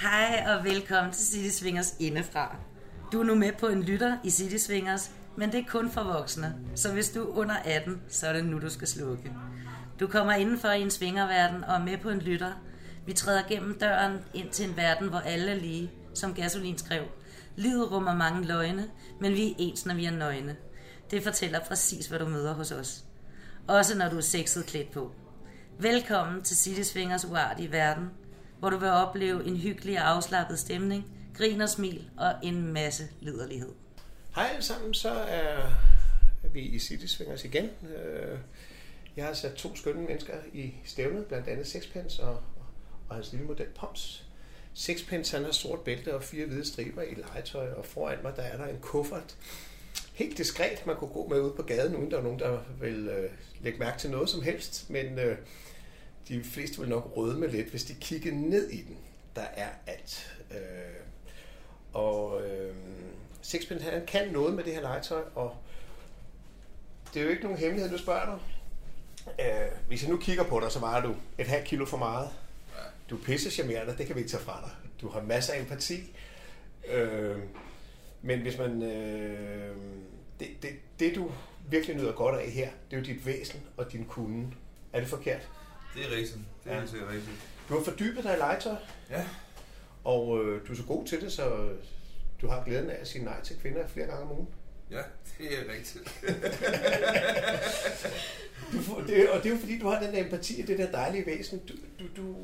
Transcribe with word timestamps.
Hej 0.00 0.44
og 0.46 0.64
velkommen 0.64 1.12
til 1.12 1.26
City 1.26 1.56
Swingers 1.58 1.96
indefra. 1.98 2.56
Du 3.12 3.20
er 3.20 3.24
nu 3.24 3.34
med 3.34 3.52
på 3.52 3.66
en 3.66 3.82
lytter 3.82 4.16
i 4.24 4.30
City 4.30 4.56
Swingers, 4.56 5.10
men 5.36 5.52
det 5.52 5.60
er 5.60 5.64
kun 5.68 5.90
for 5.90 6.02
voksne. 6.02 6.54
Så 6.74 6.92
hvis 6.92 7.10
du 7.10 7.22
er 7.22 7.36
under 7.36 7.54
18, 7.64 8.02
så 8.08 8.26
er 8.26 8.32
det 8.32 8.44
nu, 8.44 8.60
du 8.60 8.70
skal 8.70 8.88
slukke. 8.88 9.32
Du 10.00 10.06
kommer 10.06 10.32
indenfor 10.32 10.68
i 10.68 10.82
en 10.82 10.90
svingerverden 10.90 11.64
og 11.64 11.74
er 11.74 11.84
med 11.84 11.98
på 11.98 12.10
en 12.10 12.18
lytter. 12.18 12.52
Vi 13.06 13.12
træder 13.12 13.42
gennem 13.48 13.78
døren 13.78 14.18
ind 14.34 14.50
til 14.50 14.68
en 14.68 14.76
verden, 14.76 15.08
hvor 15.08 15.18
alle 15.18 15.50
er 15.50 15.56
lige, 15.56 15.90
som 16.14 16.34
Gasolin 16.34 16.78
skrev. 16.78 17.02
Livet 17.56 17.92
rummer 17.92 18.14
mange 18.14 18.46
løgne, 18.46 18.90
men 19.20 19.32
vi 19.32 19.50
er 19.50 19.54
ens, 19.58 19.86
når 19.86 19.94
vi 19.94 20.04
er 20.04 20.10
nøgne. 20.10 20.56
Det 21.10 21.22
fortæller 21.22 21.60
præcis, 21.60 22.06
hvad 22.06 22.18
du 22.18 22.28
møder 22.28 22.54
hos 22.54 22.72
os. 22.72 23.04
Også 23.68 23.98
når 23.98 24.08
du 24.08 24.16
er 24.16 24.20
sexet 24.20 24.66
klædt 24.66 24.90
på. 24.90 25.12
Velkommen 25.78 26.42
til 26.42 26.56
City 26.56 26.82
Swingers 26.82 27.24
uartige 27.24 27.72
verden, 27.72 28.10
hvor 28.60 28.70
du 28.70 28.76
vil 28.76 28.88
opleve 28.88 29.44
en 29.44 29.56
hyggelig 29.56 29.98
og 29.98 30.08
afslappet 30.08 30.58
stemning, 30.58 31.04
grin 31.34 31.60
og 31.60 31.68
smil 31.68 32.10
og 32.18 32.34
en 32.42 32.72
masse 32.72 33.04
liderlighed. 33.20 33.72
Hej 34.34 34.48
alle 34.50 34.62
sammen, 34.62 34.94
så 34.94 35.10
er 35.10 35.68
vi 36.52 36.60
i 36.60 36.78
City 36.78 37.06
Swingers 37.06 37.44
igen. 37.44 37.64
Øh, 37.64 38.38
jeg 39.16 39.24
har 39.24 39.32
sat 39.32 39.54
to 39.54 39.76
skønne 39.76 40.02
mennesker 40.02 40.34
i 40.52 40.74
stævnet, 40.84 41.26
blandt 41.26 41.48
andet 41.48 41.66
Sixpence 41.66 42.22
og, 42.22 42.42
og 43.08 43.14
hans 43.14 43.32
lille 43.32 43.46
model 43.46 43.66
Poms. 43.66 44.24
Sixpence 44.74 45.36
han 45.36 45.44
har 45.44 45.52
sort 45.52 45.80
bælte 45.80 46.14
og 46.14 46.22
fire 46.22 46.46
hvide 46.46 46.64
striber 46.64 47.02
i 47.02 47.14
legetøj, 47.14 47.72
og 47.72 47.84
foran 47.84 48.18
mig 48.22 48.36
der 48.36 48.42
er 48.42 48.56
der 48.56 48.66
en 48.66 48.78
kuffert. 48.80 49.36
Helt 50.14 50.38
diskret, 50.38 50.86
man 50.86 50.96
kunne 50.96 51.10
gå 51.10 51.28
med 51.28 51.40
ud 51.40 51.52
på 51.52 51.62
gaden, 51.62 51.96
uden 51.96 52.10
der 52.10 52.16
var 52.16 52.24
nogen, 52.24 52.38
der 52.38 52.58
vil 52.80 53.08
øh, 53.08 53.30
lægge 53.62 53.78
mærke 53.78 53.98
til 53.98 54.10
noget 54.10 54.28
som 54.28 54.42
helst, 54.42 54.90
men 54.90 55.18
øh, 55.18 55.38
de 56.30 56.44
fleste 56.44 56.80
vil 56.80 56.88
nok 56.88 57.12
rødme 57.16 57.46
lidt, 57.46 57.68
hvis 57.68 57.84
de 57.84 57.94
kigger 57.94 58.32
ned 58.32 58.70
i 58.70 58.82
den. 58.82 58.96
Der 59.36 59.42
er 59.42 59.68
alt. 59.86 60.36
Øh, 60.50 60.56
og 61.92 62.42
øh, 62.42 62.74
Sixpence 63.42 63.90
han 63.90 64.06
kan 64.06 64.28
noget 64.32 64.54
med 64.54 64.64
det 64.64 64.74
her 64.74 64.80
legetøj, 64.80 65.22
og 65.34 65.56
det 67.14 67.20
er 67.20 67.24
jo 67.24 67.30
ikke 67.30 67.42
nogen 67.42 67.58
hemmelighed, 67.58 67.90
du 67.90 67.98
spørger 67.98 68.24
dig. 68.26 68.38
Øh, 69.40 69.78
hvis 69.88 70.02
jeg 70.02 70.10
nu 70.10 70.16
kigger 70.16 70.44
på 70.44 70.60
dig, 70.60 70.72
så 70.72 70.78
vejer 70.78 71.02
du 71.02 71.14
et 71.38 71.46
halvt 71.46 71.66
kilo 71.66 71.84
for 71.84 71.96
meget. 71.96 72.28
Du 73.10 73.16
er 73.16 73.20
pisse 73.22 73.50
charmerende, 73.50 73.96
det 73.98 74.06
kan 74.06 74.16
vi 74.16 74.20
ikke 74.20 74.30
tage 74.30 74.42
fra 74.42 74.60
dig. 74.64 74.70
Du 75.00 75.08
har 75.08 75.22
masser 75.22 75.52
af 75.52 75.60
empati. 75.60 76.16
Øh, 76.88 77.38
men 78.22 78.40
hvis 78.40 78.58
man... 78.58 78.82
Øh, 78.82 79.76
det, 80.40 80.48
det, 80.62 80.70
det, 80.98 81.14
du 81.14 81.30
virkelig 81.68 81.96
nyder 81.96 82.12
godt 82.12 82.36
af 82.40 82.50
her, 82.50 82.68
det 82.90 82.96
er 82.96 83.00
jo 83.00 83.06
dit 83.06 83.26
væsen 83.26 83.60
og 83.76 83.92
din 83.92 84.04
kunde. 84.04 84.46
Er 84.92 85.00
det 85.00 85.08
forkert? 85.08 85.48
Det 85.94 86.04
er 86.06 86.16
rigtigt. 86.16 86.38
Det 86.64 86.72
er 86.72 86.80
Ja. 86.80 86.86
sikkert 86.86 87.08
rigtigt. 87.08 87.36
Du 87.68 87.74
har 87.76 87.84
fordybet 87.84 88.24
dig 88.24 88.34
i 88.34 88.38
legetøj, 88.38 88.74
Ja, 89.10 89.26
og 90.04 90.44
øh, 90.44 90.66
du 90.68 90.72
er 90.72 90.76
så 90.76 90.82
god 90.84 91.06
til 91.06 91.20
det, 91.20 91.32
så 91.32 91.68
du 92.42 92.48
har 92.48 92.64
glæden 92.64 92.90
af 92.90 92.96
at 93.00 93.08
sige 93.08 93.24
nej 93.24 93.42
til 93.42 93.56
kvinder 93.60 93.88
flere 93.88 94.06
gange 94.06 94.22
om 94.22 94.30
ugen. 94.32 94.48
ja, 94.90 95.02
det 95.38 95.58
er 95.58 95.72
rigtigt. 95.72 96.22
Du 98.72 98.78
det, 99.06 99.30
og 99.30 99.42
det 99.42 99.46
er 99.46 99.54
jo 99.54 99.60
fordi, 99.60 99.78
du 99.78 99.88
har 99.88 100.02
den 100.02 100.14
der 100.14 100.24
empati 100.24 100.60
og 100.62 100.68
det 100.68 100.78
der 100.78 100.90
dejlige 100.90 101.26
væsen. 101.26 101.58
Du, 101.58 101.72
du, 101.98 102.04
du, 102.22 102.36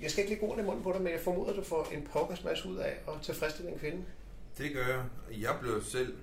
jeg 0.00 0.10
skal 0.10 0.22
ikke 0.24 0.30
lægge 0.34 0.46
ordene 0.46 0.62
i 0.62 0.66
munden 0.66 0.82
på 0.82 0.92
dig, 0.92 1.00
men 1.02 1.12
jeg 1.12 1.20
formoder, 1.20 1.50
at 1.50 1.56
du 1.56 1.62
får 1.64 1.88
en 1.92 2.08
pokkers 2.12 2.44
masse 2.44 2.68
ud 2.68 2.76
af 2.76 2.94
at 3.08 3.14
tilfredsstille 3.22 3.70
en 3.72 3.78
kvinde. 3.78 4.04
Det 4.58 4.72
gør 4.72 4.86
jeg. 4.86 5.04
Jeg 5.40 5.56
blev 5.60 5.82
selv 5.84 6.14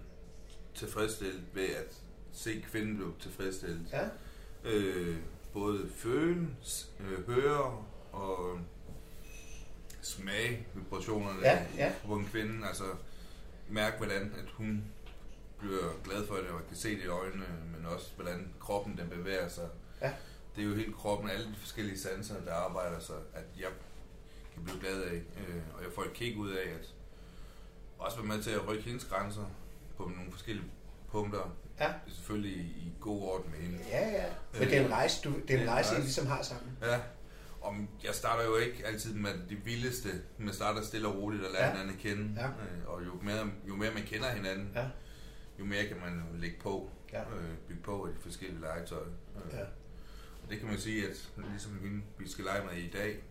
tilfredsstillet 0.76 1.42
ved 1.54 1.64
at 1.70 1.96
se 2.34 2.64
kvinden 2.72 2.96
blive 2.96 3.14
tilfredsstillet. 3.22 3.80
Ja, 3.92 4.04
Øh, 4.64 5.16
både 5.54 5.90
føle, 5.96 6.48
øh, 7.00 7.28
høre 7.28 7.84
og 8.12 8.60
smage 10.02 10.68
vibrationerne 10.76 11.40
Ja, 11.42 11.66
ja. 11.78 11.94
på 12.06 12.16
en 12.16 12.26
kvinde. 12.26 12.68
Altså 12.68 12.84
mærke, 13.70 13.98
hvordan 13.98 14.22
at 14.38 14.50
hun 14.54 14.84
bliver 15.60 15.94
glad 16.04 16.28
for 16.28 16.36
det 16.36 16.48
og 16.50 16.68
kan 16.68 16.78
se 16.78 16.90
det 16.96 17.04
i 17.04 17.08
øjnene, 17.08 17.46
men 17.78 17.86
også 17.86 18.12
hvordan 18.16 18.54
kroppen 18.60 18.98
den 18.98 19.10
bevæger 19.10 19.48
sig. 19.48 19.70
Ja. 20.02 20.14
Det 20.56 20.64
er 20.64 20.68
jo 20.70 20.76
hele 20.76 20.94
kroppen, 20.94 21.30
alle 21.30 21.46
de 21.48 21.56
forskellige 21.60 22.00
sanser, 22.00 22.36
der 22.46 22.54
arbejder 22.54 23.00
så, 23.00 23.14
at 23.34 23.44
jeg 23.60 23.70
kan 24.54 24.64
blive 24.64 24.80
glad 24.80 25.02
af. 25.02 25.14
Øh, 25.16 25.62
og 25.78 25.84
jeg 25.84 25.92
får 25.96 26.04
et 26.04 26.14
kig 26.14 26.38
ud 26.38 26.50
af, 26.52 26.70
at 26.70 26.94
også 28.00 28.18
være 28.18 28.28
med 28.28 28.44
til 28.44 28.52
at 28.52 28.68
rykke 28.68 28.84
hendes 28.84 29.06
grænser 29.06 29.46
på 29.98 30.04
nogle 30.04 30.32
forskellige 30.32 30.66
punkter. 31.12 31.56
Ja. 31.80 31.86
Det 31.88 32.12
er 32.12 32.16
selvfølgelig 32.16 32.58
i, 32.58 32.94
god 33.02 33.22
orden 33.22 33.52
med 33.52 33.60
hende. 33.60 33.80
ja, 33.92 34.10
ja. 34.10 34.26
Men 34.54 34.62
det 34.62 34.78
er 34.78 34.86
en 34.86 34.92
rejse, 34.92 35.22
du, 35.24 35.34
det 35.48 35.56
er 35.56 35.62
en 35.62 35.70
rejse, 35.70 35.96
I 35.98 36.00
ligesom 36.02 36.28
har 36.28 36.42
sammen. 36.42 36.78
Ja, 36.82 37.00
og 37.62 37.76
jeg 38.04 38.16
starter 38.16 38.44
jo 38.46 38.56
ikke 38.58 38.86
altid 38.88 39.14
med 39.14 39.32
det 39.50 39.66
vildeste, 39.66 40.10
men 40.38 40.54
starter 40.54 40.82
stille 40.82 41.08
og 41.08 41.16
roligt 41.16 41.44
og 41.46 41.52
lærer 41.52 41.64
Ja. 41.64 41.70
ja. 41.70 41.78
hinanden 41.78 41.96
at 41.96 42.02
kende. 42.02 42.42
Ja. 42.42 42.48
Øh, 42.48 42.88
Og 42.88 43.06
jo 43.06 43.12
mere, 43.22 43.52
jo 43.68 43.76
mere 43.76 43.94
man 43.94 44.04
kender 44.04 44.30
hinanden, 44.32 44.72
Ja. 44.76 44.86
jo 45.60 45.66
mere 45.66 45.86
kan 45.88 45.98
man 46.00 46.24
lægge 46.40 46.58
på, 46.60 46.90
Ja. 47.14 47.22
øh, 47.22 47.58
bygge 47.68 47.82
på 47.84 48.06
af 48.06 48.14
de 48.14 48.20
forskellige 48.22 48.62
legetøj. 48.62 49.02
Øh, 49.46 49.54
Ja. 49.54 49.64
Og 50.44 50.50
det 50.50 50.60
kan 50.60 50.68
man 50.68 50.78
sige, 50.80 51.08
at 51.10 51.30
ligesom 51.50 51.80
hende, 51.82 52.02
vi 52.18 52.30
skal 52.30 52.46
lege 52.46 52.66
med 52.66 52.78
i 52.78 52.90
dag, 52.90 53.24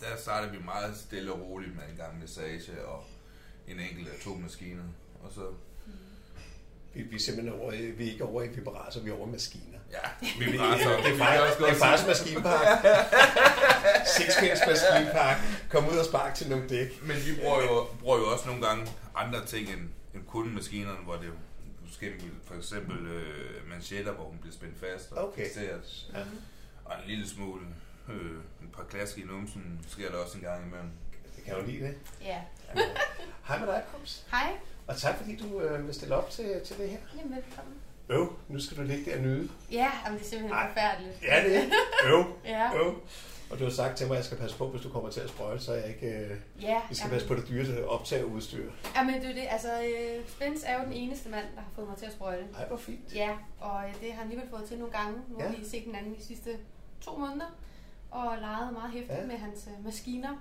der 0.00 0.16
starter 0.16 0.50
vi 0.50 0.58
meget 0.64 0.96
stille 0.96 1.32
og 1.32 1.40
roligt 1.40 1.74
med 1.76 1.82
en 1.90 1.96
gang 1.96 2.20
massage 2.20 2.86
og 2.86 3.04
en 3.68 3.80
enkelt 3.80 4.08
eller 4.08 4.20
to 4.20 4.34
maskiner. 4.34 4.84
Og 5.22 5.32
så, 5.32 5.52
Vi, 6.96 7.02
vi 7.02 7.16
er 7.16 7.20
simpelthen 7.20 7.60
over, 7.60 7.72
i- 7.72 7.90
vi 7.90 8.08
er 8.08 8.12
ikke 8.12 8.24
over 8.24 8.42
i 8.42 8.48
vibrator, 8.48 9.00
vi 9.00 9.10
er 9.10 9.14
over 9.14 9.28
i 9.28 9.30
maskiner. 9.30 9.78
ja, 9.92 9.98
Vi, 10.38 10.44
vi 10.44 10.52
det, 10.52 10.60
er 10.60 10.64
også 11.40 11.56
det 11.58 11.68
er 11.70 11.74
faktisk 11.74 12.06
maskinpark. 12.08 12.66
Sixpence 14.16 14.62
maskinpark. 14.66 15.36
Kom 15.70 15.88
ud 15.88 15.96
og 15.98 16.04
spark 16.04 16.34
til 16.34 16.48
nogle 16.50 16.68
dæk. 16.68 17.02
Men 17.02 17.16
vi 17.16 17.40
bruger 17.40 17.62
jo, 17.62 17.86
bruger 18.00 18.18
jo 18.18 18.32
også 18.32 18.46
nogle 18.46 18.66
gange 18.66 18.86
andre 19.14 19.46
ting 19.46 19.68
end, 19.68 19.80
end 20.14 20.24
kun 20.26 20.54
maskinerne, 20.54 20.98
hvor 21.04 21.14
det 21.16 21.30
måske 21.86 22.12
for 22.44 22.54
eksempel 22.54 23.06
øh, 23.06 23.68
manchetter, 23.70 24.12
hvor 24.12 24.24
hun 24.24 24.38
bliver 24.40 24.54
spændt 24.54 24.80
fast 24.80 25.12
og 25.12 25.28
Okay. 25.28 25.44
fixeret. 25.44 26.06
Ja. 26.14 26.18
Og 26.84 26.92
en 27.02 27.08
lille 27.08 27.28
smule, 27.28 27.60
øh, 28.08 28.30
et 28.62 28.72
par 28.76 28.84
klasker 28.90 29.22
i 29.22 29.24
numsen, 29.26 29.80
sker 29.88 30.10
der 30.10 30.16
også 30.18 30.36
en 30.38 30.44
gang 30.44 30.66
imellem. 30.66 30.90
Det 31.36 31.44
kan 31.44 31.54
jo 31.54 31.62
lide 31.66 31.80
det. 31.86 31.94
Ja. 32.24 32.38
Hej 33.48 33.58
med 33.58 33.66
dig, 33.66 33.82
Pops. 33.92 34.24
Hej. 34.30 34.52
Og 34.88 34.96
tak 34.96 35.16
fordi 35.16 35.36
du 35.36 35.60
øh, 35.60 35.86
vil 35.86 35.94
stille 35.94 36.14
op 36.16 36.30
til, 36.30 36.60
til 36.64 36.78
det 36.78 36.88
her. 36.88 36.98
Jamen, 37.18 37.36
velkommen. 37.36 37.74
Øv, 38.08 38.32
nu 38.48 38.60
skal 38.60 38.76
du 38.76 38.82
ligge 38.82 39.10
der 39.10 39.16
og 39.16 39.22
nyde. 39.22 39.48
Ja, 39.72 39.90
jamen, 40.04 40.18
det 40.18 40.24
er 40.24 40.28
simpelthen 40.30 40.52
Ej. 40.58 40.68
forfærdeligt. 40.68 41.22
Ja, 41.22 41.44
det 41.44 41.56
er. 41.56 41.62
Øv, 42.06 42.24
Ja, 42.54 42.74
øv. 42.76 42.94
Og 43.50 43.58
du 43.58 43.64
har 43.64 43.70
sagt 43.70 43.96
til 43.96 44.06
mig, 44.06 44.14
at 44.14 44.16
jeg 44.16 44.24
skal 44.24 44.38
passe 44.38 44.56
på, 44.56 44.68
hvis 44.68 44.82
du 44.82 44.88
kommer 44.88 45.10
til 45.10 45.20
at 45.20 45.28
sprøjle, 45.28 45.60
så 45.60 45.72
jeg 45.74 45.86
ikke... 45.88 46.06
Øh, 46.06 46.36
ja. 46.62 46.80
vi 46.88 46.94
skal 46.94 47.04
jamen, 47.04 47.12
passe 47.14 47.28
på 47.28 47.34
det 47.34 47.48
dyre 47.48 47.84
optageudstyr. 47.88 48.70
Jamen, 48.96 49.14
det 49.14 49.30
er 49.30 49.34
det. 49.34 49.46
Altså, 49.50 49.68
øh, 49.82 50.28
Spence 50.28 50.66
er 50.66 50.78
jo 50.78 50.84
den 50.84 50.92
eneste 50.92 51.28
mand, 51.28 51.44
der 51.54 51.60
har 51.60 51.70
fået 51.74 51.88
mig 51.88 51.96
til 51.96 52.06
at 52.06 52.12
sprøjte. 52.12 52.44
Ej, 52.58 52.68
hvor 52.68 52.76
fint. 52.76 53.14
Ja, 53.14 53.30
og 53.60 53.84
øh, 53.88 53.94
det 54.00 54.08
har 54.12 54.16
han 54.16 54.22
alligevel 54.22 54.50
fået 54.50 54.64
til 54.68 54.78
nogle 54.78 54.92
gange. 54.92 55.18
Nu 55.28 55.38
har 55.38 55.44
Ja. 55.46 55.52
vi 55.58 55.64
set 55.64 55.82
hinanden 55.82 56.14
de 56.14 56.24
sidste 56.24 56.50
to 57.00 57.16
måneder, 57.16 57.56
og 58.10 58.36
leget 58.40 58.72
meget 58.72 58.90
hæftigt 58.92 59.18
Ja. 59.20 59.26
med 59.26 59.36
hans 59.36 59.68
øh, 59.78 59.84
maskiner, 59.84 60.36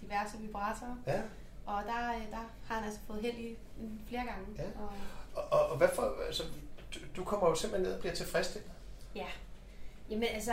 diverse 0.00 0.38
vibratorer. 0.40 0.96
Ja. 1.06 1.20
Og 1.66 1.82
der, 1.86 2.08
øh, 2.14 2.30
der 2.30 2.36
har 2.66 2.74
han 2.74 2.84
altså 2.84 3.00
fået 3.06 3.20
held 3.22 3.36
i 3.38 3.56
flere 4.08 4.22
gange. 4.24 4.46
Ja. 4.58 4.62
Og, 4.80 4.92
Og, 5.34 5.60
og, 5.60 5.66
og 5.70 5.76
hvad 5.76 5.88
for... 5.94 6.14
Altså, 6.26 6.42
du, 6.94 6.98
du 7.16 7.24
kommer 7.24 7.48
jo 7.48 7.54
simpelthen 7.54 7.86
ned 7.88 7.94
og 7.94 8.00
bliver 8.00 8.14
tilfredsstillet. 8.14 8.70
ja. 9.14 9.26
Jamen 10.10 10.28
altså, 10.34 10.52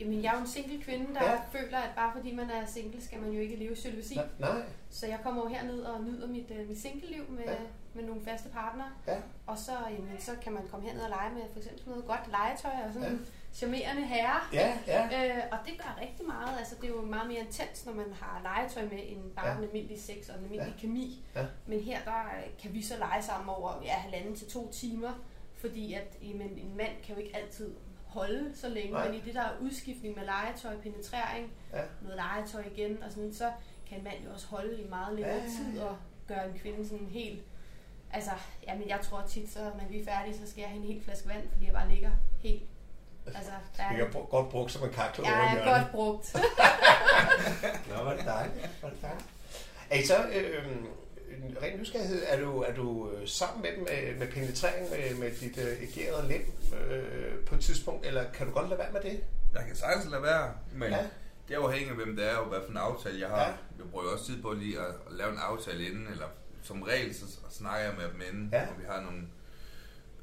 jamen, 0.00 0.22
jeg 0.22 0.30
er 0.30 0.34
jo 0.36 0.40
en 0.40 0.46
single 0.48 0.82
kvinde, 0.82 1.14
der 1.14 1.24
Ja. 1.24 1.40
føler, 1.52 1.78
at 1.78 1.90
bare 1.96 2.12
fordi 2.16 2.34
man 2.34 2.50
er 2.50 2.66
single, 2.66 3.02
skal 3.04 3.20
man 3.20 3.30
jo 3.30 3.40
ikke 3.40 3.56
leve 3.56 3.76
jalousi. 3.84 4.14
Nej, 4.14 4.26
nej. 4.38 4.62
Så 4.90 5.06
jeg 5.06 5.18
kommer 5.22 5.42
jo 5.42 5.48
herned 5.48 5.82
og 5.82 6.04
nyder 6.04 6.26
mit, 6.28 6.50
øh, 6.50 6.68
mit 6.68 6.80
single-liv 6.80 7.24
med, 7.30 7.44
Ja. 7.44 7.56
med 7.94 8.04
nogle 8.04 8.24
faste 8.24 8.48
partnere. 8.48 8.90
Ja. 9.06 9.16
Og 9.46 9.58
så, 9.58 9.72
jamen, 9.90 10.16
så 10.20 10.30
kan 10.42 10.52
man 10.52 10.68
komme 10.70 10.86
herned 10.86 11.02
og 11.02 11.08
lege 11.08 11.34
med 11.34 11.42
for 11.52 11.58
eksempel 11.58 11.88
noget 11.88 12.04
godt 12.06 12.20
legetøj 12.30 12.70
og 12.86 12.92
sådan 12.92 13.08
Ja. 13.12 13.18
Charmerende 13.52 14.02
herrer. 14.06 14.48
Ja, 14.52 14.78
ja. 14.86 15.28
Øh, 15.38 15.42
og 15.52 15.58
det 15.66 15.78
gør 15.78 15.98
rigtig 16.00 16.26
meget. 16.26 16.58
Altså, 16.58 16.74
det 16.80 16.84
er 16.84 16.88
jo 16.88 17.02
meget 17.02 17.28
mere 17.28 17.40
intens, 17.40 17.86
når 17.86 17.92
man 17.92 18.12
har 18.20 18.40
legetøj 18.42 18.82
med, 18.82 18.98
end 19.06 19.30
bare 19.30 19.48
Ja. 19.48 19.56
en 19.56 19.64
almindelig 19.64 20.00
sex 20.02 20.28
og 20.28 20.38
en 20.38 20.44
almindelig 20.44 20.74
Ja. 20.76 20.80
kemi. 20.80 21.24
Ja. 21.36 21.46
Men 21.66 21.80
her, 21.80 21.98
der 22.04 22.22
kan 22.62 22.72
vi 22.74 22.82
så 22.82 22.98
lege 22.98 23.22
sammen 23.22 23.48
over 23.48 23.80
ja, 23.84 23.92
halvanden 23.94 24.36
til 24.36 24.48
to 24.50 24.72
timer. 24.72 25.12
Fordi 25.56 25.92
at 25.94 26.16
jamen, 26.22 26.58
en 26.58 26.76
mand 26.76 26.92
kan 27.02 27.14
jo 27.14 27.20
ikke 27.22 27.36
altid 27.36 27.74
holde 28.06 28.50
så 28.54 28.68
længe, 28.68 28.92
Nej. 28.92 29.06
men 29.08 29.14
i 29.14 29.20
det 29.20 29.34
der 29.34 29.42
er 29.42 29.52
udskiftning 29.60 30.16
med 30.16 30.24
legetøj, 30.24 30.76
penetrering, 30.76 31.52
Ja. 31.72 31.82
noget 32.02 32.16
legetøj 32.16 32.64
igen, 32.76 33.02
og 33.02 33.10
sådan, 33.10 33.34
så 33.34 33.52
kan 33.88 33.98
en 33.98 34.04
mand 34.04 34.16
jo 34.24 34.32
også 34.32 34.46
holde 34.46 34.82
i 34.82 34.88
meget 34.88 35.14
længere 35.14 35.34
Ja, 35.34 35.40
ja, 35.42 35.44
ja. 35.44 35.72
tid 35.72 35.80
og 35.80 35.96
gøre 36.28 36.48
en 36.48 36.58
kvinde 36.58 36.88
sådan 36.88 37.06
helt... 37.06 37.42
Altså, 38.12 38.30
jamen 38.66 38.88
jeg 38.88 39.00
tror 39.00 39.22
tit, 39.28 39.50
så 39.50 39.58
når 39.60 39.84
vi 39.90 40.00
er 40.00 40.04
færdige, 40.04 40.38
så 40.38 40.50
skal 40.50 40.60
jeg 40.60 40.70
have 40.70 40.82
en 40.82 40.88
hel 40.92 41.02
flaske 41.04 41.28
vand, 41.28 41.48
fordi 41.52 41.64
jeg 41.64 41.72
bare 41.74 41.88
ligger 41.88 42.10
helt... 42.42 42.62
Altså, 43.26 43.50
der 43.76 43.88
Det 43.88 44.00
er, 44.00 44.04
er 44.06 44.26
godt 44.30 44.48
brugt 44.48 44.72
som 44.72 44.82
en 44.88 44.92
kakkel 44.92 45.24
over 45.24 45.32
jeg 45.32 45.58
er 45.58 45.78
godt 45.80 45.92
brugt. 45.92 46.34
Nå, 47.88 48.04
var 48.04 48.16
det 48.16 48.24
dejligt. 48.24 48.68
Var 48.82 48.88
det 48.88 48.98
dejligt. 49.02 49.24
Er 49.90 49.96
I 49.98 50.06
så, 50.06 50.16
øh, 50.34 50.66
en 51.46 51.56
ren 51.62 51.78
nysgerrighed, 51.80 52.22
er 52.28 52.40
du, 52.40 52.60
er 52.62 52.74
du 52.74 53.10
øh, 53.10 53.28
sammen 53.28 53.62
med 53.62 53.70
dem 53.76 53.78
med, 53.82 54.18
med 54.18 54.32
penetrering 54.32 54.90
med, 54.90 55.14
med 55.14 55.30
dit 55.40 55.58
øh, 55.58 55.82
egerede 55.82 56.28
lem 56.28 56.52
øh, 56.90 57.44
på 57.46 57.54
et 57.54 57.60
tidspunkt, 57.60 58.06
eller 58.06 58.24
kan 58.34 58.46
du 58.46 58.52
godt 58.52 58.68
lade 58.68 58.78
være 58.78 58.92
med 58.92 59.00
det? 59.00 59.20
Jeg 59.54 59.64
kan 59.66 59.76
sagtens 59.76 60.10
lade 60.10 60.22
være, 60.22 60.52
men 60.72 60.90
Ja. 60.92 60.98
det 61.48 61.56
er 61.56 61.60
afhængigt 61.60 61.90
af, 61.90 61.96
hvem 61.96 62.16
det 62.16 62.30
er, 62.30 62.36
og 62.36 62.48
hvad 62.48 62.58
for 62.64 62.70
en 62.70 62.76
aftale 62.76 63.20
jeg 63.20 63.28
har. 63.28 63.36
Ja. 63.40 63.42
Ja. 63.48 63.52
Jeg 63.78 63.86
bruger 63.90 64.04
jo 64.04 64.12
også 64.12 64.24
tid 64.26 64.42
på 64.42 64.52
lige 64.52 64.78
at, 64.80 64.86
at 64.86 65.12
lave 65.12 65.30
en 65.32 65.38
aftale 65.38 65.86
inden, 65.86 66.06
eller 66.12 66.26
som 66.62 66.82
regel, 66.82 67.14
så 67.14 67.24
snakker 67.50 67.84
jeg 67.84 67.94
med 67.98 68.04
dem 68.12 68.22
inden, 68.32 68.48
Ja. 68.52 68.60
og 68.62 68.74
vi 68.78 68.84
har 68.88 69.00
nogle 69.00 69.22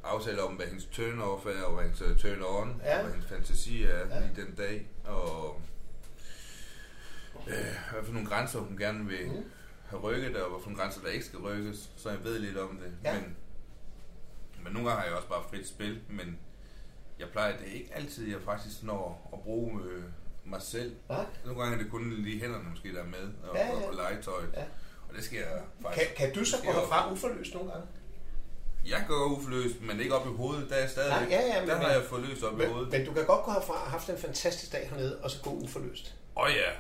aftaler 0.08 0.44
om, 0.44 0.54
hvad 0.54 0.66
hendes 0.68 0.86
turn-off 0.86 1.50
er, 1.50 1.64
og 1.64 1.74
hvad 1.74 1.84
hendes 1.84 2.02
øh, 2.02 2.18
turn-on, 2.18 2.82
Ja. 2.84 2.98
og 2.98 3.04
hvad 3.04 3.12
hendes 3.14 3.30
fantasi 3.30 3.84
er 3.84 3.90
Ja. 3.98 4.16
ja. 4.16 4.20
lige 4.20 4.46
den 4.46 4.56
dag, 4.56 4.88
og 5.06 5.62
øh, 7.48 7.54
hvad 7.94 8.04
for 8.04 8.14
nogle 8.14 8.28
grænser 8.28 8.60
hun 8.60 8.78
gerne 8.78 9.06
vil 9.06 9.28
Mm. 9.28 9.44
have 9.90 10.02
rykket, 10.02 10.36
og 10.36 10.50
hvad 10.50 10.60
for 10.64 10.70
nogle 10.70 10.82
grænser, 10.84 11.02
der 11.02 11.08
ikke 11.10 11.26
skal 11.26 11.40
rykkes, 11.40 11.90
så 11.98 12.10
jeg 12.10 12.24
ved 12.24 12.40
lidt 12.40 12.58
om 12.58 12.78
det. 12.78 12.92
Ja. 13.04 13.14
Men, 13.14 13.36
men 14.64 14.74
nogle 14.74 14.90
gange 14.90 15.02
har 15.02 15.08
jeg 15.08 15.16
også 15.18 15.30
bare 15.30 15.44
frit 15.50 15.68
spil, 15.68 16.02
men 16.10 16.40
jeg 17.20 17.28
plejer, 17.30 17.58
det 17.58 17.66
ikke 17.68 17.90
altid, 17.94 18.28
jeg 18.32 18.42
faktisk 18.42 18.84
når 18.84 19.30
at 19.34 19.42
bruge 19.42 19.82
øh, 19.84 20.04
mig 20.46 20.62
selv. 20.62 20.96
Nej. 21.10 21.26
Nogle 21.46 21.62
gange 21.62 21.78
er 21.78 21.82
det 21.84 21.92
kun 21.92 22.12
lige 22.14 22.40
hænderne 22.42 22.70
måske, 22.70 22.94
der 22.94 23.02
er 23.02 23.06
med, 23.08 23.30
og, 23.50 23.56
Ja, 23.56 23.62
ja, 23.68 23.74
ja. 23.74 23.80
ja. 23.80 23.88
og 23.88 23.94
legetøjet. 23.94 24.50
Ja. 24.54 24.60
Ja. 24.62 24.66
Og 25.10 25.16
det 25.16 25.24
sker 25.24 25.44
Kan, 25.48 25.62
faktisk. 25.82 26.16
kan 26.18 26.34
du 26.34 26.46
så 26.46 26.56
gå 26.66 26.72
herfra 26.72 27.12
uforløst 27.12 27.54
nogle 27.54 27.72
gange? 27.72 27.88
Jeg 28.90 29.06
går 29.08 29.26
uforløst, 29.26 29.82
men 29.82 30.00
ikke 30.00 30.16
op 30.16 30.28
i 30.28 30.30
hovedet. 30.36 30.70
Der 30.70 30.76
er 30.76 30.80
jeg 30.80 30.90
stadigvæk. 30.90 31.30
Nej, 31.30 31.38
ja, 31.40 31.48
ja, 31.54 31.60
men- 31.60 31.70
der 31.70 31.76
har 31.76 31.90
jeg 31.90 32.04
fået 32.04 32.28
løst 32.28 32.44
op 32.44 32.54
i 32.54 32.58
Men, 32.58 32.70
hovedet. 32.70 32.92
men 32.92 33.06
du 33.06 33.14
kan 33.14 33.26
godt 33.26 33.44
gå 33.46 33.52
herfra 33.52 33.74
og 33.74 33.80
have 33.80 33.90
haft 33.92 34.10
en 34.10 34.18
fantastisk 34.18 34.72
dag 34.72 34.90
hernede, 34.90 35.18
og 35.24 35.32
så 35.32 35.42
gå 35.44 35.50
uforløst. 35.50 36.16
Åh 36.38 36.44
oh, 36.44 36.50
ja, 36.52 36.72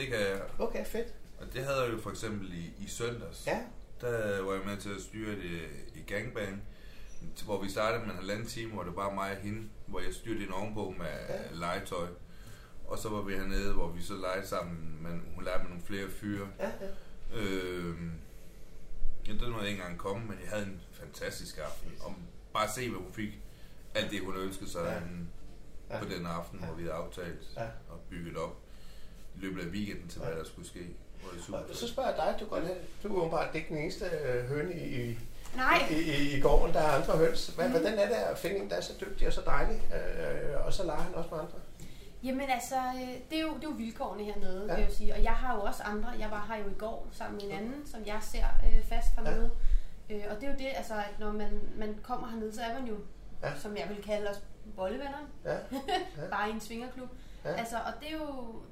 det 0.00 0.06
kan 0.08 0.18
jeg. 0.20 0.40
Okay, 0.58 0.84
fedt. 0.86 1.06
Og 1.40 1.46
det 1.52 1.64
havde 1.64 1.80
jeg 1.82 1.92
jo 1.92 1.98
for 2.00 2.10
eksempel 2.10 2.52
i, 2.54 2.84
i 2.84 2.88
søndags. 2.88 3.46
Ja, 3.46 3.58
Der 4.00 4.42
var 4.42 4.52
jeg 4.52 4.62
med 4.66 4.76
til 4.76 4.88
at 4.88 5.02
styre 5.02 5.30
det 5.30 5.60
i 5.94 6.12
gangbang, 6.12 6.62
hvor 7.44 7.62
vi 7.62 7.70
startede 7.70 8.00
med 8.04 8.10
en 8.10 8.16
halvanden 8.18 8.46
time, 8.46 8.72
hvor 8.72 8.82
det 8.82 8.96
var 8.96 9.02
bare 9.02 9.14
mig 9.14 9.30
og 9.30 9.36
hende, 9.36 9.68
hvor 9.86 10.00
jeg 10.00 10.14
styrte 10.14 10.44
en 10.44 10.52
ovenpå 10.52 10.94
med 10.98 11.06
Ja. 11.28 11.34
legetøj. 11.52 12.06
Og 12.88 12.98
så 12.98 13.08
var 13.08 13.20
vi 13.22 13.32
hernede, 13.34 13.72
hvor 13.72 13.88
vi 13.88 14.02
så 14.02 14.12
legede 14.14 14.46
sammen, 14.46 14.98
men 15.02 15.22
hun 15.34 15.44
legede 15.44 15.62
med 15.62 15.68
nogle 15.68 15.84
flere 15.86 16.10
fyre. 16.20 16.46
ja, 16.60 16.66
ja. 16.80 17.40
Øh, 17.40 17.94
ja, 19.26 19.32
den 19.32 19.50
måtte 19.52 19.68
ikke 19.68 19.80
engang 19.80 19.98
komme, 19.98 20.26
men 20.26 20.38
jeg 20.42 20.50
havde 20.50 20.64
en 20.64 20.80
fantastisk 20.92 21.58
aften. 21.58 21.92
Og 22.00 22.14
bare 22.52 22.68
se, 22.68 22.90
hvad 22.90 23.00
hun 23.00 23.12
fik. 23.12 23.38
Alt 23.94 24.10
det, 24.10 24.20
hun 24.20 24.36
ønskede 24.36 24.70
sig 24.70 24.80
Ja. 24.84 24.92
ja. 24.92 24.98
Ja. 25.90 25.98
på 25.98 26.04
den 26.14 26.26
aften, 26.26 26.58
Ja. 26.60 26.66
hvor 26.66 26.74
vi 26.74 26.82
havde 26.82 26.94
aftalt 26.94 27.42
Ja. 27.56 27.62
og 27.62 28.00
bygget 28.10 28.36
op 28.36 28.56
i 29.36 29.38
løbet 29.38 29.60
af 29.62 29.66
weekenden 29.66 30.08
til, 30.08 30.20
Ja. 30.20 30.26
hvad 30.28 30.38
der 30.38 30.44
skulle 30.44 30.68
ske. 30.68 30.86
Hvor 31.22 31.30
det 31.32 31.44
super 31.44 31.58
Og 31.58 31.64
så 31.76 31.88
spørger 31.88 32.08
jeg 32.08 32.18
dig, 32.18 32.36
du, 32.40 32.44
godt, 32.54 32.64
du 33.02 33.16
er 33.16 33.20
åbenbart 33.20 33.54
ikke 33.54 33.68
den 33.68 33.76
eneste 33.78 34.04
øh, 34.06 34.44
høne 34.48 34.74
i, 34.74 35.02
i, 35.10 35.18
Nej, 35.56 35.88
i, 35.90 35.94
i, 35.94 36.36
i 36.36 36.40
gården, 36.40 36.74
der 36.74 36.80
er 36.80 36.92
andre 37.02 37.16
høns. 37.16 37.46
Hvad, 37.46 37.64
mm. 37.66 37.70
Hvordan 37.70 37.98
er 37.98 38.06
det 38.06 38.14
at 38.14 38.38
finde 38.38 38.56
en, 38.56 38.70
der 38.70 38.76
er 38.76 38.80
så 38.80 38.92
dygtig 39.00 39.26
og 39.26 39.32
så 39.32 39.40
dejlig, 39.46 39.82
øh, 39.94 40.66
og 40.66 40.72
så 40.72 40.84
leger 40.86 41.00
han 41.02 41.14
også 41.14 41.30
med 41.30 41.38
andre? 41.38 41.52
Jamen 42.22 42.50
altså, 42.50 42.76
øh, 42.76 43.08
det 43.30 43.38
er 43.38 43.42
jo, 43.42 43.54
det 43.54 43.64
er 43.64 43.68
jo 43.68 43.74
vilkårene 43.76 44.24
hernede, 44.24 44.64
Ja. 44.66 44.72
ja. 44.72 44.74
vil 44.74 44.82
jeg 44.84 44.92
sige. 44.92 45.14
Og 45.14 45.22
jeg 45.22 45.32
har 45.32 45.54
jo 45.54 45.60
også 45.62 45.82
andre. 45.82 46.08
Jeg 46.18 46.30
var 46.30 46.46
her 46.48 46.56
jo 46.64 46.70
i 46.70 46.74
går 46.78 47.08
sammen 47.12 47.36
med 47.36 47.44
en 47.44 47.58
anden, 47.64 47.86
som 47.86 48.06
jeg 48.06 48.18
ser 48.20 48.44
øh, 48.66 48.84
fast 48.84 49.14
hernede. 49.14 49.50
Ja. 50.08 50.14
Øh, 50.16 50.22
og 50.30 50.36
det 50.40 50.46
er 50.48 50.52
jo 50.52 50.58
det, 50.58 50.68
altså, 50.76 50.94
at 50.94 51.18
når 51.18 51.32
man, 51.32 51.60
man 51.76 51.98
kommer 52.02 52.28
hernede, 52.28 52.54
så 52.54 52.62
er 52.62 52.74
man 52.78 52.88
jo, 52.88 52.96
Ja. 53.42 53.48
ja. 53.48 53.58
som 53.58 53.76
jeg 53.76 53.88
vil 53.88 54.02
kalde 54.02 54.30
os, 54.30 54.42
bollevenner. 54.76 55.18
Ja, 55.44 55.56
Bare 56.30 56.48
i 56.48 56.52
en 56.52 56.60
svingerklub. 56.60 57.08
Ja. 57.44 57.50
Ja. 57.50 57.56
Altså, 57.56 57.76
og 57.76 57.92
det 58.00 58.08
er, 58.08 58.12
jo, 58.12 58.26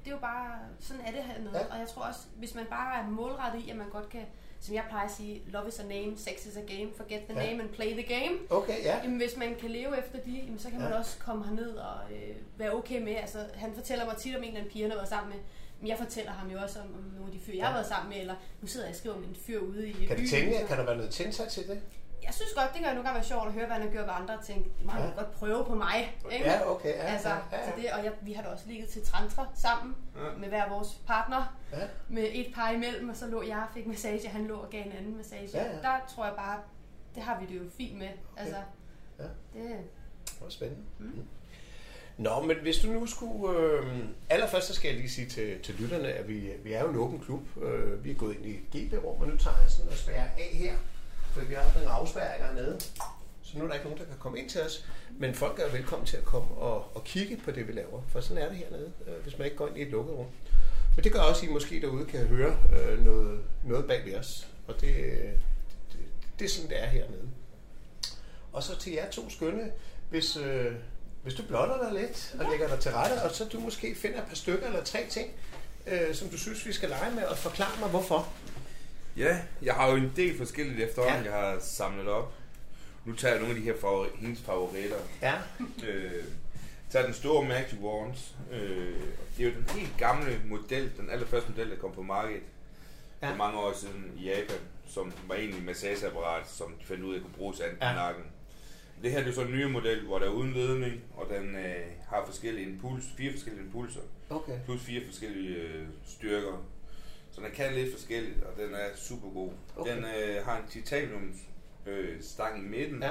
det 0.05 0.11
er 0.11 0.15
jo 0.15 0.21
bare, 0.21 0.59
sådan 0.79 1.01
er 1.05 1.11
det 1.11 1.23
hernede. 1.23 1.51
Ja. 1.53 1.59
Ja. 1.65 1.73
Og 1.73 1.79
jeg 1.79 1.87
tror 1.87 2.01
også, 2.03 2.19
hvis 2.35 2.55
man 2.55 2.65
bare 2.65 2.99
er 2.99 3.07
målrettet 3.07 3.61
i, 3.61 3.69
at 3.69 3.77
man 3.77 3.89
godt 3.89 4.09
kan, 4.09 4.25
som 4.61 4.75
jeg 4.75 4.83
plejer 4.89 5.05
at 5.05 5.11
sige, 5.11 5.41
love 5.47 5.67
is 5.67 5.79
a 5.79 5.83
name, 5.83 6.17
sex 6.17 6.45
is 6.45 6.57
a 6.57 6.61
game, 6.75 6.89
forget 6.97 7.21
the 7.29 7.39
Ja. 7.39 7.45
name 7.49 7.63
and 7.63 7.69
play 7.69 7.93
the 7.93 8.03
game. 8.03 8.37
okay, 8.49 8.83
ja. 8.83 8.97
Jamen, 9.03 9.17
hvis 9.17 9.37
man 9.37 9.55
kan 9.55 9.69
leve 9.69 9.97
efter 9.99 10.19
de, 10.25 10.31
jamen, 10.31 10.59
så 10.59 10.69
kan 10.69 10.79
man 10.79 10.89
Ja. 10.91 10.97
også 10.99 11.17
komme 11.19 11.45
herned 11.45 11.69
og 11.75 11.95
øh, 12.11 12.35
være 12.57 12.73
okay 12.73 13.01
med. 13.01 13.15
Altså, 13.15 13.37
han 13.53 13.73
fortæller 13.73 14.05
mig 14.05 14.15
tit 14.17 14.35
om 14.35 14.41
en 14.41 14.47
eller 14.47 14.59
anden 14.59 14.71
pige, 14.71 14.81
han 14.81 14.91
har 14.91 14.97
været 14.97 15.09
sammen 15.09 15.29
med. 15.33 15.39
Men 15.79 15.87
jeg 15.87 15.97
fortæller 15.97 16.31
ham 16.31 16.49
jo 16.51 16.59
også 16.59 16.79
om, 16.79 16.85
om 16.85 17.03
nogle 17.15 17.25
af 17.33 17.39
de 17.39 17.43
fyre, 17.45 17.57
jeg 17.57 17.65
har 17.65 17.73
været 17.73 17.87
sammen 17.87 18.09
med. 18.09 18.19
Eller 18.21 18.35
nu 18.61 18.67
sidder 18.67 18.85
jeg 18.85 18.91
og 18.93 18.97
skriver 18.97 19.15
om 19.15 19.23
en 19.23 19.35
fyr 19.45 19.59
ude 19.59 19.89
i 19.89 19.91
Kan 19.91 20.01
byen. 20.07 20.17
det 20.17 20.29
tænke, 20.29 20.67
kan 20.67 20.77
der 20.77 20.85
være 20.85 20.95
noget 20.95 21.11
tændsat 21.11 21.47
til 21.47 21.67
det? 21.67 21.81
Jeg 22.25 22.33
synes 22.33 22.51
godt, 22.55 22.67
det 22.73 22.77
kan 22.79 22.87
jo 22.89 22.93
nogle 22.93 23.03
gange 23.03 23.15
være 23.15 23.23
sjovt 23.27 23.47
at 23.47 23.53
høre, 23.53 23.65
hvad 23.65 23.75
han 23.75 23.85
har 23.85 23.91
gjort 23.91 24.05
ved 24.05 24.13
andre, 24.21 24.37
og 24.37 24.45
tænke, 24.45 24.63
det 24.77 24.85
må 24.85 24.91
Ja. 24.97 25.09
godt 25.15 25.31
prøve 25.31 25.65
på 25.65 25.75
mig. 25.75 26.15
Ikke? 26.31 26.45
Ja, 26.45 26.71
okay, 26.71 26.89
ja, 26.89 26.93
altså, 27.03 27.29
ja, 27.29 27.35
ja, 27.51 27.65
Så 27.65 27.71
det, 27.81 27.91
og 27.91 28.03
jeg, 28.05 28.11
vi 28.21 28.33
har 28.33 28.43
da 28.43 28.47
også 28.49 28.63
ligget 28.67 28.89
til 28.89 29.01
tantra 29.05 29.47
sammen 29.55 29.95
Ja. 30.15 30.21
med 30.39 30.47
hver 30.47 30.69
vores 30.69 30.87
partner, 31.07 31.57
ja. 31.71 31.77
med 32.09 32.27
et 32.31 32.51
par 32.55 32.69
imellem, 32.71 33.09
og 33.09 33.15
så 33.15 33.27
lå 33.27 33.43
jeg 33.43 33.57
og 33.57 33.73
fik 33.73 33.87
massage, 33.87 34.25
og 34.27 34.31
han 34.31 34.47
lå 34.47 34.55
og 34.55 34.69
gav 34.69 34.85
en 34.85 34.91
anden 34.91 35.17
massage. 35.17 35.49
Ja, 35.53 35.63
ja. 35.63 35.71
Der 35.81 35.95
tror 36.15 36.25
jeg 36.25 36.33
bare, 36.37 36.59
det 37.15 37.23
har 37.23 37.39
vi 37.39 37.45
det 37.45 37.55
jo 37.55 37.69
fint 37.77 37.97
med. 37.99 38.09
Altså, 38.37 38.55
Ja. 39.19 39.23
det, 39.53 39.77
var 40.41 40.49
spændende. 40.49 40.83
Mm. 40.99 41.05
Mm. 41.05 41.25
Nå, 42.17 42.41
men 42.41 42.57
hvis 42.61 42.77
du 42.77 42.87
nu 42.87 43.05
skulle... 43.05 43.59
Øh, 43.59 43.99
allerførst 44.29 44.67
så 44.67 44.73
skal 44.73 44.87
jeg 44.89 44.97
lige 44.97 45.09
sige 45.09 45.29
til, 45.29 45.59
til 45.63 45.75
lytterne, 45.75 46.07
at 46.07 46.27
vi, 46.27 46.51
vi 46.63 46.73
er 46.73 46.81
jo 46.81 46.89
en 46.89 46.95
åben 46.95 47.19
klub. 47.19 47.57
Øh, 47.63 48.03
vi 48.03 48.11
er 48.11 48.15
gået 48.15 48.35
ind 48.35 48.45
i 48.45 48.49
et 48.55 48.89
GB-rum, 48.89 49.21
og 49.21 49.27
nu 49.27 49.37
tager 49.37 49.57
jeg 49.61 49.71
sådan 49.71 49.91
og 49.91 49.97
spærrer 49.97 50.23
af 50.37 50.49
her. 50.53 50.73
For 51.31 51.41
vi 51.41 51.53
har 51.53 51.61
haft 51.61 51.77
en 51.77 51.87
afspærring 51.87 52.43
hernede. 52.43 52.79
Så 53.43 53.57
nu 53.57 53.63
er 53.63 53.67
der 53.67 53.73
ikke 53.73 53.85
nogen, 53.85 53.99
der 53.99 54.05
kan 54.05 54.17
komme 54.19 54.39
ind 54.39 54.49
til 54.49 54.61
os. 54.61 54.85
Men 55.19 55.35
folk 55.35 55.59
er 55.59 55.71
velkommen 55.71 56.05
til 56.07 56.17
at 56.17 56.25
komme 56.25 56.47
og, 56.51 56.95
og 56.95 57.03
kigge 57.03 57.37
på 57.37 57.51
det, 57.51 57.67
vi 57.67 57.73
laver. 57.73 58.01
For 58.09 58.21
sådan 58.21 58.43
er 58.43 58.49
det 58.49 58.57
hernede, 58.57 58.91
øh, 59.07 59.23
hvis 59.23 59.37
man 59.37 59.45
ikke 59.45 59.57
går 59.57 59.67
ind 59.67 59.77
i 59.77 59.81
et 59.81 59.87
lukket 59.87 60.15
rum. 60.15 60.25
Men 60.95 61.03
det 61.03 61.11
gør 61.11 61.19
også, 61.19 61.41
at 61.41 61.49
I 61.49 61.53
måske 61.53 61.81
derude 61.81 62.05
kan 62.05 62.27
høre 62.27 62.57
øh, 62.77 63.05
noget, 63.05 63.39
noget 63.63 63.87
bag 63.87 64.05
ved 64.05 64.15
os. 64.15 64.47
Og 64.67 64.73
det, 64.81 64.95
det, 65.91 65.99
det 66.39 66.45
er 66.45 66.49
sådan, 66.49 66.69
det 66.69 66.83
er 66.83 66.87
hernede. 66.87 67.29
Og 68.53 68.63
så 68.63 68.77
til 68.79 68.93
jer 68.93 69.09
to 69.09 69.29
skønne, 69.29 69.71
hvis, 70.09 70.37
øh, 70.37 70.71
hvis 71.23 71.33
du 71.33 71.43
blotter 71.43 71.89
dig 71.89 72.01
lidt 72.01 72.35
og 72.39 72.49
lægger 72.49 72.67
dig 72.67 72.79
til 72.79 72.91
rette, 72.91 73.23
og 73.23 73.31
så 73.31 73.45
du 73.45 73.59
måske 73.59 73.95
finder 73.95 74.21
et 74.21 74.27
par 74.27 74.35
stykker 74.35 74.67
eller 74.67 74.83
tre 74.83 75.05
ting, 75.09 75.31
øh, 75.87 76.15
som 76.15 76.29
du 76.29 76.37
synes, 76.37 76.65
vi 76.65 76.73
skal 76.73 76.89
lege 76.89 77.11
med, 77.15 77.23
og 77.23 77.37
forklare 77.37 77.79
mig, 77.79 77.89
hvorfor. 77.89 78.33
Ja, 79.17 79.41
jeg 79.61 79.73
har 79.73 79.89
jo 79.89 79.95
en 79.95 80.11
del 80.15 80.37
forskelligt 80.37 80.79
efterhånden, 80.89 81.23
Ja. 81.25 81.35
jeg 81.37 81.39
har 81.53 81.59
samlet 81.59 82.07
op. 82.07 82.33
Nu 83.05 83.13
tager 83.15 83.33
jeg 83.33 83.41
nogle 83.41 83.55
af 83.55 83.61
de 83.61 83.65
her 83.67 83.73
favori- 83.77 84.19
hendes 84.21 84.41
favoritter. 84.41 84.97
Ja, 85.21 85.33
Øh, 85.87 86.23
tager 86.89 87.05
den 87.05 87.13
store 87.13 87.47
Magic 87.47 87.79
Wands. 87.81 88.35
Øh, 88.51 88.95
det 89.37 89.45
er 89.45 89.49
jo 89.49 89.55
den 89.55 89.69
helt 89.79 89.97
gamle 89.97 90.41
model, 90.45 90.91
den 90.97 91.09
allerførste 91.09 91.49
model, 91.49 91.69
der 91.69 91.75
kom 91.77 91.91
på 91.91 92.01
markedet 92.03 92.41
Ja. 93.21 93.31
for 93.31 93.35
mange 93.35 93.59
år 93.59 93.73
siden 93.73 94.11
i 94.17 94.23
Japan, 94.29 94.57
som 94.87 95.13
var 95.27 95.35
egentlig 95.35 95.59
et 95.59 95.65
massageapparat, 95.65 96.49
som 96.49 96.73
de 96.79 96.85
fandt 96.85 97.03
ud 97.03 97.13
af 97.13 97.17
at 97.17 97.23
kunne 97.23 97.33
bruges 97.37 97.59
Ja. 97.59 97.87
ja. 97.89 97.93
nakken. 97.95 98.23
Det 99.03 99.11
her 99.11 99.19
det 99.19 99.29
er 99.29 99.33
så 99.33 99.41
en 99.41 99.51
ny 99.51 99.63
model, 99.63 100.05
hvor 100.05 100.19
der 100.19 100.25
er 100.25 100.29
uden 100.29 100.53
ledning, 100.53 101.01
og 101.17 101.27
den 101.29 101.55
øh, 101.55 101.85
har 102.09 102.23
forskellige 102.25 102.69
impuls, 102.69 103.03
fire 103.17 103.31
forskellige 103.31 103.65
impulser, 103.65 104.01
okay. 104.29 104.59
plus 104.65 104.81
fire 104.81 105.01
forskellige 105.05 105.55
øh, 105.57 105.85
styrker. 106.07 106.63
Så 107.31 107.41
den 107.41 107.51
kan 107.55 107.73
lidt 107.73 107.93
forskelligt, 107.93 108.43
og 108.43 108.63
den 108.63 108.73
er 108.75 108.87
super 108.95 109.29
god. 109.29 109.51
Okay. 109.75 109.95
Den 109.95 110.03
øh, 110.03 110.45
har 110.45 110.57
en 110.57 110.63
titanium 110.69 111.33
øh, 111.85 112.21
stang 112.23 112.59
i 112.59 112.67
midten, 112.67 113.03
Ja. 113.03 113.09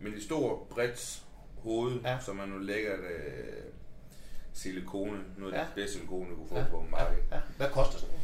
men 0.00 0.14
et 0.14 0.22
stort 0.22 0.58
bredt 0.68 1.22
hoved, 1.62 2.00
Ja. 2.04 2.10
ja. 2.12 2.18
som 2.20 2.38
er 2.38 2.46
noget 2.46 2.64
lækkert 2.64 2.98
øh, 3.00 3.62
silikone, 4.52 5.18
noget 5.38 5.52
af 5.52 5.58
Ja. 5.58 5.62
det 5.64 5.70
bedste 5.74 5.92
silikone, 5.92 6.30
du 6.30 6.36
kunne 6.36 6.48
få 6.48 6.54
Ja. 6.54 6.60
ja. 6.60 6.68
på 6.70 6.84
markedet. 6.90 7.22
Ja. 7.32 7.38
Hvad 7.56 7.68
koster 7.72 7.98
sådan 7.98 8.14
en? 8.14 8.20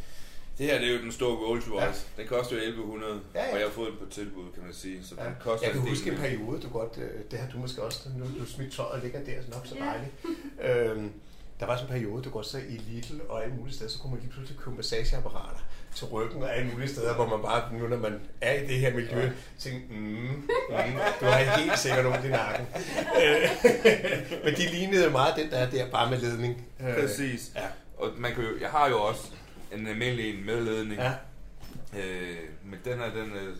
Det 0.57 0.65
her 0.67 0.79
det 0.79 0.87
er 0.89 0.93
jo 0.93 1.01
den 1.01 1.11
store 1.11 1.35
Rolls 1.35 1.71
Royce. 1.71 1.85
Ja. 1.85 1.85
Ja. 1.85 2.21
Den 2.21 2.27
koster 2.27 2.55
jo 2.55 2.61
1100, 2.61 3.21
Ja, 3.35 3.45
ja. 3.45 3.53
og 3.53 3.59
jeg 3.59 3.67
har 3.67 3.73
fået 3.73 3.91
den 3.91 3.97
på 3.99 4.05
tilbud, 4.11 4.51
kan 4.53 4.63
man 4.63 4.73
sige. 4.73 5.03
Så 5.03 5.15
Ja. 5.17 5.25
den 5.25 5.33
koster 5.39 5.67
Jeg 5.67 5.73
kan 5.73 5.81
del 5.81 5.89
huske 5.89 6.11
en 6.11 6.17
periode, 6.17 6.61
du 6.61 6.69
godt, 6.69 6.97
øh, 6.97 7.23
det 7.31 7.39
har 7.39 7.51
du 7.51 7.57
måske 7.57 7.83
også, 7.83 8.09
nu 8.17 8.25
du 8.39 8.45
smidt 8.45 8.73
tøjet 8.73 8.91
og 8.91 8.99
ligger 8.99 9.23
der, 9.25 9.41
så 9.41 9.51
nok 9.51 9.65
så 9.67 9.75
Ja. 9.75 9.85
dejligt. 9.85 10.11
øhm, 10.97 11.13
der 11.59 11.65
var 11.65 11.77
sådan 11.77 11.95
en 11.95 12.01
periode, 12.01 12.23
du 12.23 12.29
godt 12.29 12.45
så 12.45 12.57
i 12.57 12.77
Lidl 12.77 13.21
og 13.29 13.43
alle 13.43 13.55
mulige 13.55 13.75
steder, 13.75 13.89
så 13.89 13.99
kunne 13.99 14.11
man 14.11 14.21
lige 14.21 14.31
pludselig 14.31 14.59
købe 14.59 14.75
massageapparater 14.75 15.59
til 15.95 16.07
ryggen 16.07 16.43
og 16.43 16.55
alle 16.55 16.71
mulige 16.71 16.89
steder, 16.89 17.15
hvor 17.15 17.27
man 17.27 17.41
bare, 17.41 17.73
nu 17.73 17.87
når 17.87 17.97
man 17.97 18.21
er 18.41 18.53
i 18.53 18.67
det 18.67 18.79
her 18.79 18.93
miljø, 18.93 19.21
ja. 19.21 19.29
tænker, 19.59 19.79
mm, 19.89 19.95
mm, 19.95 20.45
du 21.19 21.25
har 21.25 21.57
helt 21.57 21.79
sikkert 21.79 22.05
ondt 22.05 22.25
i 22.25 22.29
nakken. 22.29 22.67
Øh, 23.23 23.49
Men 24.43 24.53
de 24.53 24.71
lignede 24.71 25.09
meget 25.09 25.35
den, 25.35 25.49
der 25.49 25.57
er 25.57 25.69
der, 25.69 25.91
bare 25.91 26.09
med 26.09 26.19
ledning. 26.19 26.67
Præcis. 26.79 27.51
Ja. 27.55 27.67
Og 27.97 28.09
man 28.17 28.33
kan 28.35 28.43
jo, 28.43 28.49
jeg 28.61 28.69
har 28.69 28.89
jo 28.89 29.01
også 29.01 29.27
en 29.73 29.87
almindelig 29.87 30.35
en 30.35 30.45
med 30.45 30.61
ledning. 30.61 31.01
Ja, 31.01 31.13
Øh, 31.97 32.37
men 32.63 32.79
den 32.85 32.97
her, 32.97 33.13
den 33.13 33.31
øh, 33.31 33.57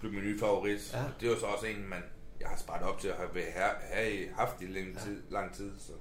blev 0.00 0.12
min 0.12 0.22
nye 0.22 0.38
favorit. 0.38 0.92
Ja. 0.92 0.98
Ja. 0.98 1.04
Det 1.20 1.26
er 1.26 1.30
jo 1.32 1.38
så 1.38 1.46
også 1.46 1.66
en, 1.66 1.88
man, 1.88 2.02
jeg 2.40 2.48
har 2.48 2.56
sparet 2.56 2.82
op 2.82 3.00
til 3.00 3.08
at 3.08 3.14
have, 3.16 3.44
have, 3.52 3.70
have 3.92 4.28
haft 4.36 4.62
i 4.62 4.64
lang 4.64 4.98
tid. 4.98 5.22
Ja. 5.30 5.34
Lang 5.34 5.54
tid 5.54 5.70
så. 5.78 5.92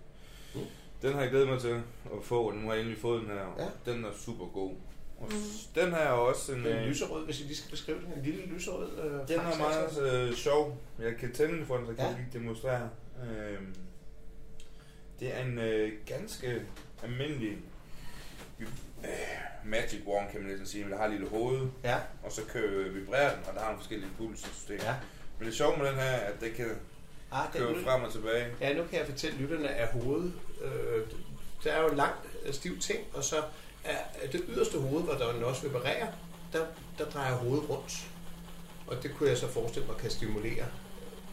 Mm. 0.55 0.62
Den 1.06 1.14
har 1.14 1.22
jeg 1.22 1.30
glædet 1.30 1.48
mig 1.50 1.60
til 1.62 1.68
at 2.06 2.24
få, 2.24 2.48
og 2.50 2.54
nu 2.56 2.66
har 2.68 2.74
jeg 2.74 2.82
endelig 2.82 3.02
fået 3.02 3.22
den 3.22 3.30
her. 3.30 3.56
Ja. 3.86 3.92
Den 3.92 4.06
er 4.06 4.10
super 4.26 4.46
god. 4.46 4.72
Og 5.20 5.28
Mm. 5.32 5.38
den 5.76 5.90
her 5.92 5.98
er 5.98 6.10
også 6.12 6.52
en... 6.54 6.66
er 6.66 6.82
øh, 6.82 6.88
lyserød, 6.88 7.26
hvis 7.26 7.40
I 7.42 7.44
lige 7.44 7.56
skal 7.58 7.72
beskrive 7.72 7.98
den, 7.98 8.14
en 8.18 8.24
lille 8.24 8.46
lyserød. 8.46 8.98
Øh, 9.00 9.28
Den 9.28 9.40
er 9.40 9.44
Frankrig, 9.44 9.60
meget 9.60 10.30
øh, 10.30 10.34
sjov. 10.36 10.78
Jeg 11.00 11.16
kan 11.16 11.34
tænde 11.34 11.58
den 11.58 11.66
for 11.66 11.78
den, 11.78 11.86
så 11.86 11.94
kan 11.94 12.00
Ja. 12.04 12.10
jeg 12.10 12.18
lige 12.20 12.40
demonstrere. 12.40 12.90
Øh, 13.24 13.60
det 15.20 15.36
er 15.38 15.44
en 15.46 15.60
øh, 15.60 15.92
ganske 16.06 16.62
almindelig 17.04 17.58
øh, 18.60 18.68
magic 19.66 20.02
wand, 20.08 20.32
kan 20.32 20.40
man 20.42 20.50
næsten 20.50 20.68
sige. 20.68 20.84
Men 20.84 20.92
der 20.94 20.98
har 20.98 21.06
et 21.06 21.12
lille 21.12 21.28
hoved, 21.30 21.68
Ja, 21.84 21.98
og 22.24 22.32
så 22.32 22.42
kører 22.54 22.92
vibrerer 22.92 23.36
den, 23.36 23.44
og 23.48 23.54
der 23.54 23.60
har 23.60 23.66
nogle 23.68 23.80
forskellige 23.80 24.10
impulssystemer. 24.10 24.84
ja. 24.84 24.96
Men 25.40 25.48
det 25.48 25.56
sjove 25.56 25.78
med 25.78 25.86
den 25.86 25.96
her, 25.96 26.02
er, 26.04 26.34
at 26.34 26.42
det 26.42 26.54
kan 26.54 26.68
Ah, 27.36 27.54
den, 27.54 27.62
køre 27.62 27.84
frem 27.84 28.04
og 28.04 28.12
tilbage. 28.12 28.48
Ja, 28.62 28.74
nu 28.74 28.84
kan 28.84 29.00
jeg 29.00 29.08
fortælle 29.08 29.38
lytterne, 29.38 29.70
at 29.70 29.88
hovedet, 29.88 30.34
øh, 30.63 31.01
der 31.63 31.72
er 31.72 31.82
jo 31.82 31.88
en 31.89 31.98
lang, 31.98 32.13
øh, 32.46 32.54
stiv 32.54 32.80
ting, 32.80 33.00
og 33.13 33.24
så 33.24 33.36
er 33.84 33.98
er 34.22 34.27
det 34.32 34.42
yderste 34.50 34.77
hoved, 34.80 35.04
hvor 35.04 35.13
der 35.13 35.25
også 35.46 35.62
vibrerer, 35.62 36.08
der, 36.54 36.65
der 36.98 37.06
drejer 37.06 37.34
hovedet 37.36 37.70
rundt. 37.70 38.08
Og 38.88 39.04
det 39.04 39.12
kunne 39.18 39.30
jeg 39.30 39.38
så 39.38 39.48
forestille 39.48 39.88
mig 39.88 39.98
kan 39.98 40.10
stimulere 40.10 40.65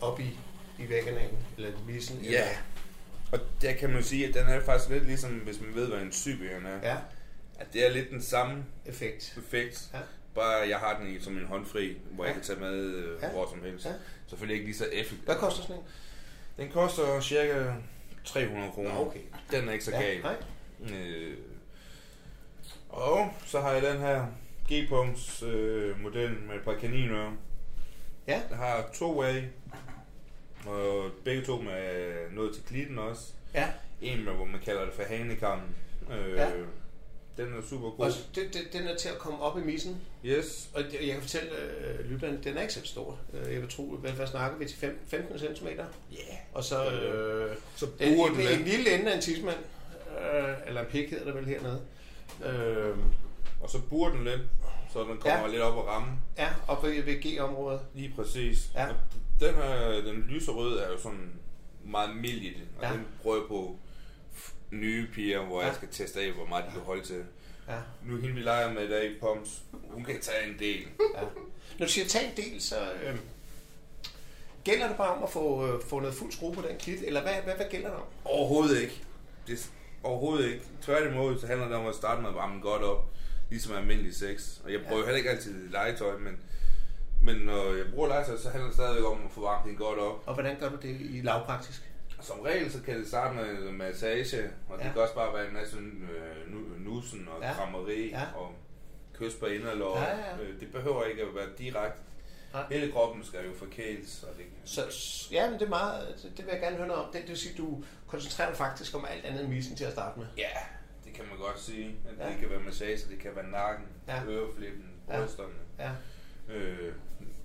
op 0.00 0.20
i, 0.20 0.38
i 0.78 0.88
vægkanalen, 0.88 1.38
eller 1.56 1.70
missen. 1.86 2.18
Ja, 2.18 2.28
Eller, 2.28 2.42
og 3.32 3.38
der 3.62 3.72
kan 3.72 3.90
man 3.90 4.02
sige, 4.04 4.28
at 4.28 4.34
den 4.34 4.46
er 4.46 4.64
faktisk 4.64 4.90
lidt 4.90 5.06
ligesom, 5.06 5.30
hvis 5.30 5.60
man 5.60 5.74
ved, 5.74 5.88
hvad 5.88 5.98
en 5.98 6.12
sybian 6.12 6.66
er. 6.66 6.88
ja, 6.90 6.96
At 7.58 7.66
det 7.72 7.86
er 7.86 7.90
lidt 7.90 8.10
den 8.10 8.22
samme 8.22 8.64
effekt. 8.86 9.38
effekt. 9.38 9.90
Ja. 9.94 9.98
Bare 10.34 10.68
jeg 10.68 10.78
har 10.78 10.98
den 10.98 11.08
i 11.16 11.20
som 11.20 11.38
en 11.38 11.46
håndfri, 11.46 11.96
hvor 12.10 12.24
jeg 12.24 12.30
Ja. 12.30 12.34
kan 12.38 12.42
tage 12.46 12.60
med 12.60 12.74
øh, 12.80 13.22
Ja. 13.22 13.30
hvor 13.30 13.48
som 13.50 13.62
helst. 13.64 13.84
Ja. 13.86 13.92
Selvfølgelig 14.26 14.54
ikke 14.54 14.66
lige 14.66 14.76
så 14.78 14.86
effektivt. 14.92 15.24
Hvad 15.24 15.36
koster 15.36 15.62
sådan 15.62 15.76
en? 15.76 15.82
Den 16.56 16.70
koster 16.72 17.20
cirka 17.20 17.72
300 18.24 18.72
kroner. 18.72 18.98
Okay. 18.98 19.20
Den 19.50 19.68
er 19.68 19.72
ikke 19.72 19.84
så 19.84 19.90
gal. 19.90 20.20
nej. 20.22 20.36
Øh, 20.98 21.36
og 22.88 23.30
så 23.46 23.60
har 23.60 23.70
jeg 23.72 23.82
den 23.82 23.98
her 23.98 24.26
G-punkts 24.72 25.42
øh, 25.42 26.00
model 26.02 26.30
med 26.48 26.54
et 26.56 26.62
par 26.64 26.74
kaninører. 26.74 27.32
Ja. 28.28 28.40
Jeg 28.50 28.58
har 28.58 28.90
to 28.94 29.22
af, 29.22 29.48
og 30.66 31.10
begge 31.24 31.44
to 31.44 31.56
med 31.58 32.12
noget 32.30 32.54
til 32.54 32.64
klitten 32.64 32.98
også. 32.98 33.32
Ja, 33.54 33.68
En 34.02 34.24
med, 34.24 34.32
hvor 34.32 34.44
man 34.44 34.60
kalder 34.64 34.84
det 34.84 34.94
for 34.94 35.02
hanekammen. 35.02 35.76
Øh, 36.10 36.36
Ja. 36.36 36.48
Den 37.36 37.44
er 37.58 37.62
super 37.70 37.90
god. 37.90 37.98
og 38.06 38.10
det, 38.34 38.54
det, 38.54 38.62
den 38.72 38.82
er 38.88 38.96
til 38.96 39.08
at 39.08 39.18
komme 39.18 39.40
op 39.42 39.58
i 39.58 39.60
missen. 39.60 40.00
Yes. 40.24 40.70
Og 40.74 40.82
det- 40.82 40.92
jeg 41.06 41.12
kan 41.12 41.20
fortælle 41.22 41.50
øh, 41.58 42.10
lytterne, 42.10 42.40
den 42.44 42.56
er 42.56 42.60
ikke 42.62 42.74
så 42.74 42.80
stor. 42.84 43.18
Øh, 43.34 43.52
Jeg 43.52 43.60
vil 43.60 43.70
tro, 43.70 43.82
hvad, 43.96 44.10
hvad 44.10 44.26
snakker 44.26 44.58
vi 44.58 44.64
til? 44.64 44.76
Fem- 44.78 45.00
15 45.08 45.38
cm? 45.38 45.66
Ja. 46.12 46.16
Og 46.52 46.64
så 46.64 46.90
øh, 46.90 47.56
Så 47.76 47.86
en, 47.86 47.92
bruger 48.14 48.28
en, 48.28 48.34
den 48.34 48.40
en 48.42 48.48
lidt. 48.48 48.68
lille 48.68 48.94
ende 48.98 49.10
af 49.12 49.16
en 49.16 49.22
tidsmand. 49.22 49.58
Øh, 50.20 50.54
eller 50.66 50.80
en 50.80 50.86
pik 50.86 51.10
hedder 51.10 51.24
det 51.24 51.34
vel 51.34 51.44
hernede. 51.44 51.80
Øh, 52.44 52.96
Og 53.60 53.70
så 53.70 53.78
burer 53.90 54.10
den 54.12 54.24
lidt, 54.24 54.40
så 54.92 55.00
den 55.04 55.16
kommer 55.18 55.40
Ja. 55.40 55.46
lidt 55.50 55.62
op 55.62 55.76
og 55.76 55.86
ramme. 55.86 56.08
ja, 56.38 56.48
op 56.68 56.82
ved, 56.84 57.02
ved 57.02 57.14
G-området. 57.22 57.80
Lige 57.94 58.12
præcis. 58.16 58.70
Ja. 58.74 58.88
Og 58.88 58.94
den 59.40 59.54
her, 59.54 59.90
den 60.04 60.24
lyserøde 60.28 60.80
er 60.82 60.88
jo 60.92 60.98
sådan 60.98 61.32
meget 61.84 62.16
mild 62.16 62.42
i 62.42 62.48
det. 62.48 62.62
Og 62.78 62.84
Ja. 62.84 62.92
den 62.92 63.06
prøver 63.22 63.36
jeg 63.36 63.44
på 63.48 63.76
nye 64.72 65.06
piger, 65.14 65.44
hvor 65.44 65.60
ja. 65.60 65.66
Jeg 65.66 65.74
skal 65.76 65.88
teste 65.92 66.20
af, 66.20 66.32
hvor 66.32 66.46
meget 66.46 66.64
de 66.66 66.70
kan 66.72 66.80
holde 66.80 67.02
til. 67.02 67.24
Ja, 67.68 67.76
Nu 68.06 68.16
hende 68.16 68.34
vi 68.34 68.40
leger 68.40 68.72
med 68.72 68.82
i 68.84 68.88
dag, 68.88 69.12
Poms, 69.20 69.62
hun 69.72 70.04
kan 70.04 70.20
tage 70.20 70.46
en 70.48 70.58
del. 70.58 70.80
ja. 71.14 71.20
Når 71.78 71.86
du 71.86 71.92
siger 71.92 72.06
tag 72.08 72.24
en 72.30 72.36
del, 72.44 72.62
så 72.62 72.76
øh, 73.04 73.16
gælder 74.64 74.88
det 74.88 74.96
bare 74.96 75.14
om 75.16 75.22
at 75.22 75.30
få, 75.30 75.66
øh, 75.66 75.82
få 75.82 76.00
noget 76.00 76.14
fuld 76.14 76.32
skrue 76.32 76.54
på 76.54 76.62
den 76.62 76.76
klit, 76.78 77.02
eller 77.06 77.22
hvad, 77.22 77.32
hvad, 77.44 77.54
hvad 77.54 77.66
gælder 77.70 77.88
det 77.88 77.96
om? 77.96 78.04
Overhovedet 78.24 78.80
ikke. 78.82 79.02
Det 79.46 79.52
er 79.54 79.58
overhovedet 80.02 80.46
ikke. 80.52 80.64
Tværtimod, 80.82 81.38
så 81.38 81.46
handler 81.46 81.66
det 81.68 81.76
om 81.76 81.86
at 81.86 81.94
starte 81.94 82.20
med 82.20 82.28
at 82.28 82.34
varme 82.34 82.60
godt 82.60 82.82
op, 82.82 83.04
ligesom 83.50 83.74
almindelig 83.76 84.14
sex. 84.16 84.58
Og 84.64 84.72
jeg 84.72 84.80
bruger 84.80 84.98
Ja. 84.98 85.04
heller 85.04 85.18
ikke 85.18 85.30
altid 85.30 85.68
legetøj, 85.68 86.18
men, 86.18 86.36
men 87.22 87.36
når 87.36 87.74
jeg 87.76 87.84
bruger 87.94 88.08
legetøj, 88.08 88.36
så 88.38 88.48
handler 88.50 88.66
det 88.68 88.74
stadigvæk 88.76 89.04
om 89.04 89.24
at 89.24 89.30
få 89.30 89.40
varmet 89.40 89.68
den 89.70 89.76
godt 89.78 89.98
op. 89.98 90.22
Og 90.26 90.34
hvordan 90.34 90.56
gør 90.60 90.68
du 90.68 90.76
det 90.82 90.96
i 91.00 91.20
lavpraktisk? 91.24 91.82
Som 92.22 92.40
regel, 92.40 92.72
så 92.72 92.82
kan 92.82 92.98
det 92.98 93.08
starte 93.08 93.34
med 93.34 93.72
massage, 93.72 94.50
og 94.68 94.78
det 94.78 94.84
Ja. 94.84 94.92
kan 94.92 95.02
også 95.02 95.14
bare 95.14 95.34
være 95.34 95.46
en 95.48 95.54
masse 95.54 95.76
øh, 95.76 96.52
nu- 96.52 96.90
nussen 96.92 97.28
og 97.28 97.42
Ja. 97.42 97.48
ja. 97.48 97.54
krammeri 97.54 98.08
Ja. 98.10 98.22
og 98.36 98.52
kys 99.18 99.34
på 99.34 99.46
inderlår. 99.46 99.98
Ja, 99.98 100.16
ja, 100.16 100.30
ja. 100.36 100.42
Øh, 100.42 100.60
Det 100.60 100.72
behøver 100.72 101.04
ikke 101.04 101.22
at 101.22 101.34
være 101.34 101.48
direkte. 101.58 101.98
Nej. 102.52 102.62
Hele 102.70 102.92
kroppen 102.92 103.24
skal 103.24 103.44
jo 103.46 103.52
forkæles. 103.54 104.22
Og 104.22 104.36
det, 104.36 104.44
Så 104.64 104.82
ja, 105.32 105.50
men 105.50 105.58
det 105.58 105.64
er 105.66 105.68
meget, 105.70 106.14
det, 106.22 106.36
det 106.36 106.44
vil 106.46 106.52
jeg 106.52 106.60
gerne 106.60 106.76
høre 106.76 106.86
noget 106.88 107.04
om. 107.04 107.12
Det, 107.12 107.20
det 107.20 107.28
vil 107.30 107.38
sige, 107.38 107.54
du 107.58 107.84
koncentrerer 108.06 108.48
dig 108.48 108.56
faktisk 108.58 108.94
om 108.94 109.04
alt 109.10 109.24
andet 109.24 109.40
end 109.44 109.48
missen 109.48 109.76
til 109.76 109.84
at 109.84 109.92
starte 109.92 110.18
med. 110.18 110.26
ja, 110.38 110.48
det 111.04 111.12
kan 111.14 111.24
man 111.30 111.38
godt 111.38 111.60
sige. 111.60 111.96
Ja. 112.18 112.28
Det 112.28 112.36
kan 112.40 112.50
være 112.50 112.60
massage, 112.60 113.10
det 113.10 113.18
kan 113.18 113.30
være 113.36 113.50
nakken, 113.50 113.86
Ja. 114.08 114.14
ja. 114.16 114.24
øreflippen, 114.26 114.84
Ja. 115.08 115.20
brysterne. 115.20 115.54
Ja. 115.78 115.90
Øh, 116.54 116.92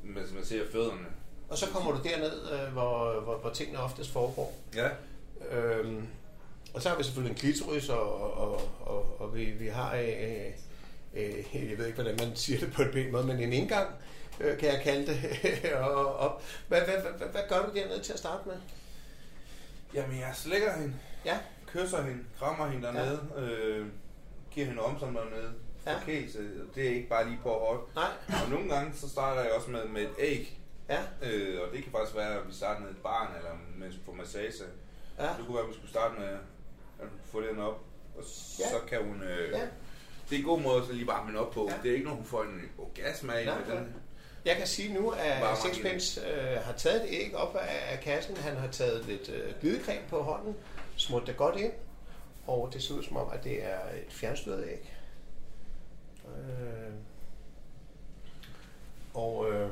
hvis 0.03 0.34
man 0.34 0.46
ser 0.46 0.63
fødderne. 0.72 1.05
Og 1.49 1.57
så 1.57 1.65
kommer 1.69 1.91
du 1.91 1.97
derned, 2.03 2.51
øh, 2.51 2.73
hvor, 2.73 3.19
hvor, 3.19 3.37
hvor 3.37 3.49
tingene 3.49 3.79
oftest 3.79 4.09
foregår. 4.11 4.55
Ja, 4.75 4.89
Øhm, 5.51 6.07
og 6.73 6.81
så 6.81 6.89
har 6.89 6.97
vi 6.97 7.03
selvfølgelig 7.03 7.31
en 7.31 7.39
klitoris, 7.39 7.89
og, 7.89 8.37
og, 8.37 8.61
og, 8.81 9.21
og 9.21 9.35
vi, 9.35 9.45
vi 9.45 9.67
har, 9.67 9.95
øh, 9.95 10.45
øh, 11.13 11.69
jeg 11.69 11.77
ved 11.77 11.85
ikke, 11.85 12.01
hvordan 12.01 12.27
man 12.27 12.35
siger 12.35 12.59
det 12.59 12.73
på 12.73 12.81
en 12.81 12.91
pæn 12.91 13.11
måde, 13.11 13.23
men 13.27 13.39
en 13.39 13.53
indgang, 13.53 13.89
øh, 14.39 14.57
kan 14.57 14.69
jeg 14.69 14.81
kalde 14.83 15.07
det. 15.07 15.19
og, 15.73 16.15
og, 16.15 16.41
hvad, 16.67 16.81
hvad, 16.81 16.95
hvad, 17.17 17.27
hvad, 17.27 17.41
gør 17.49 17.65
du 17.65 17.79
dernede 17.79 18.03
til 18.03 18.13
at 18.13 18.19
starte 18.19 18.47
med? 18.47 18.55
jamen 19.93 20.19
jeg 20.19 20.31
slækker 20.35 20.73
hende, 20.73 20.93
Ja, 21.25 21.37
kysser 21.67 22.01
hende, 22.01 22.23
krammer 22.39 22.67
hende 22.67 22.87
dernede, 22.87 23.19
ja. 23.37 23.41
øh, 23.41 23.87
giver 24.51 24.67
hende 24.67 24.81
omsom 24.81 25.13
dernede. 25.13 25.53
Ja. 25.85 25.91
Ja. 25.91 25.97
Forkælelse, 25.99 26.39
det 26.75 26.85
er 26.85 26.89
ikke 26.89 27.09
bare 27.09 27.25
lige 27.25 27.39
på 27.43 27.49
hårdt. 27.49 27.95
nej, 27.95 28.09
Og 28.43 28.49
nogle 28.49 28.75
gange 28.75 28.93
så 28.95 29.09
starter 29.09 29.41
jeg 29.41 29.51
også 29.51 29.69
med, 29.69 29.85
med 29.85 30.01
et 30.01 30.09
æg, 30.19 30.56
ja, 30.89 31.00
øh, 31.22 31.62
og 31.62 31.67
det 31.74 31.84
kan 31.84 31.91
faktisk 31.91 32.15
være, 32.15 32.39
at 32.39 32.48
vi 32.48 32.53
starter 32.53 32.82
med 32.82 32.89
et 32.89 32.98
barn, 32.98 33.36
eller 33.38 33.51
mens 33.77 33.96
vi 33.96 34.00
får 34.06 34.13
massage. 34.13 34.63
ja, 35.20 35.24
Det 35.24 35.46
kunne 35.46 35.56
være, 35.56 35.63
at 35.63 35.70
vi 35.70 35.75
skulle 35.75 35.89
starte 35.89 36.20
med 36.20 36.27
at 37.00 37.08
få 37.25 37.41
den 37.41 37.60
op, 37.60 37.79
og 38.17 38.24
Ja. 38.60 38.70
så 38.70 38.75
kan 38.88 39.03
hun... 39.06 39.22
Øh, 39.24 39.51
ja. 39.51 39.67
Det 40.29 40.36
er 40.36 40.39
en 40.39 40.46
god 40.46 40.60
måde 40.62 40.82
at 40.82 40.88
så 40.88 40.94
lige 40.94 41.08
varme 41.08 41.29
den 41.29 41.38
op 41.38 41.51
på. 41.51 41.70
Ja. 41.72 41.77
Det 41.84 41.89
er 41.89 41.94
ikke 41.94 42.06
noget, 42.06 42.17
hun 42.20 42.27
får 42.27 42.44
en 42.44 42.72
orgasme 42.77 43.34
af. 43.36 43.46
Nej, 43.46 43.58
den, 43.75 43.96
Jeg 44.46 44.56
kan 44.56 44.67
sige 44.67 44.94
nu, 44.94 45.10
at 45.10 45.58
Sixpence 45.58 46.22
øh, 46.27 46.58
har 46.63 46.74
taget 46.74 47.03
et 47.03 47.10
æg 47.10 47.36
op 47.36 47.56
af, 47.56 47.94
af 47.94 48.00
kassen. 48.00 48.38
Han 48.38 48.56
har 48.56 48.67
taget 48.67 49.06
lidt 49.06 49.29
øh, 49.29 49.53
glidecreme 49.62 50.01
på 50.10 50.22
hånden, 50.22 50.56
smurt 50.96 51.27
det 51.27 51.38
godt 51.38 51.56
ind, 51.56 51.72
og 52.48 52.70
det 52.74 52.84
ser 52.84 52.96
ud 52.96 53.03
som 53.03 53.17
om, 53.17 53.29
at 53.34 53.44
det 53.44 53.63
er 53.65 53.79
et 54.08 54.13
fjernstyret 54.13 54.67
æg. 54.67 54.94
Øh, 56.27 56.94
og 59.13 59.50
øh, 59.51 59.70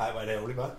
ej, 0.00 0.10
hvor 0.12 0.20
er 0.20 0.24
det 0.24 0.32
ærgerligt, 0.32 0.58
hva'? 0.58 0.70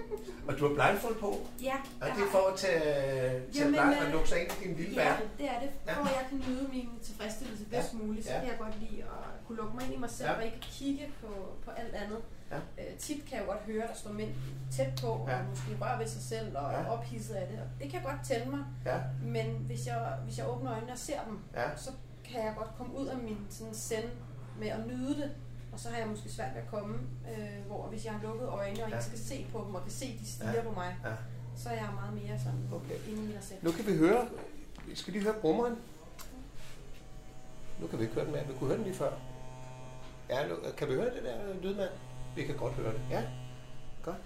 og 0.48 0.52
du 0.58 0.62
har 0.68 0.74
blindfold 0.78 1.16
på, 1.24 1.30
Ja, 1.62 1.76
og 2.00 2.06
det 2.16 2.22
er 2.26 2.30
for 2.36 2.44
at 2.52 2.56
tage, 2.64 2.80
tage 2.80 3.42
Jamen, 3.54 3.72
blind 3.72 3.98
og 4.00 4.06
øh, 4.06 4.12
lukke 4.12 4.28
sig 4.28 4.38
ind 4.42 4.50
i 4.52 4.64
din 4.68 4.76
lille 4.76 4.94
Ja, 5.02 5.08
verden. 5.08 5.28
det 5.38 5.46
er 5.54 5.58
det. 5.64 5.70
Ja. 5.86 5.92
For 5.96 6.04
at 6.10 6.14
jeg 6.20 6.24
kan 6.30 6.38
nyde 6.48 6.66
min 6.72 6.88
tilfredsstillelse 7.02 7.64
bedst 7.64 7.92
Ja. 7.92 7.98
muligt, 7.98 8.26
så 8.26 8.32
Ja. 8.32 8.38
kan 8.40 8.48
jeg 8.48 8.58
godt 8.58 8.74
lide 8.80 9.02
at 9.02 9.46
kunne 9.46 9.56
lukke 9.58 9.74
mig 9.76 9.84
ind 9.86 9.94
i 9.94 9.98
mig 9.98 10.10
selv 10.10 10.28
Ja. 10.30 10.36
og 10.36 10.44
ikke 10.44 10.60
kigge 10.60 11.04
på, 11.20 11.28
på 11.64 11.70
alt 11.70 11.94
andet. 11.94 12.18
Ja. 12.50 12.56
Øh, 12.56 12.96
tit 12.98 13.24
kan 13.28 13.38
jeg 13.38 13.46
godt 13.46 13.58
høre, 13.66 13.86
der 13.86 13.94
står 13.94 14.12
mænd 14.12 14.30
tæt 14.76 14.92
på, 15.02 15.10
Ja. 15.28 15.38
og 15.38 15.44
måske 15.50 15.70
rører 15.80 15.98
ved 15.98 16.06
sig 16.06 16.22
selv 16.22 16.56
og 16.56 16.72
Ja. 16.72 16.78
er 16.78 16.86
ophidset 16.86 17.34
af 17.34 17.46
det. 17.50 17.58
Og 17.58 17.66
det 17.82 17.90
kan 17.90 18.02
godt 18.02 18.20
tænde 18.28 18.50
mig, 18.50 18.64
Ja, 18.86 18.98
men 19.22 19.46
hvis 19.66 19.86
jeg, 19.86 20.12
hvis 20.24 20.38
jeg 20.38 20.48
åbner 20.48 20.72
øjnene 20.72 20.92
og 20.92 20.98
ser 20.98 21.20
dem, 21.28 21.38
ja, 21.54 21.76
så 21.76 21.90
kan 22.30 22.40
jeg 22.44 22.54
godt 22.56 22.70
komme 22.78 22.98
ud 22.98 23.06
af 23.06 23.16
min 23.16 23.38
sådan, 23.50 23.74
send 23.74 24.04
med 24.60 24.68
at 24.68 24.86
nyde 24.86 25.14
det. 25.14 25.30
Og 25.74 25.80
så 25.80 25.88
har 25.90 25.98
jeg 25.98 26.08
måske 26.08 26.28
svært 26.28 26.54
ved 26.54 26.62
at 26.62 26.68
komme, 26.68 26.98
øh, 27.30 27.66
hvor 27.66 27.86
hvis 27.86 28.04
jeg 28.04 28.12
har 28.12 28.22
lukket 28.22 28.48
øjnene 28.48 28.84
og 28.84 28.90
Ja. 28.90 28.94
ikke 28.96 29.04
skal 29.06 29.18
se 29.18 29.46
på 29.52 29.64
dem 29.66 29.74
og 29.74 29.82
kan 29.82 29.90
se, 29.90 30.18
de 30.20 30.26
stiger 30.26 30.52
Ja. 30.54 30.62
på 30.62 30.70
mig, 30.70 30.96
ja. 31.04 31.12
så 31.56 31.68
er 31.68 31.74
jeg 31.74 31.88
meget 31.94 32.14
mere 32.14 32.38
sådan 32.38 32.68
Okay. 32.72 32.98
inde 33.08 33.22
i 33.30 33.34
mig 33.34 33.42
selv. 33.42 33.58
Nu 33.64 33.72
kan 33.72 33.86
vi 33.86 33.96
høre, 33.96 34.28
vi 34.86 34.94
skal 34.96 35.12
lige 35.12 35.22
høre 35.22 35.34
brummeren. 35.40 35.76
Nu 37.80 37.86
kan 37.86 37.98
vi 37.98 38.04
ikke 38.04 38.14
høre 38.14 38.24
den 38.24 38.32
mere, 38.32 38.46
vi 38.46 38.52
kunne 38.52 38.68
høre 38.68 38.76
den 38.78 38.84
lige 38.86 38.96
før. 38.96 39.12
Ja, 40.28 40.48
nu, 40.48 40.54
kan 40.76 40.88
vi 40.88 40.94
høre 40.94 41.14
det 41.14 41.22
der 41.22 41.54
lydmand? 41.62 41.90
Vi 42.36 42.44
kan 42.44 42.56
godt 42.56 42.72
høre 42.74 42.92
det. 42.92 43.00
Ja, 43.10 43.22
godt. 44.02 44.16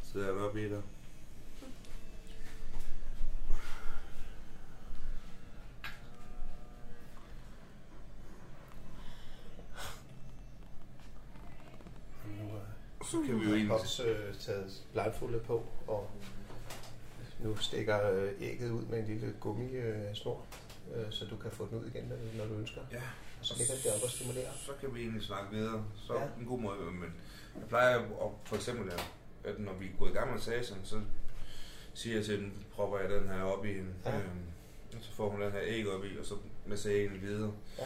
så 0.02 0.18
er 0.18 0.22
jeg 0.24 0.32
oppe 0.34 0.66
i 0.66 0.68
dig. 0.68 0.82
Nu 13.00 13.01
Så 13.12 13.18
kan 13.26 13.40
vi 13.40 13.44
jo 13.44 13.50
egentlig... 13.50 13.68
Pops 13.68 14.00
øh, 14.00 14.34
taget 14.40 14.70
på, 15.40 15.64
og 15.86 16.10
nu 17.40 17.56
stikker 17.56 18.10
øh, 18.10 18.30
ægget 18.40 18.70
ud 18.70 18.82
med 18.82 18.98
en 18.98 19.06
lille 19.06 19.34
gummisnor, 19.40 20.46
øh, 20.94 21.04
så 21.10 21.24
du 21.24 21.36
kan 21.36 21.50
få 21.50 21.66
den 21.70 21.78
ud 21.78 21.86
igen, 21.94 22.04
når- 22.04 22.16
du 22.46 22.54
ønsker. 22.54 22.80
Ja, 22.92 23.02
Og 23.40 23.46
så 23.46 23.54
ligger 23.58 23.74
det 23.74 23.84
deroppe 23.84 24.04
og 24.06 24.10
stimulerer. 24.10 24.52
så 24.66 24.72
kan 24.80 24.94
vi 24.94 25.00
egentlig 25.00 25.22
snakke 25.22 25.50
videre. 25.56 25.84
Så 26.06 26.14
Ja. 26.14 26.22
en 26.40 26.46
god 26.46 26.58
måde. 26.60 26.78
Men 26.92 27.14
jeg 27.60 27.68
plejer 27.68 27.98
at, 27.98 28.30
for 28.44 28.56
eksempel, 28.56 28.92
at- 29.44 29.58
når 29.60 29.72
vi 29.72 29.90
går 29.98 30.06
i 30.06 30.10
gang 30.10 30.26
med 30.26 30.34
massagen, 30.34 30.80
så 30.84 31.00
siger 31.94 32.16
jeg 32.16 32.24
til 32.24 32.38
den, 32.38 32.52
propper 32.74 32.98
jeg 32.98 33.10
den 33.10 33.28
her 33.28 33.42
op 33.42 33.64
i 33.64 33.72
hende. 33.72 33.90
Ja. 34.04 34.16
Og 34.96 34.98
så 35.00 35.12
får 35.12 35.30
hun 35.30 35.40
den 35.40 35.52
her 35.52 35.60
æg 35.64 35.88
op 35.88 36.04
i, 36.04 36.18
og 36.18 36.26
så 36.26 36.34
hende 37.02 37.18
videre. 37.18 37.52
Ja. 37.78 37.84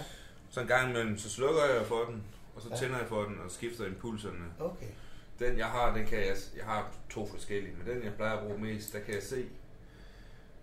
Så 0.50 0.60
en 0.60 0.66
gang 0.66 0.90
imellem, 0.90 1.18
så 1.18 1.30
slukker 1.30 1.64
jeg 1.64 1.86
for 1.86 2.04
den, 2.04 2.22
og 2.56 2.62
så 2.62 2.68
ja. 2.70 2.76
tænder 2.76 2.98
jeg 2.98 3.08
for 3.08 3.22
den, 3.22 3.38
og 3.44 3.50
skifter 3.50 3.86
impulserne. 3.86 4.44
Okay. 4.60 4.86
Den 5.38 5.58
jeg 5.58 5.66
har, 5.66 5.94
den 5.96 6.06
kan 6.06 6.18
jeg, 6.18 6.36
jeg 6.56 6.64
har 6.64 6.92
to 7.10 7.26
forskellige, 7.26 7.74
men 7.76 7.94
den 7.96 8.04
jeg 8.04 8.14
plejer 8.14 8.36
at 8.36 8.44
bruge 8.46 8.58
mest, 8.58 8.92
der 8.92 9.00
kan 9.00 9.14
jeg 9.14 9.22
se 9.22 9.44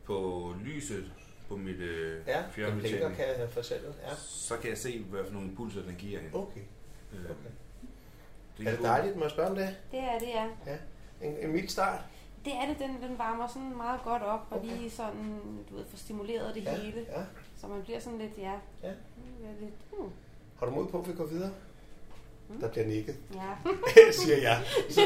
på 0.04 0.54
lyset 0.64 1.12
på 1.48 1.56
mit 1.58 1.76
øh, 1.80 2.28
Ja, 2.28 2.44
fjernbetjening. 2.52 3.16
kan 3.16 3.26
jeg 3.40 3.50
fortælle. 3.50 3.88
Ja. 4.10 4.16
Så 4.16 4.58
kan 4.58 4.70
jeg 4.70 4.78
se, 4.78 5.00
hvad 5.04 5.26
for 5.26 5.34
nogle 5.34 5.48
impulser 5.50 5.82
den 5.82 5.96
giver 5.96 6.20
hende. 6.20 6.36
Okay. 6.38 6.62
Øh, 7.14 7.20
okay. 7.26 7.50
Det 8.58 8.68
Er 8.68 8.72
det 8.72 8.80
dejligt, 8.84 9.16
må 9.16 9.22
jeg 9.22 9.32
spørge 9.32 9.50
om 9.50 9.56
det? 9.56 9.76
Det 9.92 10.00
er 10.00 10.20
det, 10.20 10.28
ja. 10.28 10.48
En, 11.22 11.38
en 11.38 11.52
mild 11.52 11.68
start? 11.68 12.00
Det 12.46 12.54
er 12.54 12.68
det, 12.68 12.80
den, 12.80 13.10
den 13.10 13.18
varmer 13.18 13.48
sådan 13.48 13.78
meget 13.78 14.02
godt 14.04 14.22
op, 14.24 14.48
og 14.52 14.58
Okay. 14.58 14.68
lige 14.78 14.90
sådan, 14.90 15.40
du 15.70 15.76
ved, 15.76 15.86
får 15.86 15.98
stimuleret 15.98 16.56
det 16.56 16.64
Ja, 16.64 16.76
hele. 16.78 17.06
ja. 17.10 17.24
Så 17.58 17.68
man 17.68 17.82
bliver 17.84 18.00
sådan 18.00 18.20
lidt, 18.20 18.38
ja. 18.38 18.54
Ja. 18.84 18.92
Mm, 19.18 19.46
er 19.46 19.60
lidt, 19.62 19.74
hmm, 19.92 20.10
Har 20.60 20.66
du 20.66 20.72
mod 20.72 20.88
på, 20.88 21.00
at 21.02 21.08
vi 21.08 21.14
går 21.14 21.26
videre? 21.26 21.52
Mm. 22.50 22.60
Der 22.60 22.70
bliver 22.70 22.88
nikket, 22.88 23.16
ja. 23.34 24.12
siger 24.24 24.38
jeg. 24.38 24.64
Så. 24.90 25.02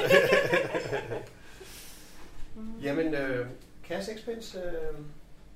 Jamen, 2.81 3.13
øh, 3.13 3.47
kære 3.83 4.03
Sexpence, 4.03 4.57
øh, 4.59 4.99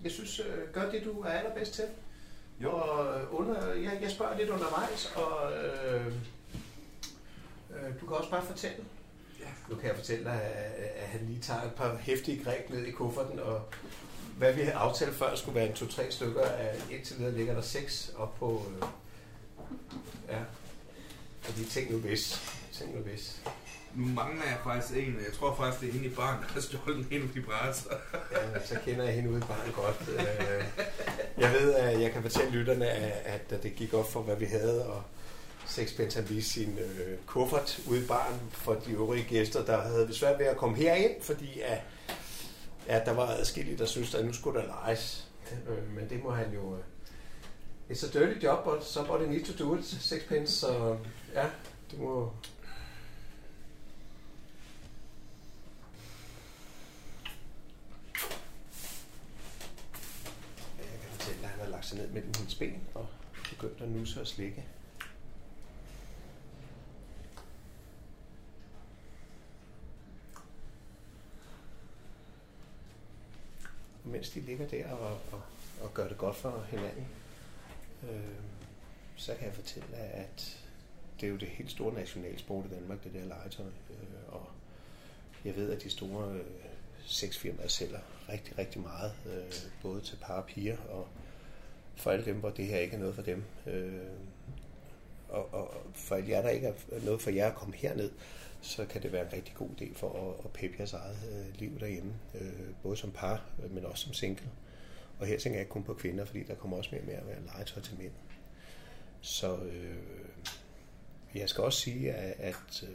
jeg 0.04 0.12
synes, 0.12 0.40
øh, 0.40 0.74
gør 0.74 0.92
det, 0.92 1.04
du 1.06 1.22
er 1.22 1.30
allerbedst 1.30 1.74
til. 1.74 1.86
Jo. 2.60 2.72
Og 2.72 3.20
øh, 3.20 3.40
under, 3.40 3.74
jeg, 3.74 4.00
jeg 4.02 4.12
spørger 4.12 4.38
lidt 4.38 4.50
undervejs, 4.50 5.14
og 5.16 5.52
øh, 5.54 6.06
øh, 7.72 8.02
du 8.02 8.06
kan 8.06 8.18
også 8.18 8.30
bare 8.30 8.46
fortælle. 8.46 8.84
Ja. 9.40 9.46
Nu 9.70 9.76
kan 9.76 9.88
jeg 9.88 9.96
fortælle 9.96 10.24
dig, 10.24 10.42
at, 10.42 10.90
at 10.96 11.08
han 11.08 11.22
lige 11.28 11.42
tager 11.42 11.62
et 11.62 11.74
par 11.74 11.96
hæftige 11.96 12.44
greb 12.44 12.70
ned 12.70 12.86
i 12.86 12.92
kufferten, 12.92 13.40
og 13.40 13.62
hvad 14.38 14.54
vi 14.54 14.62
havde 14.62 14.76
aftalt 14.76 15.16
før 15.16 15.36
skulle 15.36 15.56
være 15.56 15.68
en 15.68 15.74
to-tre 15.74 16.12
stykker, 16.12 16.42
af 16.42 16.76
indtil 16.92 17.18
videre 17.18 17.32
ligger 17.34 17.54
der 17.54 17.62
seks 17.62 18.14
op 18.18 18.36
på... 18.40 18.66
Øh, 18.76 18.88
ja, 20.30 20.40
fordi 21.42 21.66
tænk 21.66 21.92
nu 21.92 21.98
hvis. 21.98 22.42
Tænk 22.74 22.96
nu 22.96 23.02
hvis. 23.02 23.42
Nu 23.96 24.06
mangler 24.06 24.44
jeg 24.46 24.58
faktisk 24.64 24.94
en. 24.98 25.16
Jeg 25.26 25.34
tror 25.40 25.56
faktisk, 25.56 25.82
det 25.82 25.90
er 25.90 25.94
hende 25.94 26.08
i 26.08 26.16
barn, 26.16 26.42
der 26.42 26.48
har 26.48 26.62
stjålet 26.62 27.08
en 27.12 27.32
vibrator. 27.36 27.92
Ja, 28.32 28.66
så 28.66 28.78
kender 28.86 29.04
jeg 29.06 29.14
hende 29.14 29.30
ude 29.30 29.38
i 29.38 29.42
barn 29.42 29.72
godt. 29.76 30.10
Øh, 30.20 30.64
Jeg 31.38 31.52
ved, 31.54 31.74
at 31.74 32.02
jeg 32.02 32.12
kan 32.12 32.22
fortælle 32.22 32.52
lytterne, 32.52 32.90
at 32.90 33.64
det 33.64 33.76
gik 33.76 33.94
op 33.94 34.12
for, 34.12 34.22
hvad 34.22 34.36
vi 34.36 34.46
havde, 34.46 34.86
og 34.86 35.04
Sexpence 35.68 36.20
han 36.22 36.30
viste 36.30 36.52
sin 36.52 36.78
øh, 36.80 37.18
kuffert 37.26 37.80
ude 37.88 38.04
i 38.04 38.08
barn 38.08 38.40
for 38.52 38.74
de 38.74 38.92
øvrige 38.92 39.24
gæster, 39.24 39.66
der 39.66 39.82
havde 39.82 40.08
vi 40.08 40.14
svært 40.14 40.40
ved 40.40 40.46
at 40.46 40.58
komme 40.58 40.78
herind, 40.78 41.22
fordi 41.22 41.60
at, 41.60 41.80
at 42.88 43.06
der 43.06 43.14
var 43.14 43.28
adskillige, 43.28 43.78
der 43.78 43.86
syntes, 43.86 44.16
at 44.16 44.26
nu 44.26 44.34
skulle 44.34 44.60
der 44.60 44.66
lejes. 44.68 45.28
Øh, 45.70 45.96
men 45.96 46.10
det 46.10 46.24
må 46.24 46.32
han 46.32 46.54
jo... 46.54 46.76
Øh, 46.76 46.80
it's 47.90 48.06
a 48.18 48.20
dirty 48.20 48.44
job, 48.46 48.64
but 48.64 48.86
somebody 48.86 49.24
need 49.24 49.46
to 49.46 49.64
do 49.66 49.76
it, 49.78 49.86
Sexpence, 49.86 50.54
så 50.54 50.98
ja, 51.34 51.50
det 51.92 52.00
må... 52.00 52.34
Jeg 60.78 61.00
kan 61.02 61.10
fortælle, 61.10 61.44
at 61.44 61.50
han 61.50 61.60
har 61.60 61.68
lagt 61.68 61.86
sig 61.86 61.98
ned 61.98 62.08
mellem 62.08 62.34
hendes 62.38 62.56
ben 62.56 62.82
og 62.94 63.08
begyndt 63.50 63.82
at 63.82 63.90
nusse 63.90 64.22
og 64.22 64.28
slikke. 64.28 64.66
Og 74.04 74.10
mens 74.10 74.30
de 74.30 74.40
ligger 74.40 74.68
der 74.68 74.92
og, 74.92 75.20
og, 75.32 75.42
og 75.82 75.94
gør 75.94 76.08
det 76.08 76.18
godt 76.18 76.36
for 76.36 76.66
hinanden, 76.70 77.08
øh, 78.04 78.22
så 79.16 79.36
kan 79.36 79.46
jeg 79.46 79.54
fortælle, 79.54 79.98
at 79.98 80.61
det 81.22 81.28
er 81.28 81.32
jo 81.32 81.38
det 81.38 81.48
helt 81.48 81.72
store 81.72 81.94
nationalsport 81.94 82.66
i 82.66 82.76
Danmark, 82.76 83.04
det 83.04 83.14
der 83.14 83.26
legetøj. 83.26 83.66
Øh, 83.66 84.34
og 84.34 84.48
jeg 85.46 85.56
ved, 85.56 85.72
at 85.72 85.84
de 85.84 85.90
store 85.90 86.34
øh, 86.34 86.46
sexfirmaer 87.06 87.68
sælger 87.68 88.00
rigtig, 88.30 88.58
rigtig 88.58 88.82
meget, 88.82 89.14
øh, 89.26 89.54
både 89.82 90.02
til 90.02 90.18
par 90.22 90.34
og 90.34 90.46
piger, 90.46 90.78
og 90.78 91.08
for 91.96 92.12
alle 92.12 92.26
dem, 92.26 92.36
hvor 92.36 92.50
det 92.50 92.66
her 92.66 92.78
ikke 92.78 92.96
er 92.96 93.00
noget 93.00 93.16
for 93.16 93.22
dem. 93.22 93.44
Øh, 93.68 93.94
og, 95.30 95.54
og 95.54 95.84
for 95.94 96.16
alle 96.16 96.30
jer, 96.30 96.42
der 96.42 96.50
ikke 96.50 96.68
er 96.68 97.06
noget 97.06 97.22
for 97.22 97.30
jer 97.30 97.48
at 97.48 97.56
komme 97.56 97.76
herned, 97.76 98.12
så 98.62 98.86
kan 98.86 99.04
det 99.04 99.12
være 99.12 99.26
en 99.26 99.34
rigtig 99.34 99.54
god 99.56 99.70
idé 99.82 99.94
for 99.96 100.30
at, 100.30 100.46
at 100.46 100.52
peppe 100.52 100.76
jeres 100.80 100.94
eget 100.94 101.18
øh, 101.32 101.60
liv 101.60 101.80
derhjemme, 101.80 102.14
øh, 102.42 102.70
både 102.84 102.98
som 102.98 103.12
par, 103.12 103.46
øh, 103.64 103.72
men 103.72 103.86
også 103.86 104.04
som 104.04 104.14
single. 104.14 104.50
Og 105.20 105.28
her 105.28 105.40
tænker 105.40 105.58
jeg 105.58 105.62
ikke 105.62 105.72
kun 105.72 105.84
på 105.84 105.94
kvinder, 105.94 106.26
fordi 106.26 106.44
der 106.44 106.56
kommer 106.56 106.78
også 106.78 106.90
mere 106.92 107.02
og 107.02 107.08
mere 107.08 107.18
at 107.18 107.28
være 107.28 107.42
legetøj 107.46 107.82
til 107.82 107.98
mænd. 107.98 108.12
Så 109.22 109.58
øh, 109.58 109.98
jeg 111.36 111.50
skal 111.50 111.64
også 111.64 111.80
sige, 111.80 112.14
at, 112.14 112.36
at 112.40 112.84
øh, 112.84 112.90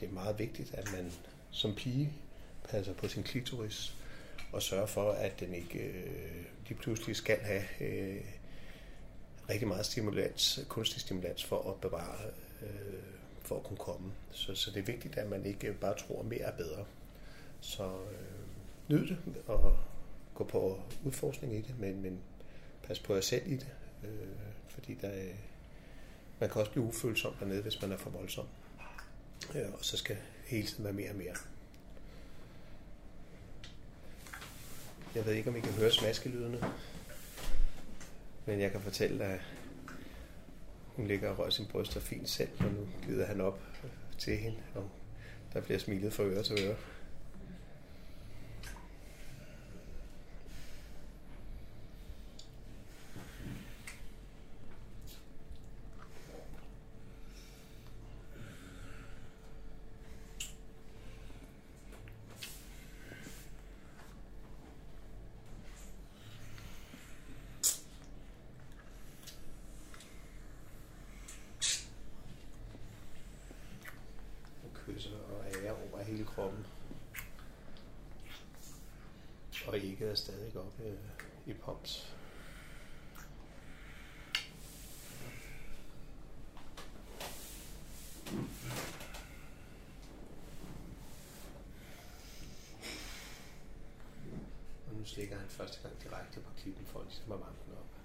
det 0.00 0.08
er 0.08 0.12
meget 0.12 0.38
vigtigt, 0.38 0.74
at 0.74 0.92
man 0.92 1.12
som 1.50 1.74
pige 1.74 2.12
passer 2.68 2.94
på 2.94 3.08
sin 3.08 3.22
klitoris 3.22 3.96
og 4.52 4.62
sørger 4.62 4.86
for, 4.86 5.12
at 5.12 5.40
den 5.40 5.54
ikke 5.54 5.78
øh, 5.78 6.44
lige 6.68 6.78
pludselig 6.78 7.16
skal 7.16 7.38
have 7.38 7.62
øh, 7.80 8.24
rigtig 9.50 9.68
meget 9.68 9.86
stimulans, 9.86 10.60
kunstig 10.68 11.00
stimulans 11.00 11.44
for 11.44 11.70
at 11.70 11.80
bevare, 11.80 12.16
øh, 12.62 12.68
for 13.42 13.56
at 13.56 13.62
kunne 13.62 13.76
komme. 13.76 14.12
Så, 14.32 14.54
så 14.54 14.70
det 14.70 14.78
er 14.80 14.82
vigtigt, 14.84 15.16
at 15.18 15.28
man 15.30 15.44
ikke 15.46 15.72
bare 15.72 15.94
tror, 15.98 16.20
at 16.20 16.26
mere 16.26 16.40
er 16.40 16.56
bedre. 16.56 16.84
Så 17.60 17.84
øh, 17.84 18.38
nyd 18.88 19.08
det 19.08 19.18
og 19.46 19.76
gå 20.34 20.44
på 20.44 20.80
udforskning 21.04 21.54
i 21.54 21.60
det, 21.60 21.78
men, 21.78 22.02
men 22.02 22.18
pas 22.82 22.98
på 22.98 23.14
jer 23.14 23.20
selv 23.20 23.46
i 23.52 23.56
det, 23.56 23.68
øh, 24.04 24.28
fordi 24.68 24.94
der, 24.94 25.08
er- 25.08 25.34
man 26.40 26.50
kan 26.50 26.60
også 26.60 26.72
blive 26.72 26.84
ufølsom 26.84 27.34
dernede, 27.40 27.62
hvis 27.62 27.82
man 27.82 27.92
er 27.92 27.96
for 27.96 28.10
voldsom. 28.10 28.46
Ja, 29.54 29.70
og 29.72 29.84
så 29.84 29.96
skal 29.96 30.16
hele 30.46 30.66
tiden 30.66 30.84
være 30.84 30.92
mere 30.92 31.10
og 31.10 31.16
mere. 31.16 31.34
Jeg 35.14 35.26
ved 35.26 35.32
ikke, 35.32 35.50
om 35.50 35.56
I 35.56 35.60
kan 35.60 35.72
høre 35.72 35.90
smaskelydene, 35.90 36.64
men 38.46 38.60
jeg 38.60 38.70
kan 38.70 38.80
fortælle, 38.80 39.24
at 39.24 39.40
hun 40.96 41.06
ligger 41.06 41.30
og 41.30 41.38
rører 41.38 41.50
sin 41.50 41.66
bryster 41.66 42.00
fint 42.00 42.28
selv, 42.28 42.50
og 42.58 42.72
nu 42.72 42.88
glider 43.02 43.26
han 43.26 43.40
op 43.40 43.60
til 44.18 44.36
hende, 44.36 44.58
og 44.74 44.90
der 45.52 45.60
bliver 45.60 45.78
smilet 45.78 46.12
fra 46.12 46.22
øre 46.22 46.42
til 46.42 46.58
øre. 46.64 46.76
og 74.64 74.70
kysser 74.74 75.10
og 75.10 75.44
ærer 75.62 75.72
over 75.72 76.02
hele 76.02 76.24
kroppen. 76.24 76.66
Og 79.66 79.78
ikke 79.78 80.06
er 80.06 80.14
stadig 80.14 80.56
oppe 80.56 80.59
øh, 80.84 80.94
i 81.46 81.52
Pops. 81.52 82.14
Og 94.86 94.94
nu 94.96 95.04
stikker 95.04 95.36
han 95.36 95.48
første 95.48 95.80
gang 95.82 96.02
direkte 96.02 96.40
på 96.40 96.50
klippen 96.56 96.86
for 96.86 97.02
ligesom 97.02 97.32
at 97.32 97.40
varme 97.40 97.56
den 97.66 97.74
op. 97.78 97.99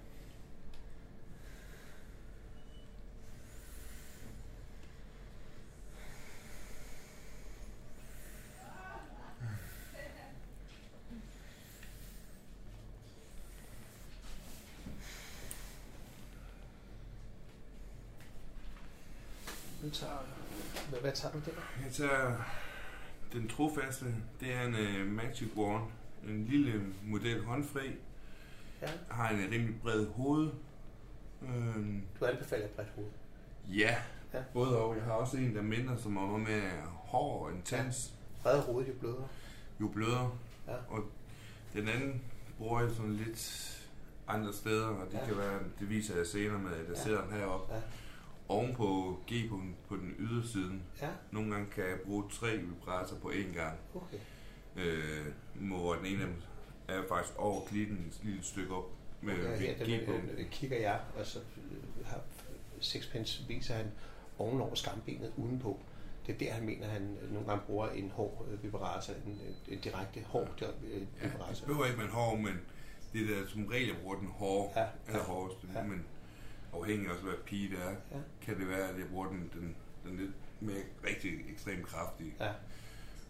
tager, 20.00 20.12
hvad, 20.90 21.00
hvad 21.00 21.12
tager 21.12 21.32
du 21.32 21.38
der? 21.46 21.52
Jeg 21.84 21.92
tager 21.92 22.36
den 23.32 23.48
trofaste. 23.48 24.04
Det 24.40 24.52
er 24.54 24.62
en 24.62 24.74
uh, 24.74 25.06
Magic 25.12 25.48
Wand. 25.56 25.82
En 26.28 26.44
lille 26.44 26.82
model 27.02 27.44
håndfri. 27.44 27.90
Ja. 28.82 28.88
Har 29.10 29.28
en 29.28 29.38
rimelig 29.52 29.80
bred 29.82 30.06
hoved. 30.06 30.50
Øhm, 31.42 32.02
Du 32.20 32.24
anbefaler 32.24 32.64
et 32.64 32.70
bredt 32.70 32.88
hoved. 32.94 33.08
ja, 33.68 33.96
Ja. 34.34 34.42
både 34.52 34.78
og. 34.78 34.96
Jeg 34.96 35.04
har 35.04 35.12
også 35.12 35.36
en, 35.36 35.52
der 35.54 35.58
er 35.60 35.64
mindre, 35.64 35.98
som 35.98 36.16
er 36.16 36.36
med 36.38 36.62
hård 36.86 37.46
og 37.48 37.52
intens. 37.56 38.12
Bred 38.42 38.60
hoved, 38.60 38.86
jo 38.86 38.92
blødere. 39.00 39.28
Jo 39.80 39.88
blødere. 39.88 40.30
Ja. 40.68 40.74
Og 40.88 41.04
den 41.72 41.88
anden 41.88 42.22
bruger 42.58 42.80
jeg 42.80 42.90
sådan 42.90 43.12
lidt 43.12 43.72
andre 44.28 44.52
steder, 44.52 44.86
og 44.86 45.06
det 45.06 45.14
Ja. 45.14 45.18
ja. 45.20 45.26
kan 45.26 45.36
være, 45.38 45.58
det 45.80 45.90
viser 45.90 46.16
jeg 46.16 46.26
senere 46.26 46.58
med, 46.58 46.70
at 46.72 46.78
jeg 46.78 46.86
Ja. 46.86 46.92
ja. 46.98 47.02
sidder 47.04 47.22
den 47.24 47.32
heroppe. 47.32 47.74
Ja. 47.74 47.80
Oven 48.48 48.74
på 48.74 49.18
G-punkten 49.32 49.76
på 49.88 49.96
den 49.96 50.14
ydersiden. 50.18 50.82
Ja, 51.02 51.08
Nogle 51.30 51.50
gange 51.50 51.66
kan 51.70 51.84
jeg 51.84 51.98
bruge 52.06 52.24
tre 52.30 52.56
vibrator 52.56 53.16
på 53.16 53.28
én 53.28 53.54
gang. 53.54 53.78
okay. 53.94 54.16
Øh, 54.76 55.26
hvor 55.54 55.94
den 55.94 56.06
ene 56.06 56.20
af 56.22 56.26
dem 56.26 56.36
er 56.88 57.02
faktisk 57.08 57.34
over 57.38 57.64
klitten 57.66 57.96
et 57.96 58.20
lille 58.24 58.42
stykke 58.42 58.74
op 58.74 58.90
med 59.20 59.34
okay 59.34 59.48
med 59.48 59.58
her 59.58 59.84
den, 59.84 60.00
G-punkten. 60.00 60.38
øh, 60.38 60.50
kigger 60.50 60.78
jeg, 60.78 61.00
og 61.18 61.26
så 61.26 61.38
øh, 61.38 62.06
har 62.06 62.20
Sixpence 62.80 63.44
viser 63.48 63.74
han 63.74 63.86
ovenover 64.38 64.74
skambenet 64.74 65.32
udenpå. 65.36 65.78
det 66.26 66.34
er 66.34 66.38
der, 66.38 66.52
han 66.52 66.64
mener, 66.66 66.86
han 66.86 67.16
nogle 67.32 67.48
gange 67.48 67.62
bruger 67.66 67.88
en 67.88 68.10
hård 68.10 68.46
øh, 68.50 68.62
vibrator, 68.62 69.14
en, 69.26 69.40
en, 69.68 69.78
direkte 69.78 70.20
hård 70.26 70.62
øh, 70.62 70.90
Ja, 70.90 70.98
det 70.98 71.08
vibrator. 71.22 71.66
behøver 71.66 71.86
ikke 71.86 71.98
være 71.98 72.06
en 72.06 72.12
hård, 72.12 72.38
men 72.38 72.60
det 73.12 73.20
er 73.30 73.40
da 73.42 73.46
som 73.48 73.66
regel, 73.66 73.86
jeg 73.88 73.96
bruger 74.02 74.16
den 74.18 74.28
hårde, 74.28 74.70
Ja, 74.80 74.86
ja, 75.12 75.18
hårdeste. 75.22 75.66
ja. 75.74 75.82
Men 75.82 76.04
afhængig 76.80 77.06
af 77.08 77.12
også, 77.12 77.24
hvad 77.24 77.34
pige 77.46 77.68
det 77.70 77.78
er, 77.78 77.90
Ja. 77.90 78.20
kan 78.42 78.58
det 78.60 78.68
være, 78.68 78.88
at 78.88 78.98
jeg 78.98 79.06
bruger 79.10 79.28
den, 79.28 79.50
den, 79.54 79.76
den 80.04 80.16
lidt 80.16 80.30
mere 80.60 80.82
rigtig 81.08 81.30
ekstremt 81.52 81.86
kraftige. 81.86 82.34
Ja, 82.40 82.50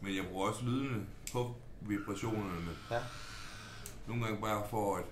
Men 0.00 0.16
jeg 0.16 0.24
bruger 0.30 0.48
også 0.48 0.64
lydene 0.64 1.06
på 1.32 1.54
vibrationerne. 1.80 2.70
ja, 2.90 2.98
Nogle 4.08 4.24
gange 4.24 4.40
bare 4.40 4.62
for 4.70 4.96
at 4.96 5.04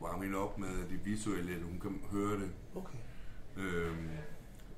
varme 0.00 0.24
hende 0.24 0.38
op 0.38 0.58
med 0.58 0.68
det 0.68 1.04
visuelle, 1.04 1.54
at 1.56 1.62
hun 1.62 1.78
kan 1.82 2.00
høre 2.12 2.38
det. 2.40 2.50
okay. 2.76 2.98
Øhm, 3.56 4.08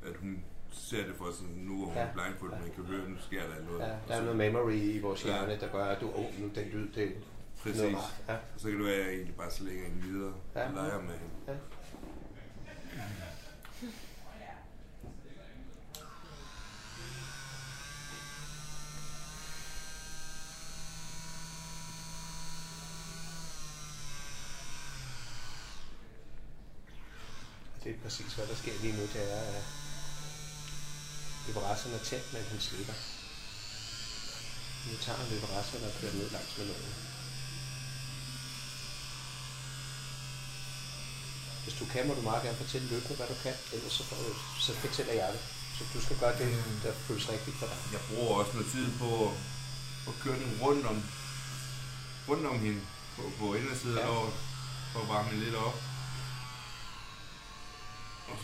at 0.06 0.16
hun 0.16 0.44
ser 0.70 1.06
det 1.06 1.14
for 1.16 1.30
sig 1.32 1.46
nu, 1.56 1.76
hvor 1.76 1.86
hun 1.86 1.94
Ja, 1.94 2.00
er 2.02 2.12
blindfolded, 2.12 2.56
ja. 2.56 2.62
man 2.62 2.70
kan 2.74 2.84
høre, 2.84 3.08
nu 3.10 3.16
sker 3.18 3.42
der 3.42 3.64
noget. 3.64 3.80
Ja, 3.80 3.86
der 3.86 3.94
er 4.08 4.16
så- 4.16 4.22
noget 4.22 4.36
memory 4.36 4.72
i 4.72 5.00
vores 5.00 5.24
Ja. 5.24 5.30
hjerne, 5.30 5.60
der 5.60 5.72
gør, 5.72 5.84
at 5.84 6.00
du, 6.00 6.06
nu 6.38 6.50
den 6.54 6.68
lyd, 6.68 6.88
det 6.92 7.04
er 7.04 7.10
Præcis. 7.62 7.80
noget. 7.82 7.96
Ja, 8.28 8.36
så 8.56 8.68
kan 8.68 8.76
det 8.78 8.86
være, 8.86 8.94
at 8.94 9.04
jeg 9.06 9.14
egentlig 9.14 9.34
bare 9.36 9.50
så 9.50 9.64
hende 9.64 10.02
videre 10.02 10.34
Ja. 10.54 10.66
og 10.68 10.74
leger 10.74 11.00
med 11.02 11.14
hende. 11.14 11.34
ja. 11.48 11.52
Det 27.92 28.00
er 28.00 28.08
præcis, 28.08 28.32
hvad 28.36 28.46
der 28.46 28.56
sker 28.62 28.72
lige 28.82 28.96
nu. 28.98 29.02
Det 29.14 29.22
er, 29.36 29.42
at 29.58 29.64
vibratoren 31.46 31.94
er 31.94 32.04
tæt, 32.10 32.24
men 32.32 32.42
han 32.50 32.60
slipper. 32.60 32.96
Nu 34.86 34.94
tager 35.04 35.18
han 35.18 35.30
vibratoren 35.30 35.84
og 35.88 35.92
kører 36.00 36.12
ned 36.12 36.30
langs 36.30 36.58
med 36.58 36.66
noget. 36.66 36.94
Hvis 41.64 41.74
du 41.80 41.84
kan, 41.92 42.06
må 42.08 42.14
du 42.14 42.20
meget 42.22 42.42
gerne 42.42 42.56
fortælle 42.64 42.88
løbende, 42.88 43.16
hvad 43.16 43.28
du 43.32 43.34
kan. 43.42 43.54
Ellers 43.72 43.92
så, 43.92 44.04
får, 44.04 44.16
så 44.60 44.72
fortæller 44.74 45.12
jeg 45.12 45.32
det. 45.32 45.42
Så 45.78 45.84
du 45.94 46.00
skal 46.04 46.18
gøre 46.18 46.38
det, 46.38 46.64
der 46.84 46.92
føles 47.06 47.28
rigtigt 47.28 47.56
for 47.56 47.66
dig. 47.66 47.78
Jeg 47.92 48.00
bruger 48.08 48.38
også 48.40 48.52
noget 48.52 48.72
tid 48.72 48.86
på 48.98 49.32
at, 50.08 50.14
køre 50.22 50.38
den 50.38 50.58
rundt 50.62 50.86
om, 50.86 51.02
rundt 52.28 52.46
om 52.46 52.58
hende 52.58 52.80
på, 53.16 53.22
på 53.38 53.54
indersiden 53.54 53.96
Ja. 53.98 54.06
for 54.92 55.00
at 55.02 55.08
varme 55.08 55.44
lidt 55.44 55.54
op. 55.54 55.91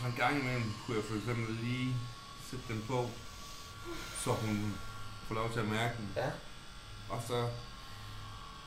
Så 0.01 0.05
en 0.05 0.13
gang 0.17 0.39
imellem 0.39 0.71
kunne 0.85 0.97
jeg 0.97 1.05
for 1.05 1.15
eksempel 1.15 1.55
lige 1.55 1.95
sætte 2.49 2.65
den 2.73 2.83
på, 2.87 3.09
så 4.23 4.31
hun 4.31 4.73
får 5.27 5.35
lov 5.35 5.51
til 5.53 5.59
at 5.59 5.67
mærke 5.67 5.97
den. 5.97 6.09
Ja, 6.15 6.29
Og 7.09 7.21
så 7.27 7.47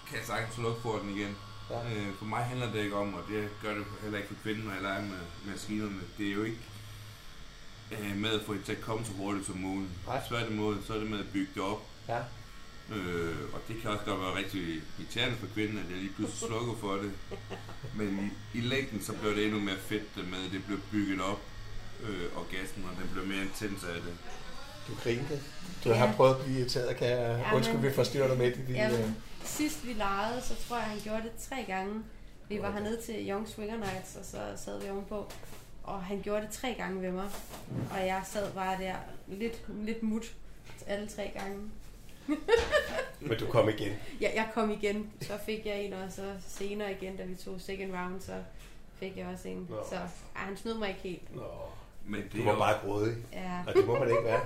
kan 0.08 0.18
jeg 0.18 0.26
sagtens 0.26 0.54
slukke 0.54 0.80
for 0.82 0.98
den 0.98 1.10
igen. 1.16 1.36
ja. 1.70 1.92
Øh, 1.94 2.14
for 2.18 2.24
mig 2.24 2.44
handler 2.44 2.72
det 2.72 2.80
ikke 2.80 2.96
om, 2.96 3.14
og 3.14 3.22
det 3.28 3.48
gør 3.62 3.74
det 3.74 3.84
heller 4.02 4.18
ikke 4.18 4.28
for 4.34 4.42
kvinden, 4.42 4.64
når 4.64 4.72
jeg 4.72 4.82
leger 4.82 5.02
med 5.02 5.18
maskinerne. 5.46 6.00
Det 6.18 6.28
er 6.28 6.32
jo 6.32 6.42
ikke 6.42 6.58
øh, 7.90 8.16
med 8.16 8.40
at 8.40 8.46
få 8.46 8.54
det 8.54 8.64
til 8.64 8.72
at 8.72 8.80
komme 8.80 9.04
så 9.06 9.12
hurtigt 9.12 9.46
som 9.46 9.56
muligt. 9.56 10.06
Nej. 10.06 10.22
Tværtimod, 10.28 10.82
så 10.86 10.94
er 10.94 10.98
det 10.98 11.10
med 11.10 11.18
at 11.18 11.32
bygge 11.32 11.50
det 11.54 11.62
op. 11.62 11.86
Ja, 12.08 12.18
Øh, 12.96 13.36
og 13.54 13.60
det 13.68 13.76
kan 13.82 13.90
også 13.90 14.04
godt 14.04 14.20
være 14.20 14.34
rigtig 14.36 14.60
irriterende 14.98 15.36
for 15.36 15.46
kvinden, 15.54 15.78
at 15.78 15.84
jeg 15.90 15.96
lige 15.98 16.12
pludselig 16.16 16.48
slukker 16.48 16.74
for 16.80 16.92
det. 16.94 17.12
Men 17.96 18.08
i, 18.54 18.58
i 18.58 18.60
længden, 18.60 19.02
så 19.02 19.12
blev 19.12 19.36
det 19.36 19.44
endnu 19.44 19.60
mere 19.60 19.76
fedt 19.78 20.14
det 20.16 20.28
med, 20.30 20.38
at 20.46 20.52
det 20.52 20.64
blev 20.66 20.78
bygget 20.90 21.20
op, 21.22 21.40
øh, 22.02 22.24
orgasmen, 22.36 22.84
og 22.90 23.02
den 23.02 23.08
blev 23.12 23.26
mere 23.26 23.42
intens 23.42 23.84
af 23.84 23.94
det. 23.94 24.14
du 24.88 24.92
grinte. 25.02 25.40
Du 25.84 25.88
Ja. 25.88 25.94
har 25.94 26.12
prøvet 26.16 26.34
at 26.34 26.40
blive 26.44 26.58
irriteret, 26.58 26.96
kan 26.96 27.06
jeg... 27.08 27.44
Ja, 27.46 27.56
Undskyld, 27.56 27.78
vi 27.80 27.92
forstyrrer 27.92 28.28
dig 28.28 28.38
midt 28.38 28.56
i 28.56 28.60
din... 28.60 28.70
øh, 28.70 28.76
Jamen, 28.76 29.16
sidst 29.44 29.86
vi 29.86 29.92
legede, 29.92 30.42
så 30.44 30.54
tror 30.68 30.76
jeg, 30.76 30.86
han 30.86 30.98
gjorde 31.04 31.22
det 31.22 31.32
tre 31.48 31.64
gange. 31.66 32.02
Vi 32.48 32.58
var 32.62 32.72
hernede 32.72 32.98
til 33.06 33.28
Young 33.30 33.48
Swinger 33.48 33.76
Nights, 33.76 34.16
og 34.16 34.24
så 34.24 34.38
sad 34.64 34.82
vi 34.82 34.88
ovenpå. 34.90 35.30
Og 35.82 36.02
han 36.04 36.20
gjorde 36.22 36.42
det 36.42 36.50
tre 36.50 36.74
gange 36.78 37.02
ved 37.02 37.10
mig. 37.12 37.28
Og 37.90 37.98
jeg 38.06 38.22
sad 38.32 38.52
bare 38.52 38.78
der 38.80 38.94
lidt, 39.28 39.60
lidt 39.82 40.02
mut 40.02 40.32
alle 40.86 41.08
tre 41.08 41.30
gange. 41.38 41.58
Men 43.20 43.38
du 43.38 43.46
kom 43.46 43.68
igen. 43.68 43.92
Ja, 44.20 44.30
jeg 44.34 44.50
kom 44.54 44.70
igen, 44.70 45.10
så 45.20 45.38
fik 45.46 45.66
jeg 45.66 45.80
en, 45.82 45.92
og 45.92 46.12
så 46.12 46.34
senere 46.48 46.92
igen, 46.92 47.16
da 47.16 47.24
vi 47.24 47.34
tog 47.34 47.60
second 47.60 47.92
round, 47.94 48.20
så 48.20 48.42
fik 48.98 49.16
jeg 49.16 49.26
også 49.26 49.48
en. 49.48 49.66
Nå. 49.70 49.76
Så 49.90 49.94
ej, 49.96 50.06
han 50.34 50.56
snød 50.56 50.74
mig 50.78 50.88
ikke 50.88 51.00
helt. 51.00 51.36
Nå, 51.36 51.42
Men 52.04 52.22
det 52.22 52.32
du 52.32 52.44
var 52.44 52.52
jo- 52.52 52.58
bare 52.58 52.78
grådig. 52.84 53.16
Ja. 53.32 53.60
Og 53.66 53.74
det 53.74 53.86
må 53.86 53.98
man 53.98 54.08
ikke 54.08 54.24
være. 54.24 54.40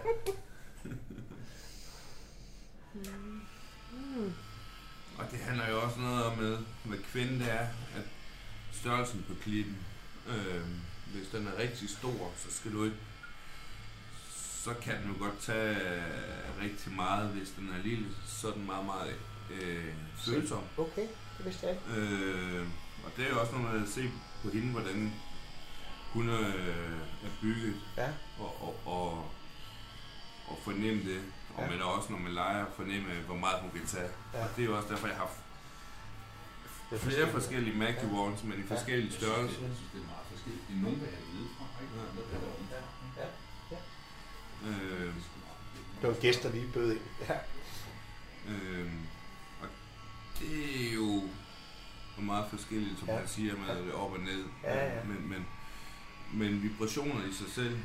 Mm. 2.95 4.33
Og 5.19 5.25
det 5.31 5.39
handler 5.39 5.71
jo 5.71 5.83
også 5.83 6.01
noget 6.01 6.25
om 6.25 6.39
med, 6.39 6.59
hvad 6.85 6.99
kvinde 6.99 7.39
det 7.39 7.53
er, 7.53 7.67
at 7.97 8.03
størrelsen 8.73 9.25
på 9.29 9.35
klitten, 9.43 9.77
øh, 10.29 10.61
hvis 11.15 11.29
den 11.33 11.47
er 11.47 11.59
rigtig 11.59 11.91
stor, 11.91 12.31
så 12.37 12.51
skal 12.51 12.73
du 12.73 12.85
ikke, 12.85 12.97
så 14.67 14.75
kan 14.83 14.95
den 15.03 15.07
jo 15.13 15.25
godt 15.25 15.39
tage 15.41 15.77
rigtig 16.63 16.93
meget. 16.93 17.29
Hvis 17.29 17.49
den 17.59 17.69
er 17.79 17.83
lille, 17.83 18.07
så 18.27 18.49
er 18.49 18.53
den 18.53 18.67
meget, 18.67 18.85
meget 18.87 19.15
øh, 19.51 19.85
følsom. 20.27 20.63
Okay, 20.79 21.07
det 21.37 21.45
vidste 21.47 21.67
jeg 21.67 21.75
ikke. 21.75 22.01
Øh, 22.01 22.67
og 23.05 23.11
det 23.17 23.25
er 23.27 23.31
jo 23.31 23.41
også 23.41 23.53
noget 23.53 23.73
med 23.75 23.83
at 23.83 23.89
se 23.89 24.11
på 24.43 24.51
hende, 24.51 24.71
hvordan 24.73 25.13
hun 26.13 26.29
øh, 26.29 27.01
er 27.27 27.31
bygget, 27.43 27.75
Ja, 27.97 28.09
og, 28.39 28.63
og, 28.67 28.75
og, 28.95 29.11
og 30.49 30.59
fornemme 30.65 31.03
det. 31.11 31.21
Og 31.57 31.63
Ja. 31.65 31.71
men 31.71 31.83
også 31.83 32.13
når 32.13 32.19
man 32.19 32.33
leger, 32.33 32.67
fornemme, 32.77 33.09
hvor 33.27 33.37
meget 33.37 33.61
hun 33.63 33.71
kan 33.71 33.87
tage. 33.87 34.11
Ja. 34.35 34.43
Og 34.45 34.49
det 34.57 34.63
er 34.63 34.67
jo 34.67 34.77
også 34.77 34.89
derfor, 34.89 35.07
jeg 35.07 35.17
har 35.17 35.23
haft 35.27 35.39
er 36.93 36.99
flere 36.99 37.29
forskellige 37.29 37.77
Magic 37.79 38.03
Ja. 38.03 38.09
Wands, 38.17 38.43
men 38.45 38.59
i 38.59 38.67
Ja. 38.71 38.75
forskellige 38.77 39.13
størrelser. 39.13 39.61
Jeg 39.61 39.71
synes, 39.77 39.79
det 39.93 40.01
er 40.03 40.07
meget 40.15 40.27
forskelligt. 40.33 40.65
Det 40.69 40.75
er 40.77 40.81
nogen, 40.87 41.01
der 41.01 41.07
Øh, 44.67 45.13
Det 46.01 46.09
var 46.09 46.15
en 46.15 46.21
gæst, 46.21 46.43
der 46.43 46.53
lige 46.53 46.73
bød 46.75 46.93
ind. 46.93 47.01
Ja. 47.29 47.35
øh, 48.49 48.91
og 49.63 49.69
det 50.41 50.87
er 50.91 50.95
jo 50.95 51.23
meget 52.19 52.45
forskelligt, 52.51 52.99
som 52.99 53.09
Ja. 53.09 53.17
han 53.19 53.29
siger, 53.29 53.57
med 53.57 53.85
Ja. 53.87 53.93
op 53.93 54.13
og 54.13 54.21
ned. 54.21 54.45
Ja, 54.63 54.95
ja. 54.97 55.05
Men, 55.05 55.29
men, 55.29 55.47
men 56.33 56.63
vibrationer 56.63 57.25
i 57.31 57.33
sig 57.33 57.47
selv, 57.55 57.79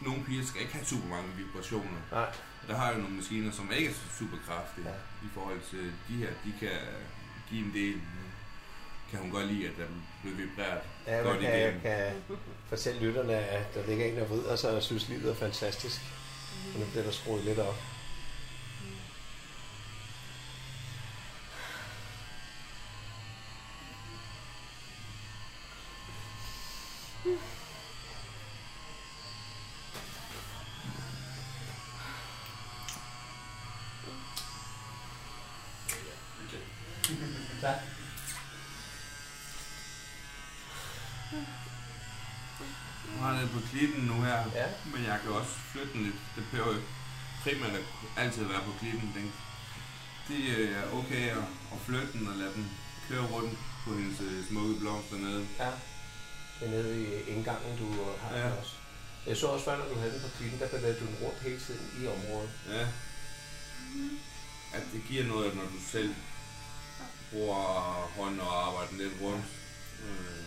nogle 0.00 0.24
piger 0.24 0.44
skal 0.44 0.60
ikke 0.60 0.72
have 0.72 0.84
super 0.86 1.08
mange 1.08 1.28
vibrationer. 1.36 2.00
Nej, 2.12 2.32
Der 2.68 2.76
har 2.76 2.90
jeg 2.90 2.98
nogle 3.00 3.16
maskiner, 3.16 3.52
som 3.52 3.70
ikke 3.72 3.90
er 3.90 3.94
så 3.94 4.16
super 4.18 4.36
kraftige 4.46 4.88
ja. 4.88 4.94
i 5.26 5.28
forhold 5.34 5.60
til 5.70 5.92
de 6.08 6.14
her. 6.16 6.30
De 6.44 6.52
kan 6.60 6.70
give 7.50 7.64
en 7.66 7.72
del. 7.74 8.00
Kan 9.10 9.18
hun 9.18 9.30
godt 9.30 9.46
lide, 9.46 9.68
at 9.68 9.72
der 9.78 9.84
bliver 10.22 10.36
vibreret 10.36 10.80
ja, 11.06 11.16
godt 11.16 11.26
man 11.26 11.50
kan, 11.50 11.58
igennem. 11.58 11.80
kan 11.80 12.12
fortælle 12.68 13.00
lytterne, 13.00 13.34
at 13.34 13.74
der 13.74 13.86
ligger 13.86 14.06
en 14.06 14.18
og 14.18 14.30
vrider 14.30 14.56
sig 14.56 14.70
og 14.70 14.82
synes, 14.82 15.08
livet 15.08 15.30
er 15.30 15.34
fantastisk. 15.34 16.00
Og 16.74 16.80
nu 16.80 16.86
bliver 16.86 17.04
der 17.04 17.10
skruet 17.10 17.44
lidt 17.44 17.58
op. 17.58 17.76
Tak. 37.60 37.76
Nu 43.06 43.22
har 43.22 43.32
jeg 43.32 43.42
det 43.42 43.47
på 43.60 43.66
klitten 43.70 44.02
nu 44.04 44.16
her, 44.22 44.38
Ja. 44.54 44.66
men 44.92 45.04
jeg 45.04 45.18
kan 45.22 45.30
også 45.32 45.50
flytte 45.72 45.92
den 45.92 46.02
lidt. 46.02 46.16
Det 46.36 46.44
behøver 46.50 46.74
jo 46.74 46.80
primært 47.42 47.74
at 47.74 47.84
altid 48.16 48.44
være 48.44 48.62
på 48.64 48.72
klitten. 48.80 49.12
Den, 49.16 49.32
det 50.28 50.40
er 50.76 50.82
okay 50.92 51.24
at, 51.30 51.44
at 51.74 51.78
flytte 51.86 52.12
den 52.12 52.26
og 52.28 52.34
lade 52.36 52.52
den 52.54 52.70
køre 53.08 53.26
rundt 53.26 53.58
på 53.84 53.94
hendes 53.98 54.20
øh, 54.20 54.48
smukke 54.48 54.74
blomster 54.80 55.16
nede. 55.16 55.46
Ja. 55.58 55.70
Det 56.60 56.66
er 56.66 56.70
nede 56.70 57.02
i 57.02 57.30
indgangen, 57.30 57.78
du 57.78 57.88
har 58.22 58.36
ja. 58.36 58.50
Også. 58.50 58.72
Jeg 59.26 59.36
så 59.36 59.46
også 59.46 59.64
før, 59.64 59.76
når 59.78 59.88
du 59.94 59.98
havde 60.00 60.12
den 60.12 60.20
på 60.20 60.28
klitten, 60.38 60.60
der 60.60 60.68
bevægede 60.68 61.00
du 61.00 61.06
den 61.06 61.16
rundt 61.22 61.42
hele 61.42 61.60
tiden 61.60 62.02
i 62.02 62.06
området. 62.06 62.50
Ja. 62.70 62.86
At 64.72 64.82
det 64.92 65.02
giver 65.08 65.24
noget, 65.24 65.54
når 65.56 65.62
du 65.62 65.78
selv 65.92 66.14
bruger 67.32 67.62
hånden 68.16 68.40
og 68.40 68.66
arbejder 68.66 68.92
lidt 69.02 69.12
rundt. 69.22 69.44
Øh, 70.04 70.44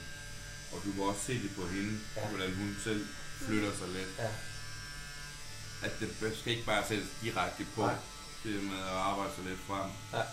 og 0.73 0.81
du 0.85 0.91
kan 0.91 1.03
også 1.03 1.21
se 1.25 1.33
det 1.43 1.51
på 1.55 1.67
hende, 1.67 1.99
Ja. 2.15 2.27
hvordan 2.27 2.55
hun 2.55 2.77
selv 2.83 3.07
flytter 3.45 3.77
sig 3.77 3.87
lidt. 3.87 4.09
Ja. 4.17 4.29
At 5.83 5.91
det 5.99 6.37
skal 6.39 6.51
ikke 6.53 6.65
bare 6.65 6.87
sættes 6.87 7.07
direkte 7.21 7.65
på. 7.75 7.81
Nej. 7.81 7.95
Det 8.43 8.63
med 8.63 8.77
at 8.79 8.83
arbejde 9.09 9.35
sig 9.35 9.43
lidt 9.45 9.59
frem. 9.67 9.89
Ja. 10.13 10.23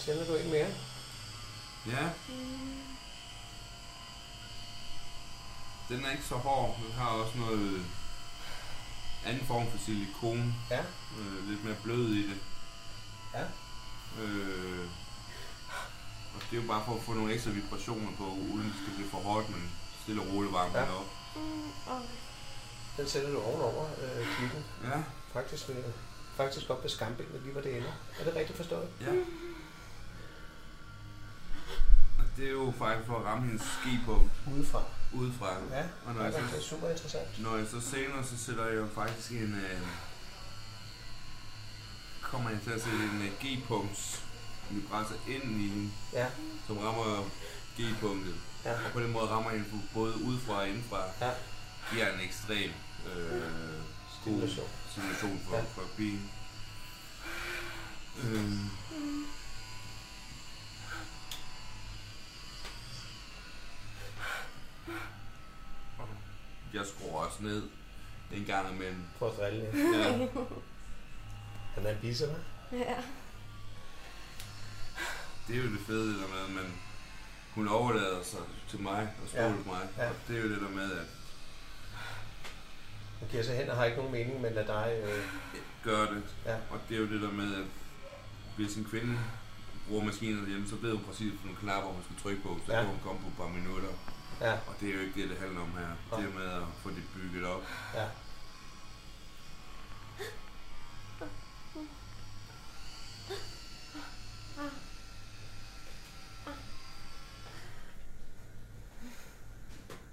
Tænder 0.00 0.24
du 0.26 0.34
en 0.36 0.50
mere? 0.50 0.68
Ja. 1.86 2.08
Den 5.92 6.04
er 6.04 6.10
ikke 6.10 6.24
så 6.24 6.34
hård. 6.34 6.76
Den 6.86 6.92
har 6.92 7.06
også 7.08 7.38
noget 7.38 7.84
anden 9.26 9.46
form 9.46 9.70
for 9.70 9.78
silikon. 9.78 10.54
Ja. 10.70 10.80
Øh, 11.18 11.48
lidt 11.48 11.64
mere 11.64 11.76
blød 11.82 12.08
i 12.08 12.28
det. 12.30 12.38
Ja. 13.34 13.42
Øh, 14.22 14.86
og 16.34 16.40
det 16.50 16.58
er 16.58 16.62
jo 16.62 16.68
bare 16.68 16.82
for 16.86 16.94
at 16.96 17.02
få 17.02 17.12
nogle 17.12 17.34
ekstra 17.34 17.50
vibrationer 17.50 18.10
på, 18.18 18.24
uden 18.24 18.64
det 18.66 18.74
skal 18.82 18.94
blive 18.94 19.10
for 19.10 19.18
hårdt, 19.18 19.50
men 19.50 19.70
stille 20.02 20.22
og 20.22 20.28
roligt 20.32 20.52
varme 20.52 20.78
Ja. 20.78 20.84
op. 20.94 21.06
Den 22.96 23.08
sætter 23.08 23.30
du 23.30 23.42
ovenover 23.42 23.84
øh, 24.02 24.26
klippen. 24.38 24.64
Ja, 24.84 25.02
Faktisk, 25.32 25.68
ved, 25.68 25.84
faktisk 26.36 26.70
op 26.70 26.82
ved 26.82 26.90
skambenet, 26.90 27.40
lige 27.42 27.52
hvor 27.52 27.60
det 27.62 27.76
ender. 27.76 27.92
Er 28.20 28.24
det 28.24 28.34
rigtigt 28.34 28.56
forstået? 28.56 28.88
ja. 29.00 29.10
Og 32.18 32.24
det 32.36 32.46
er 32.46 32.50
jo 32.50 32.72
faktisk 32.78 33.06
for 33.06 33.18
at 33.18 33.24
ramme 33.24 33.46
hendes 33.46 33.62
skipunkt 33.80 34.30
Udefra. 34.54 34.82
Udefra. 35.12 35.48
Ja, 35.70 35.84
Og 36.06 36.14
når 36.14 36.22
det 36.22 36.36
er 36.36 36.48
så, 36.60 36.68
super 36.68 36.88
interessant. 36.88 37.42
når 37.42 37.56
jeg 37.56 37.66
så 37.66 37.80
senere, 37.80 38.24
så 38.24 38.38
sætter 38.38 38.66
jeg 38.66 38.76
jo 38.76 38.86
faktisk 38.94 39.30
en... 39.30 39.54
Øh, 39.54 39.80
kommer 42.22 42.50
jeg 42.50 42.58
til 42.64 42.70
at 42.70 42.82
sætte 42.82 42.98
en 42.98 43.22
øh, 43.22 43.32
G-punkts 43.40 44.20
vibrator 44.70 45.14
ind 45.28 45.42
i 45.60 45.68
hende, 45.68 45.90
Ja, 46.12 46.26
som 46.66 46.78
rammer 46.78 47.28
G-punktet. 47.80 48.34
ja, 48.64 48.72
Og 48.72 48.92
på 48.92 49.00
den 49.00 49.12
måde 49.12 49.26
rammer 49.26 49.50
jeg 49.50 49.60
hende 49.60 49.82
både 49.94 50.14
udefra 50.22 50.54
og 50.60 50.68
indenfra. 50.68 51.02
ja. 51.20 51.30
Giver 51.92 52.12
en 52.14 52.20
ekstrem 52.20 52.70
øh, 53.06 53.42
god 54.24 54.48
stimulation 54.90 55.40
for, 55.48 55.56
Ja. 55.56 55.62
for 55.62 55.82
pigen. 55.96 56.30
Øh, 58.24 58.52
og 65.98 66.08
jeg 66.74 66.82
skruer 66.86 67.24
også 67.26 67.42
ned 67.42 67.62
en 68.32 68.44
gang 68.44 68.74
imellem. 68.74 69.02
For 69.18 69.30
at 69.30 69.36
drille 69.36 69.60
lidt. 69.60 69.96
Ja, 69.96 70.12
Han 71.74 71.86
er 71.86 71.90
en 71.90 71.98
bisse, 72.00 72.24
hva'? 72.24 72.76
Ja. 72.76 72.94
det 75.48 75.56
er 75.56 75.62
jo 75.62 75.70
det 75.72 75.80
fede 75.86 76.08
det 76.12 76.20
der 76.22 76.28
med, 76.28 76.38
at 76.48 76.50
man, 76.64 76.72
hun 77.54 77.68
overlader 77.68 78.22
sig 78.22 78.40
til 78.68 78.80
mig 78.80 79.14
og 79.22 79.28
stoler 79.28 79.46
Ja. 79.46 79.52
på 79.56 79.68
mig. 79.70 79.88
Ja. 79.98 80.08
Og 80.08 80.14
det 80.28 80.36
er 80.38 80.42
jo 80.42 80.48
det 80.48 80.60
der 80.60 80.68
med, 80.68 80.92
at 80.92 81.06
Han 83.18 83.28
giver 83.30 83.42
sig 83.42 83.56
hen 83.56 83.68
og 83.70 83.76
har 83.76 83.84
ikke 83.84 83.96
nogen 83.96 84.12
mening, 84.12 84.40
men 84.40 84.52
lader 84.52 84.66
dig... 84.66 85.00
Øh, 85.04 85.24
gøre 85.84 86.14
det. 86.14 86.22
Ja. 86.46 86.56
Og 86.70 86.80
det 86.88 86.96
er 86.96 87.00
jo 87.00 87.06
det 87.08 87.22
der 87.22 87.30
med, 87.30 87.54
at 87.56 87.64
hvis 88.56 88.76
en 88.76 88.84
kvinde 88.84 89.18
bruger 89.88 90.04
maskinen 90.04 90.42
derhjemme, 90.42 90.68
så 90.68 90.76
ved 90.76 90.92
hun 90.92 91.04
præcis, 91.04 91.32
hvilke 91.42 91.60
knapper 91.60 91.90
hun 91.90 92.02
skal 92.04 92.16
trykke 92.22 92.42
på, 92.42 92.58
så 92.66 92.72
ja. 92.72 92.78
kan 92.80 92.88
hun 92.90 92.98
komme 93.02 93.20
på 93.20 93.28
et 93.28 93.36
par 93.36 93.48
minutter. 93.58 93.88
Ja, 94.46 94.52
Og 94.68 94.74
det 94.80 94.88
er 94.90 94.94
jo 94.94 95.00
ikke 95.00 95.22
det, 95.22 95.30
det 95.30 95.38
handler 95.38 95.60
om 95.60 95.70
her. 95.72 95.88
Nej. 96.10 96.20
Det 96.20 96.28
er 96.30 96.34
med 96.38 96.46
at 96.62 96.68
få 96.82 96.88
det 96.90 97.02
bygget 97.14 97.44
op. 97.46 97.62
ja. 97.94 98.06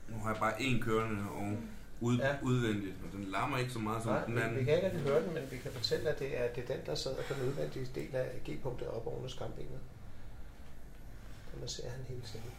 Nu 0.07 0.17
har 0.23 0.29
jeg 0.31 0.39
bare 0.39 0.53
én 0.53 0.81
kørende 0.83 1.29
og 1.31 1.57
ud, 2.01 2.17
Ja. 2.17 2.27
ja. 2.27 2.35
udvendigt, 2.43 2.95
og 3.05 3.11
den 3.11 3.23
larmer 3.23 3.57
ikke 3.57 3.71
så 3.71 3.79
meget 3.79 4.03
som 4.03 4.11
Nej, 4.11 4.25
den 4.25 4.37
anden. 4.37 4.59
vi 4.59 4.63
kan 4.63 4.73
ikke 4.75 4.85
rigtig 4.87 5.03
høre 5.03 5.23
den, 5.25 5.33
men 5.33 5.51
vi 5.51 5.57
kan 5.57 5.71
fortælle, 5.71 6.09
at 6.09 6.19
det 6.19 6.39
er, 6.41 6.53
det 6.53 6.63
er 6.69 6.75
den, 6.75 6.85
der 6.85 6.95
sidder 6.95 7.17
på 7.23 7.33
den 7.33 7.43
udvendige 7.49 7.87
del 7.95 8.15
af 8.15 8.41
G-punktet 8.49 8.87
op 8.87 9.07
under 9.07 9.29
skambenet. 9.29 9.79
Der 11.53 11.59
man 11.59 11.69
ser 11.69 11.89
han 11.89 11.99
hele 12.07 12.21
tiden. 12.21 12.51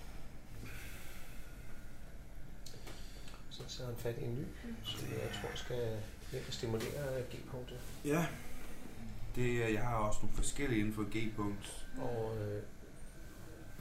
Så 3.69 3.77
tager 3.79 3.89
han 3.91 3.97
fat 3.99 4.19
i 4.19 4.25
en 4.25 4.35
ny, 4.35 4.45
som 4.85 5.09
jeg 5.11 5.31
tror 5.41 5.51
skal 5.55 5.97
hjem 6.33 6.43
og 6.49 6.53
stimulere 6.53 7.21
G-punktet. 7.31 7.79
Ja. 8.05 8.27
Det 9.35 9.65
er, 9.65 9.69
jeg 9.69 9.83
har 9.83 9.97
også 9.97 10.19
nogle 10.23 10.37
forskellige 10.37 10.81
inden 10.81 10.95
for 10.95 11.03
G-punkt. 11.17 11.87
Og 12.01 12.37
øh, 12.41 12.63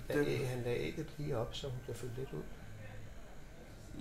Den- 0.08 0.26
den, 0.26 0.46
han 0.48 0.62
lagde 0.64 0.80
ægget 0.80 1.08
lige 1.18 1.38
op, 1.38 1.56
så 1.56 1.68
hun 1.70 1.80
bliver 1.84 1.96
fyldt 1.98 2.18
lidt 2.18 2.34
ud. 2.34 2.44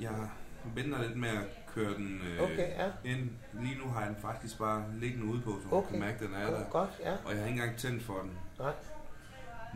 Jeg 0.01 0.29
venter 0.75 1.03
lidt 1.03 1.17
med 1.19 1.29
at 1.29 1.45
køre 1.75 1.95
den 1.95 2.21
øh, 2.23 2.43
Okay, 2.43 2.69
ja. 2.69 2.91
ind. 3.05 3.31
Lige 3.53 3.79
nu 3.79 3.89
har 3.91 4.01
jeg 4.01 4.11
den 4.11 4.23
faktisk 4.23 4.59
bare 4.59 4.85
liggende 4.95 5.27
ude 5.27 5.41
på, 5.43 5.51
så 5.63 5.69
hun 5.69 5.79
Okay. 5.79 5.91
kan 5.91 6.01
mærke, 6.01 6.15
at 6.15 6.21
den 6.21 6.35
er 6.35 6.51
der. 6.51 6.65
Godt, 6.71 6.91
ja. 7.01 7.13
Og 7.25 7.31
jeg 7.31 7.39
har 7.41 7.47
ikke 7.49 7.61
engang 7.61 7.77
tændt 7.79 8.03
for 8.03 8.19
den. 8.21 8.39
Nej. 8.59 8.73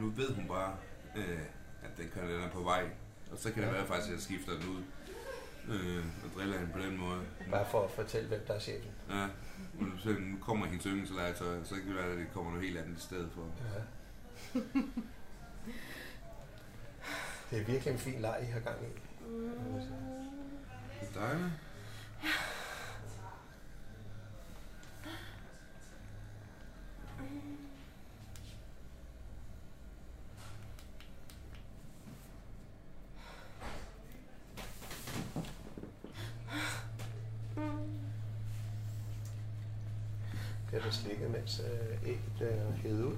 Nu 0.00 0.10
ved 0.10 0.34
hun 0.34 0.48
bare, 0.48 0.76
øh, 1.16 1.38
at 1.82 1.90
den, 1.96 2.10
kan, 2.14 2.22
den 2.30 2.40
er 2.42 2.50
på 2.50 2.60
vej. 2.62 2.90
Og 3.32 3.38
så 3.38 3.52
kan 3.52 3.62
det 3.62 3.68
Ja. 3.68 3.74
være 3.74 3.86
faktisk, 3.86 4.08
at 4.08 4.14
jeg 4.14 4.20
skifter 4.22 4.52
den 4.52 4.68
ud. 4.68 4.82
Øh, 5.68 6.04
og 6.24 6.30
driller 6.36 6.58
hende 6.58 6.72
på 6.72 6.78
den 6.78 6.96
måde. 6.96 7.20
Bare 7.50 7.66
for 7.70 7.84
at 7.84 7.90
fortælle, 7.90 8.28
hvem 8.28 8.44
der 8.46 8.54
er 8.54 8.58
chefen. 8.60 8.90
Ja. 9.10 9.26
Nu, 9.80 9.98
så 9.98 10.08
nu 10.08 10.36
kommer 10.40 10.66
hendes 10.66 10.84
yndlingslegetøj, 10.84 11.64
så 11.64 11.74
kan 11.74 11.86
det 11.86 11.94
være, 11.94 12.04
at 12.04 12.18
det 12.18 12.26
kommer 12.34 12.50
noget 12.50 12.66
helt 12.66 12.78
andet 12.78 12.98
i 12.98 13.00
stedet 13.00 13.30
for. 13.34 13.42
Ja. 13.74 13.80
det 17.50 17.60
er 17.60 17.64
virkelig 17.64 17.92
en 17.92 17.98
fin 17.98 18.20
leg, 18.20 18.38
I 18.42 18.52
har 18.52 18.60
gang 18.60 18.76
i. 18.82 19.00
Det 21.00 21.08
er 21.16 21.20
dejligt. 21.20 21.52
Bliver 22.20 22.51
der 40.92 40.98
slikket, 40.98 41.30
mens 41.30 41.60
øh, 41.60 42.08
ægget 42.08 42.32
bliver 42.36 42.72
hævet 42.72 43.04
ud. 43.04 43.16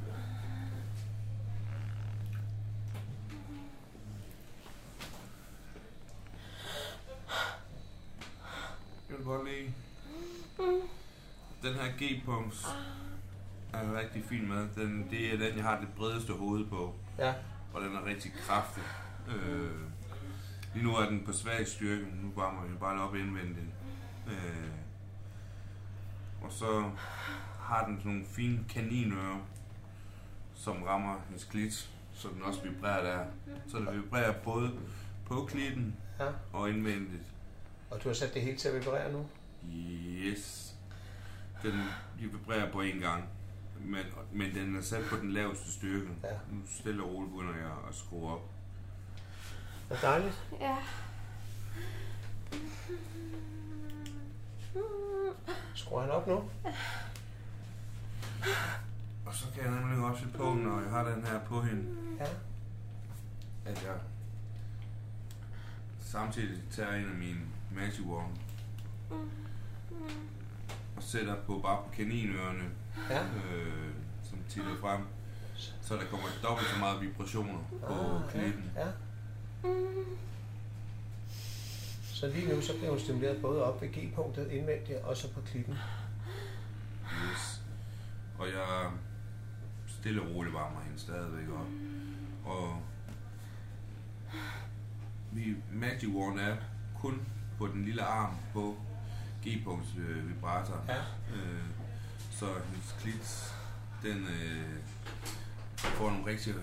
Jeg 9.11 9.25
godt 9.25 9.49
lide. 9.49 9.73
Den 11.63 11.75
her 11.75 11.93
G-punkt 11.93 12.67
er 13.73 13.99
rigtig 13.99 14.25
fin 14.25 14.49
med. 14.49 14.69
Den, 14.75 15.11
det 15.11 15.35
er 15.35 15.39
den, 15.39 15.57
jeg 15.57 15.65
har 15.65 15.81
det 15.81 15.89
bredeste 15.97 16.33
hoved 16.33 16.67
på. 16.67 16.95
Ja, 17.19 17.35
Og 17.75 17.83
den 17.83 17.97
er 17.97 18.05
rigtig 18.05 18.33
kraftig. 18.33 18.83
Øh, 19.29 19.81
lige 20.75 20.85
nu 20.85 20.97
er 20.97 21.09
den 21.09 21.25
på 21.27 21.33
svag 21.33 21.69
styrke, 21.69 22.07
nu 22.23 22.33
varmer 22.37 22.67
vi 22.67 22.75
bare 22.75 23.03
op 23.03 23.15
indvendigt. 23.15 23.67
Øh, 24.27 24.71
og 26.43 26.53
så 26.53 26.91
har 27.65 27.87
den 27.87 27.99
sådan 27.99 28.13
nogle 28.13 28.27
fine 28.27 28.65
kaninører, 28.69 29.39
som 30.55 30.83
rammer 30.83 31.21
hendes 31.27 31.45
klit, 31.45 31.91
så 32.13 32.29
den 32.29 32.43
også 32.43 32.63
vibrerer 32.63 33.03
der. 33.03 33.25
Så 33.69 33.79
det 33.79 33.95
vibrerer 33.95 34.33
både 34.33 34.73
på 35.27 35.49
klitten 35.51 35.97
ja. 36.21 36.29
og 36.53 36.71
indvendigt. 36.71 37.23
Og 37.91 38.05
du 38.05 38.09
har 38.09 38.15
sat 38.15 38.35
det 38.35 38.43
hele 38.43 38.57
til 38.57 38.69
at 38.69 38.75
vibrere 38.75 39.13
nu? 39.13 39.27
Yes. 39.73 40.75
Den 41.63 41.73
de 42.21 42.33
vibrerer 42.33 42.73
på 42.73 42.81
en 42.81 43.01
gang. 43.01 43.25
Men, 43.81 44.05
men 44.33 44.55
den 44.55 44.77
er 44.77 44.83
sat 44.83 45.05
på 45.11 45.17
den 45.17 45.33
laveste 45.33 45.73
styrke. 45.73 46.09
Ja. 46.23 46.29
Nu 46.51 46.61
stille 46.67 47.03
og 47.03 47.09
roligt 47.15 47.33
begynder 47.33 47.55
jeg 47.55 47.73
at 47.89 47.95
skrue 47.95 48.33
op. 48.33 48.51
Det 49.89 49.97
er 49.97 50.01
dejligt. 50.01 50.43
Ja. 50.61 50.77
Skruer 55.75 56.01
han 56.01 56.11
op 56.11 56.27
nu? 56.27 56.45
Og 59.27 59.35
så 59.35 59.45
kan 59.55 59.63
jeg 59.65 59.81
nemlig 59.81 60.05
også 60.05 60.25
på, 60.37 60.55
når 60.55 60.81
jeg 60.81 60.91
har 60.91 61.05
den 61.05 61.25
her 61.27 61.41
på 61.41 61.61
hende, 61.63 61.85
Ja. 62.21 62.25
at 63.71 63.83
jeg 63.83 63.95
samtidig 66.01 66.63
tager 66.71 66.95
en 66.95 67.09
af 67.11 67.15
mine 67.19 67.41
Magic 67.75 68.01
Wand 68.07 68.33
og 70.97 71.03
sætter 71.03 71.35
på 71.47 71.59
bare 71.59 71.77
på 71.85 71.91
kaninørerne, 71.97 72.65
Ja. 73.11 73.23
øh, 73.23 73.93
som 74.23 74.39
titter 74.49 74.77
frem, 74.81 75.01
så 75.83 75.95
der 75.95 76.05
kommer 76.11 76.27
dobbelt 76.43 76.69
så 76.69 76.79
meget 76.79 77.01
vibrationer 77.01 77.59
på 77.87 77.93
Ah, 77.93 78.21
ja. 78.35 78.41
klippen. 78.41 78.71
ja. 78.77 78.87
Så 82.05 82.27
lige 82.27 82.55
nu 82.55 82.61
så 82.61 82.73
bliver 82.77 82.91
hun 82.91 83.01
stimuleret 83.01 83.43
både 83.43 83.65
op 83.65 83.83
ved 83.83 83.89
G-punktet 83.89 84.51
indvendigt 84.51 84.99
og 84.99 85.17
så 85.17 85.33
på 85.33 85.41
klippen. 85.41 85.75
Og 88.45 88.51
jeg 88.51 88.91
stille 89.87 90.23
og 90.23 90.29
roligt 90.35 90.55
varmer 90.55 90.81
hende 90.81 90.99
stadigvæk 90.99 91.49
op. 91.49 91.67
Og 92.45 92.83
vi 95.33 95.57
Magic 95.73 96.09
Wand 96.09 96.41
er 96.41 96.57
kun 97.01 97.23
på 97.59 97.67
den 97.67 97.85
lille 97.85 98.03
arm 98.03 98.35
på 98.53 98.77
G-punkts 99.47 99.89
øh, 99.99 100.29
vibrator. 100.29 100.85
Ja. 100.89 100.97
Øh, 101.35 101.65
så 102.31 102.47
hendes 102.47 102.95
klit, 103.01 103.55
den, 104.03 104.27
øh, 104.27 104.75
får 105.77 106.11
nogle 106.11 106.27
rigtig 106.27 106.55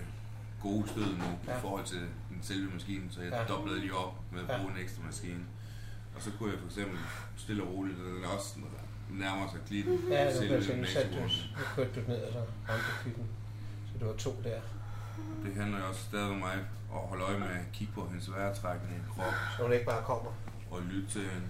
gode 0.60 0.88
stød 0.88 1.16
nu 1.16 1.24
ja. 1.24 1.52
Ja. 1.52 1.58
i 1.58 1.60
forhold 1.60 1.84
til 1.84 1.98
den 2.28 2.38
selve 2.42 2.70
maskine, 2.72 3.10
så 3.12 3.22
jeg 3.22 3.30
Ja. 3.32 3.40
ja. 3.40 3.46
doblede 3.48 3.80
lige 3.80 3.94
op 3.96 4.14
med 4.32 4.40
at 4.40 4.48
Ja. 4.48 4.56
bruge 4.58 4.72
en 4.72 4.78
ekstra 4.78 5.02
maskine. 5.06 5.44
Og 6.16 6.22
så 6.22 6.30
kunne 6.38 6.50
jeg 6.52 6.58
for 6.60 6.66
eksempel 6.66 6.98
stille 7.36 7.62
og 7.62 7.68
roligt, 7.72 7.98
den 7.98 8.24
også 8.36 8.58
nærmer 9.18 9.50
sig 9.52 9.60
klitten. 9.66 9.98
Ja, 10.10 10.24
kan 10.24 10.32
selve 10.34 10.54
jeg 10.54 10.64
se, 10.64 10.76
nu 10.76 10.84
satte 10.84 11.10
du, 11.16 11.20
nu 11.22 11.62
kørte 11.76 12.00
du 12.00 12.08
ned, 12.08 12.22
og 12.22 12.32
så 12.32 12.38
ramte 12.68 12.84
du 12.88 13.02
kvitten. 13.02 13.26
Så 13.86 13.98
du 14.00 14.04
var 14.06 14.16
to 14.16 14.30
der. 14.44 14.60
Det 15.44 15.54
handler 15.56 15.78
jo 15.78 15.88
også 15.88 16.00
stadig 16.00 16.30
om 16.30 16.36
mig 16.36 16.54
at 16.94 17.00
holde 17.08 17.24
øje 17.24 17.38
med 17.38 17.46
at 17.48 17.72
kigge 17.72 17.92
på 17.94 18.06
hendes 18.08 18.30
vejrtrækning, 18.30 19.02
krop 19.16 19.32
Så 19.56 19.62
hun 19.62 19.72
ikke 19.72 19.86
bare 19.86 20.02
kommer. 20.04 20.30
og 20.70 20.82
lytte 20.82 21.08
til 21.08 21.20
hende. 21.20 21.46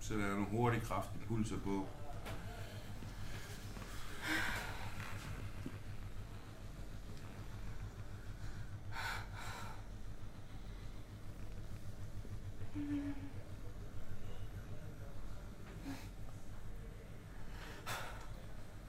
Så 0.00 0.14
der 0.14 0.24
er 0.24 0.28
nogle 0.28 0.46
hurtige, 0.46 0.82
impulser 1.36 1.56
på. 1.56 1.86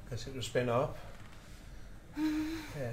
Kan 0.10 0.17
se, 0.17 0.36
du 0.36 0.41
spænder 0.41 0.73
op. 0.73 0.99
Ja. 2.75 2.91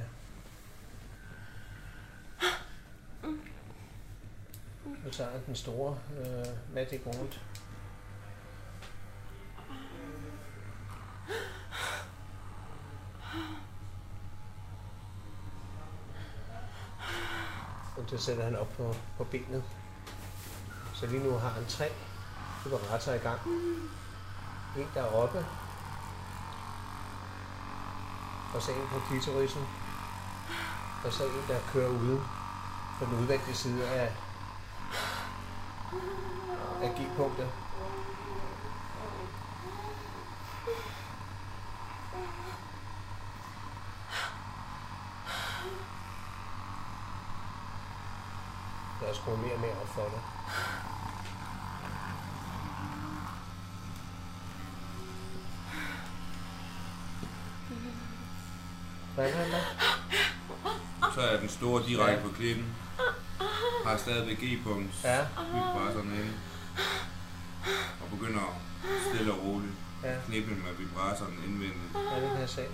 Nu 5.04 5.10
tager 5.10 5.30
den 5.46 5.54
store 5.54 5.98
øh, 6.18 6.74
Magic 6.74 7.06
Wand. 7.06 7.32
Så 18.18 18.24
sætter 18.24 18.44
han 18.44 18.57
op 18.57 18.72
på, 18.77 18.94
på 19.18 19.24
benet. 19.24 19.64
Så 20.92 21.07
lige 21.07 21.24
nu 21.24 21.38
har 21.38 21.48
han 21.48 21.66
tre 21.66 21.92
vibratorer 22.64 23.14
i 23.14 23.18
gang. 23.18 23.40
En 24.77 24.88
der 24.94 25.03
er 25.03 25.12
oppe, 25.12 25.46
og 28.55 28.62
så 28.62 28.72
en 28.72 28.88
på 28.92 28.98
klitorisen, 29.09 29.62
og 31.05 31.12
så 31.12 31.24
en, 31.24 31.44
der 31.48 31.61
kører 31.72 31.88
ude 31.88 32.22
på 32.98 33.05
den 33.05 33.14
udvendige 33.14 33.57
side 33.57 33.88
af, 33.88 34.12
af 36.83 36.90
G-punktet. 36.90 37.48
Lad 49.05 49.11
os 49.11 49.16
skrue 49.16 49.37
mere 49.37 49.55
og 49.55 49.61
mere 49.61 49.81
op 49.83 49.88
for 49.88 50.03
det. 50.03 50.20
Hvad 59.14 59.31
er 59.33 59.50
der? 59.50 59.61
Så 61.14 61.20
er 61.20 61.40
den 61.40 61.48
store 61.48 61.83
direkte 61.87 62.22
på 62.22 62.29
klitten. 62.29 62.64
Har 63.87 63.96
stadigvæk 63.96 64.38
G-punkt. 64.38 65.05
Ja, 65.05 65.18
Vibratorerne 65.53 66.14
inde. 66.16 66.33
Og 68.00 68.09
begynder 68.11 68.61
stille 69.09 69.33
og 69.33 69.44
roligt 69.44 69.72
ja, 70.03 70.14
knippe 70.27 70.50
med 70.50 70.72
vibratoren 70.79 71.38
indvendigt. 71.46 71.94
ja, 71.94 72.20
det 72.20 72.31
kan 72.31 72.40
jeg 72.40 72.48
se. 72.48 72.64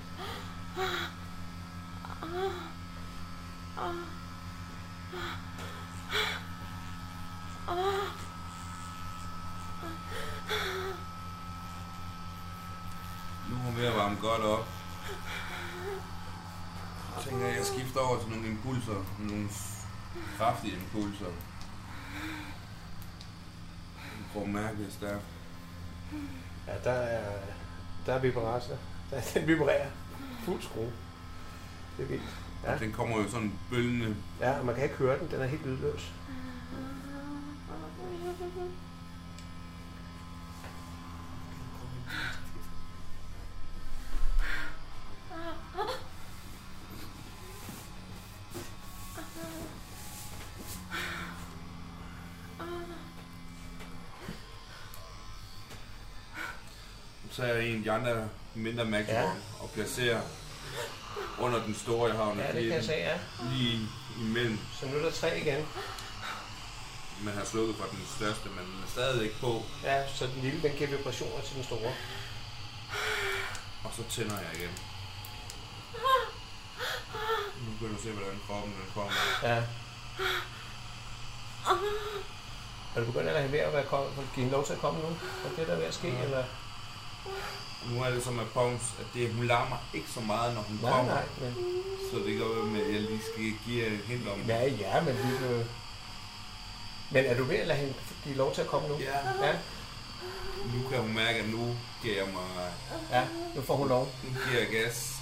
Nu 13.49 13.57
er 13.57 13.61
hun 13.61 13.77
ved 13.77 13.87
at 13.87 13.97
varme 13.97 14.17
godt 14.21 14.43
op. 14.43 14.69
Så 17.19 17.29
tænker 17.29 17.47
jeg, 17.47 17.55
at 17.55 17.59
jeg 17.59 17.67
skifter 17.67 18.01
over 18.01 18.19
til 18.21 18.29
nogle 18.29 18.47
impulser. 18.91 19.35
Nogle 19.35 19.49
kraftige 20.39 20.73
impulser. 20.73 21.27
Du 24.19 24.25
får 24.33 24.47
mærke 24.47 24.79
stærkt. 24.91 25.25
Ja, 26.67 26.73
der 26.85 26.91
er, 26.91 27.39
der 28.07 28.13
er 28.15 28.19
vibrator. 28.19 28.75
Der, 29.11 29.21
den 29.35 29.47
vibrerer. 29.47 29.91
Fuld 30.45 30.63
skrue. 30.63 30.93
Det 31.97 32.03
er 32.05 32.09
vildt. 32.09 32.23
Ja. 32.65 32.73
Ja. 32.73 32.79
Den 32.79 32.93
kommer 32.93 33.19
jo 33.19 33.31
sådan 33.31 33.53
bølgende. 33.71 34.17
Ja, 34.41 34.59
og 34.59 34.67
man 34.67 34.75
kan 34.75 34.85
ikke 34.85 34.97
høre 34.97 35.19
den. 35.19 35.31
Den 35.31 35.41
er 35.41 35.47
helt 35.47 35.67
lydløs. 35.67 36.13
Så 57.31 57.43
er 57.43 57.59
en 57.61 57.77
af 57.77 57.83
de 57.83 57.91
andre 57.91 58.29
mindre 58.55 58.85
maximum 58.85 59.21
Ja. 59.21 59.31
og 59.61 59.71
placerer 59.75 60.21
under 61.39 61.63
den 61.65 61.75
store, 61.75 62.09
jeg 62.09 62.17
har 62.17 62.31
under 62.31 62.45
Ja, 62.45 62.53
det 62.53 62.63
kan 62.63 62.73
jeg 62.73 62.85
se, 62.85 62.93
ja. 62.93 63.19
Lige 63.53 63.81
imellem. 64.21 64.59
Så 64.81 64.87
nu 64.87 64.97
er 64.99 65.03
der 65.03 65.11
tre 65.11 65.41
igen. 65.41 65.67
Man 67.23 67.35
har 67.35 67.45
slukket 67.45 67.77
for 67.77 67.85
den 67.87 68.07
største, 68.17 68.49
men 68.49 68.59
den 68.59 68.83
er 68.85 68.91
stadigvæk 68.91 69.41
på. 69.41 69.63
Ja, 69.85 70.09
så 70.09 70.27
den 70.27 70.43
lille, 70.43 70.63
den 70.63 70.73
giver 70.77 70.91
vibrationer 70.91 71.43
til 71.45 71.57
den 71.57 71.65
store. 71.65 71.93
Og 73.85 73.91
så 73.97 74.03
tænder 74.11 74.39
jeg 74.39 74.49
igen. 74.61 74.71
Nu 77.61 77.87
kan 77.89 77.97
du 77.97 78.03
se, 78.03 78.11
hvordan 78.11 78.41
kroppen 78.47 78.73
den 78.73 78.91
kommer. 78.95 79.13
Ja. 79.43 79.63
Er 82.97 83.01
du 83.01 83.05
begyndt 83.07 83.29
at 83.29 83.41
have 83.41 83.53
ved 83.53 83.59
at 83.59 83.73
være 83.73 83.85
kommet? 83.87 84.13
Give 84.35 84.51
lov 84.51 84.67
til 84.67 84.73
at 84.73 84.79
komme 84.79 85.01
nu? 85.01 85.07
Er 85.09 85.49
det 85.59 85.67
der 85.67 85.73
er 85.73 85.77
ved 85.79 85.85
at 85.85 85.95
ske, 85.95 86.09
Ja. 86.09 86.23
eller? 86.25 86.45
Nu 87.89 88.03
er 88.03 88.11
det 88.11 88.25
som 88.25 88.35
med 88.35 88.45
Pons, 88.55 88.83
at 89.01 89.07
det, 89.15 89.33
hun 89.35 89.47
larmer 89.47 89.77
ikke 89.95 90.09
så 90.15 90.21
meget, 90.21 90.55
når 90.55 90.63
hun 90.63 90.79
Nej, 90.83 90.91
kommer. 90.93 91.15
nej, 91.15 91.25
men... 91.41 91.55
Så 92.11 92.17
det 92.27 92.39
går 92.39 92.57
jo 92.57 92.65
med, 92.65 92.81
at 92.87 92.93
jeg 92.93 93.01
lige 93.01 93.21
skal 93.33 93.53
give 93.67 93.87
et 93.87 94.01
hint 94.07 94.29
om 94.29 94.41
Ja, 94.49 94.65
ja, 94.67 95.01
men 95.01 95.17
vi 95.17 95.47
vil... 95.47 95.67
Men 97.11 97.25
er 97.25 97.37
du 97.37 97.45
ved 97.45 97.57
at 97.57 97.67
lade 97.67 97.79
hende 97.79 97.95
give 98.25 98.37
lov 98.37 98.55
til 98.55 98.61
at 98.61 98.67
komme 98.67 98.89
nu? 98.89 98.95
Ja. 98.99 99.47
Ja, 99.47 99.53
Nu 100.75 100.89
kan 100.91 100.99
hun 101.01 101.15
mærke, 101.15 101.39
at 101.39 101.49
nu 101.49 101.77
giver 102.03 102.17
jeg 102.17 102.27
mig... 102.33 102.73
ja 103.11 103.25
nu 103.55 103.63
får 103.63 103.77
hun 103.77 103.89
lov. 103.89 104.09
Nu 104.25 104.31
giver 104.49 104.61
jeg 104.61 104.69
gas. 104.71 105.17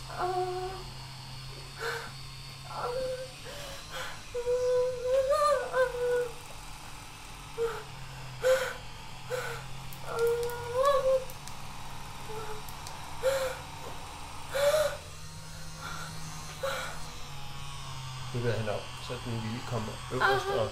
Ved 18.42 18.52
han 18.52 18.68
op, 18.68 18.80
så 19.02 19.12
den 19.24 19.32
lille 19.32 19.60
kommer 19.70 19.92
øverst, 20.12 20.46
og 20.46 20.70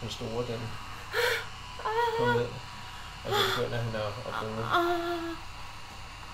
den 0.00 0.10
store, 0.10 0.46
den 0.46 0.60
kommer 2.18 2.34
ned. 2.34 2.48
Og 3.24 3.30
så 3.30 3.56
begynder 3.56 3.78
han 3.82 3.94
at, 3.94 4.02
at 4.02 4.34
bruge 4.40 4.66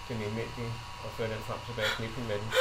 den 0.09 0.22
indvendige 0.22 0.72
og 1.05 1.11
føre 1.16 1.28
den 1.28 1.43
frem 1.47 1.59
tilbage, 1.66 1.89
knippe 1.97 2.16
den 2.16 2.28
med 2.28 2.39
den. 2.39 2.53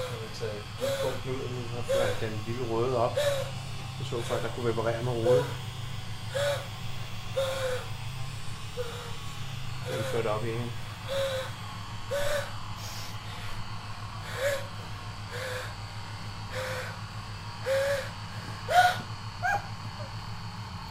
Så 0.00 0.06
har 0.10 0.20
vi 0.22 0.28
taget 0.38 0.64
så 4.10 4.22
folk, 4.22 4.42
der 4.42 4.49
kunne 4.60 4.74
vibrere 4.74 5.02
med 5.02 5.12
hovedet. 5.12 5.44
Den 9.88 10.04
førte 10.12 10.26
op 10.30 10.44
i 10.44 10.50
hende. 10.50 10.70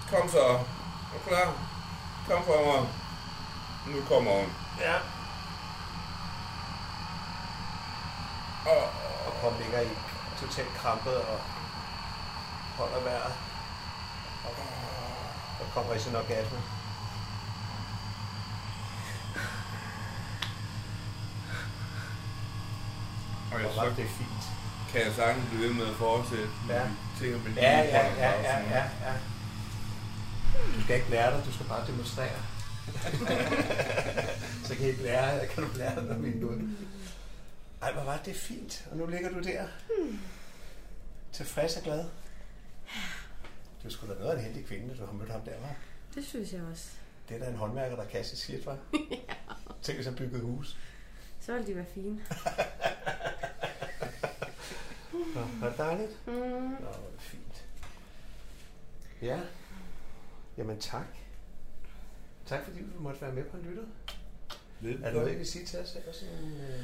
Kom 0.09 0.29
så. 0.29 0.39
Er 0.39 0.59
du 1.13 1.29
klar? 1.29 1.53
Kom 2.27 2.43
for 2.45 2.65
mig. 2.65 2.89
Nu 3.87 4.01
kommer 4.01 4.31
hun. 4.31 4.53
Ja. 4.79 4.95
Åh, 8.67 8.83
Og 9.27 9.33
Pom 9.41 9.53
ligger 9.59 9.81
i 9.81 9.89
totalt 10.39 10.73
krampet 10.77 11.15
og 11.17 11.39
I 16.09 16.11
sin 16.11 16.15
orgasme. 16.15 16.59
Og 23.53 23.59
jeg 23.59 23.67
var 23.67 23.73
så 23.73 23.89
det 24.01 24.09
fint. 24.09 24.43
kan 24.91 25.01
jeg 25.05 25.13
sagtens 25.13 25.45
blive 25.49 25.63
ved 25.63 25.73
med 25.73 25.87
at 25.87 25.95
fortsætte. 25.95 26.49
Ja. 26.69 26.83
Tænker 27.19 27.39
Ja, 27.55 27.79
ja, 27.79 28.07
ja, 28.07 28.41
ja, 28.41 28.53
sådan 28.53 28.69
ja, 28.69 28.83
ja. 29.05 29.13
Du 30.75 30.81
skal 30.83 30.95
ikke 30.95 31.09
lære 31.09 31.37
dig, 31.37 31.45
du 31.45 31.53
skal 31.53 31.65
bare 31.65 31.87
demonstrere. 31.87 32.39
Så 34.65 34.75
kan 34.75 34.81
jeg 34.81 34.89
ikke 34.89 35.03
lære, 35.03 35.47
kan 35.47 35.63
du 35.63 35.69
lære 35.75 35.95
dig, 35.95 36.09
er 36.09 36.45
ude. 36.45 36.75
Ej, 37.81 37.93
hvor 37.93 38.03
var 38.03 38.17
det 38.25 38.35
fint. 38.35 38.87
Og 38.91 38.97
nu 38.97 39.05
ligger 39.05 39.29
du 39.29 39.39
der. 39.39 39.67
Tilfreds 41.33 41.77
og 41.77 41.83
glad. 41.83 42.05
Du 43.83 43.87
er 43.87 43.91
sgu 43.91 44.07
da 44.07 44.13
noget 44.19 44.31
af 44.31 44.37
en 44.37 44.43
heldig 44.43 44.65
kvinde, 44.65 44.97
du 44.97 45.05
har 45.05 45.13
mødt 45.13 45.31
ham 45.31 45.41
der, 45.41 45.51
var. 45.61 45.75
Det 46.15 46.25
synes 46.25 46.53
jeg 46.53 46.61
også. 46.71 46.91
Det 47.29 47.35
er 47.35 47.39
da 47.39 47.49
en 47.49 47.55
håndværker, 47.55 47.95
der 47.95 48.05
kan 48.05 48.25
sit 48.25 48.37
skidt, 48.37 48.65
var. 48.65 48.77
Tænk, 49.81 49.97
hvis 49.97 50.05
han 50.05 50.15
byggede 50.15 50.41
hus. 50.41 50.77
Så 51.39 51.53
ville 51.53 51.67
de 51.67 51.75
være 51.75 51.85
fine. 51.85 52.15
Nå, 55.35 55.41
var 55.59 55.69
det 55.69 55.77
dejligt? 55.77 56.27
Mm. 56.27 56.33
Nå, 56.33 56.87
er 56.87 57.11
det 57.11 57.21
fint. 57.21 57.65
Ja. 59.21 59.39
Jamen 60.57 60.79
tak. 60.79 61.07
Tak 62.45 62.63
fordi 62.63 62.79
du 62.79 62.99
måtte 62.99 63.21
være 63.21 63.33
med 63.33 63.43
på 63.43 63.57
en 63.57 63.63
lytter. 63.63 63.83
Er 64.83 65.11
der 65.11 65.13
noget, 65.13 65.33
I 65.33 65.37
vil 65.37 65.47
sige 65.47 65.65
til 65.65 65.79
os? 65.79 65.95
Eller 65.95 66.13
sådan, 66.13 66.61
øh... 66.61 66.83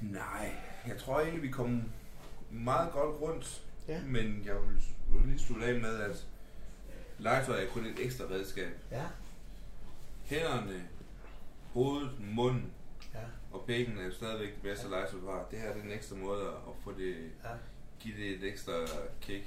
Nej, 0.00 0.54
jeg 0.86 0.98
tror 0.98 1.20
egentlig, 1.20 1.42
vi 1.42 1.50
kom 1.50 1.92
meget 2.50 2.92
godt 2.92 3.20
rundt. 3.20 3.62
Ja. 3.88 4.00
Men 4.02 4.42
jeg 4.44 4.54
vil 4.54 4.82
vil 5.12 5.28
lige 5.28 5.38
slutte 5.38 5.66
af 5.66 5.80
med, 5.80 6.00
at 6.00 6.26
legetøj 7.22 7.62
er 7.64 7.68
kun 7.68 7.86
et 7.86 7.98
ekstra 7.98 8.24
redskab. 8.30 8.72
Ja. 8.90 9.04
Hænderne, 10.24 10.88
hovedet, 11.72 12.10
munden 12.34 12.72
Ja. 13.14 13.18
og 13.52 13.64
bækken 13.66 13.98
er 13.98 14.04
jo 14.04 14.12
stadigvæk 14.12 14.54
det 14.54 14.62
bedste 14.62 14.88
legetøj, 14.88 15.20
du 15.20 15.26
har. 15.30 15.46
Det 15.50 15.58
her 15.58 15.68
er 15.68 15.80
den 15.80 15.90
ekstra 15.92 16.16
måde 16.16 16.42
at 16.48 16.74
få 16.84 16.92
det, 16.92 17.14
ja. 17.44 17.50
give 18.00 18.16
det 18.16 18.30
et 18.30 18.44
ekstra 18.52 18.72
kick. 19.20 19.44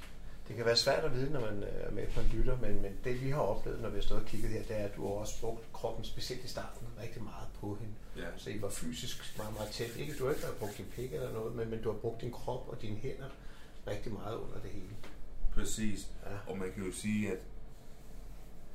Det 0.48 0.56
kan 0.56 0.64
være 0.64 0.76
svært 0.76 1.04
at 1.04 1.14
vide, 1.14 1.32
når 1.32 1.40
man 1.40 1.62
øh, 1.62 1.68
er 1.86 1.90
med 1.90 2.06
på 2.06 2.20
en 2.20 2.26
lytter, 2.26 2.56
men, 2.58 2.82
men 2.82 2.92
det 3.04 3.22
vi 3.24 3.30
har 3.30 3.40
oplevet, 3.40 3.80
når 3.82 3.88
vi 3.88 3.94
har 3.96 4.02
stået 4.02 4.20
og 4.20 4.26
kigget 4.26 4.50
her, 4.50 4.62
det 4.62 4.76
er, 4.80 4.84
at 4.84 4.96
du 4.96 5.02
har 5.06 5.14
også 5.14 5.40
brugt 5.40 5.72
kroppen, 5.72 6.04
specielt 6.04 6.44
i 6.44 6.48
starten, 6.48 6.86
rigtig 7.02 7.22
meget 7.22 7.48
på 7.60 7.78
hende. 7.80 7.94
Ja. 8.16 8.26
Så 8.36 8.50
I 8.50 8.62
var 8.62 8.68
fysisk 8.70 9.36
meget, 9.38 9.54
meget 9.54 9.70
tæt. 9.70 9.96
Ikke, 9.96 10.14
du 10.18 10.24
har 10.24 10.32
ikke 10.32 10.46
brugt 10.58 10.76
din 10.78 10.84
pik 10.94 11.12
eller 11.12 11.32
noget, 11.32 11.54
men, 11.56 11.70
men 11.70 11.82
du 11.82 11.92
har 11.92 11.98
brugt 11.98 12.20
din 12.20 12.32
krop 12.32 12.68
og 12.68 12.82
dine 12.82 12.96
hænder 12.96 13.28
rigtig 13.86 14.12
meget 14.12 14.36
under 14.36 14.58
det 14.62 14.70
hele. 14.70 14.96
Præcis. 15.54 16.08
Ja. 16.26 16.50
Og 16.52 16.58
man 16.58 16.72
kan 16.72 16.84
jo 16.86 16.92
sige, 16.92 17.32
at 17.32 17.38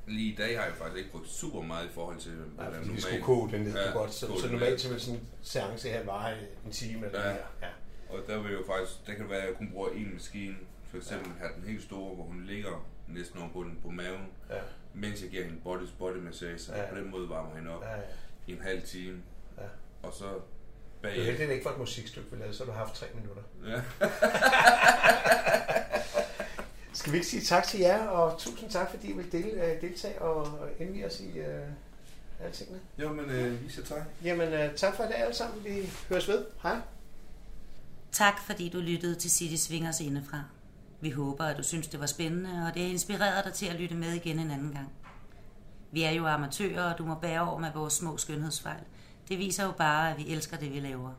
lige 0.06 0.32
i 0.32 0.36
dag 0.36 0.58
har 0.58 0.64
jeg 0.64 0.74
faktisk 0.74 0.98
ikke 0.98 1.10
brugt 1.10 1.28
super 1.28 1.62
meget 1.62 1.86
i 1.86 1.92
forhold 1.92 2.18
til, 2.18 2.30
hvad 2.32 2.46
Nej, 2.56 2.70
der 2.70 2.78
er 2.78 2.80
normalt. 2.84 3.02
skulle 3.02 3.22
koge 3.22 3.50
den 3.52 3.64
lidt 3.64 3.76
Ja, 3.76 3.86
ja, 3.86 3.92
godt. 3.92 4.14
Så, 4.14 4.26
så 4.40 4.48
normalt 4.52 4.80
så 4.80 4.88
vil 4.88 5.00
sådan 5.00 5.20
en 5.20 5.26
seance 5.42 5.88
her 5.88 6.04
vare 6.04 6.34
en 6.66 6.70
time 6.72 7.06
eller 7.06 7.20
Ja. 7.20 7.26
mere. 7.32 7.42
Ja. 7.62 7.68
Og 8.10 8.18
der 8.26 8.38
vil 8.42 8.52
jo 8.52 8.62
faktisk, 8.66 9.06
der 9.06 9.12
kan 9.12 9.20
det 9.22 9.30
være, 9.30 9.40
at 9.40 9.46
jeg 9.48 9.56
kun 9.56 9.70
bruger 9.72 9.88
en 9.90 10.10
maskine. 10.14 10.54
For 10.90 10.96
eksempel 10.96 11.32
have 11.38 11.50
den 11.56 11.64
helt 11.68 11.82
store, 11.82 12.14
hvor 12.14 12.24
hun 12.24 12.44
ligger 12.44 12.86
næsten 13.08 13.38
over 13.40 13.48
på, 13.52 13.62
den, 13.62 13.78
på 13.82 13.90
maven, 13.90 14.26
Ja. 14.50 14.56
mens 14.94 15.22
jeg 15.22 15.30
giver 15.30 15.44
hende 15.44 15.60
body 15.64 15.82
body 15.98 16.16
massage, 16.16 16.58
så 16.58 16.74
Ja. 16.76 16.90
på 16.90 16.96
den 16.96 17.10
måde 17.10 17.28
varmer 17.28 17.56
hende 17.56 17.70
op 17.76 17.82
Ja, 17.82 17.90
ja. 17.90 18.00
i 18.46 18.52
en 18.52 18.60
halv 18.62 18.82
time. 18.82 19.22
Ja. 19.58 19.62
Og 20.02 20.12
så 20.14 20.24
Det 20.24 20.32
er 21.10 21.14
bag... 21.14 21.24
heldigt, 21.24 21.50
ikke 21.50 21.64
var 21.64 21.72
et 21.72 21.78
musikstykke, 21.78 22.30
vi 22.30 22.36
lavede, 22.36 22.54
så 22.54 22.64
har 22.64 22.72
du 22.72 22.78
haft 22.78 22.94
tre 22.94 23.06
minutter. 23.14 23.42
Ja. 23.66 23.82
Skal 27.02 27.12
vi 27.12 27.16
ikke 27.16 27.28
sige 27.28 27.42
tak 27.42 27.64
til 27.64 27.80
jer, 27.80 28.06
og 28.06 28.38
tusind 28.38 28.70
tak, 28.70 28.90
fordi 28.90 29.08
I 29.08 29.12
vil 29.12 29.32
del, 29.32 29.44
øh, 29.44 29.80
deltage 29.80 30.22
og 30.22 30.68
indvige 30.78 31.06
os 31.06 31.20
i 31.20 31.38
øh, 31.38 31.68
alle 32.40 32.52
tingene. 32.52 32.80
Jo, 32.98 33.12
men 33.12 33.30
øh, 33.30 33.64
vi 33.64 33.70
siger 33.70 33.86
tak. 33.86 34.02
Jamen, 34.24 34.48
øh, 34.52 34.74
tak 34.74 34.96
for 34.96 35.02
det 35.02 35.12
alle 35.16 35.34
sammen. 35.34 35.64
Vi 35.64 35.90
høres 36.08 36.28
ved. 36.28 36.44
Hej. 36.62 36.76
Tak 38.12 38.34
fordi 38.46 38.68
du 38.68 38.78
lyttede 38.78 39.14
til 39.14 39.30
City 39.30 39.54
Swingers 39.54 40.00
indefra. 40.00 40.42
Vi 41.00 41.10
håber, 41.10 41.44
at 41.44 41.56
du 41.56 41.62
synes, 41.62 41.88
det 41.88 42.00
var 42.00 42.06
spændende, 42.06 42.66
og 42.68 42.74
det 42.74 42.82
har 42.82 42.90
inspireret 42.90 43.44
dig 43.44 43.52
til 43.52 43.66
at 43.66 43.74
lytte 43.74 43.94
med 43.94 44.12
igen 44.12 44.38
en 44.38 44.50
anden 44.50 44.72
gang. 44.72 44.92
Vi 45.90 46.02
er 46.02 46.10
jo 46.10 46.26
amatører, 46.26 46.92
og 46.92 46.98
du 46.98 47.04
må 47.04 47.14
bære 47.14 47.48
over 47.50 47.58
med 47.58 47.70
vores 47.74 47.94
små 47.94 48.16
skønhedsfejl. 48.16 48.82
Det 49.28 49.38
viser 49.38 49.64
jo 49.64 49.72
bare, 49.72 50.10
at 50.10 50.18
vi 50.18 50.28
elsker 50.28 50.56
det, 50.56 50.72
vi 50.72 50.80
laver. 50.80 51.10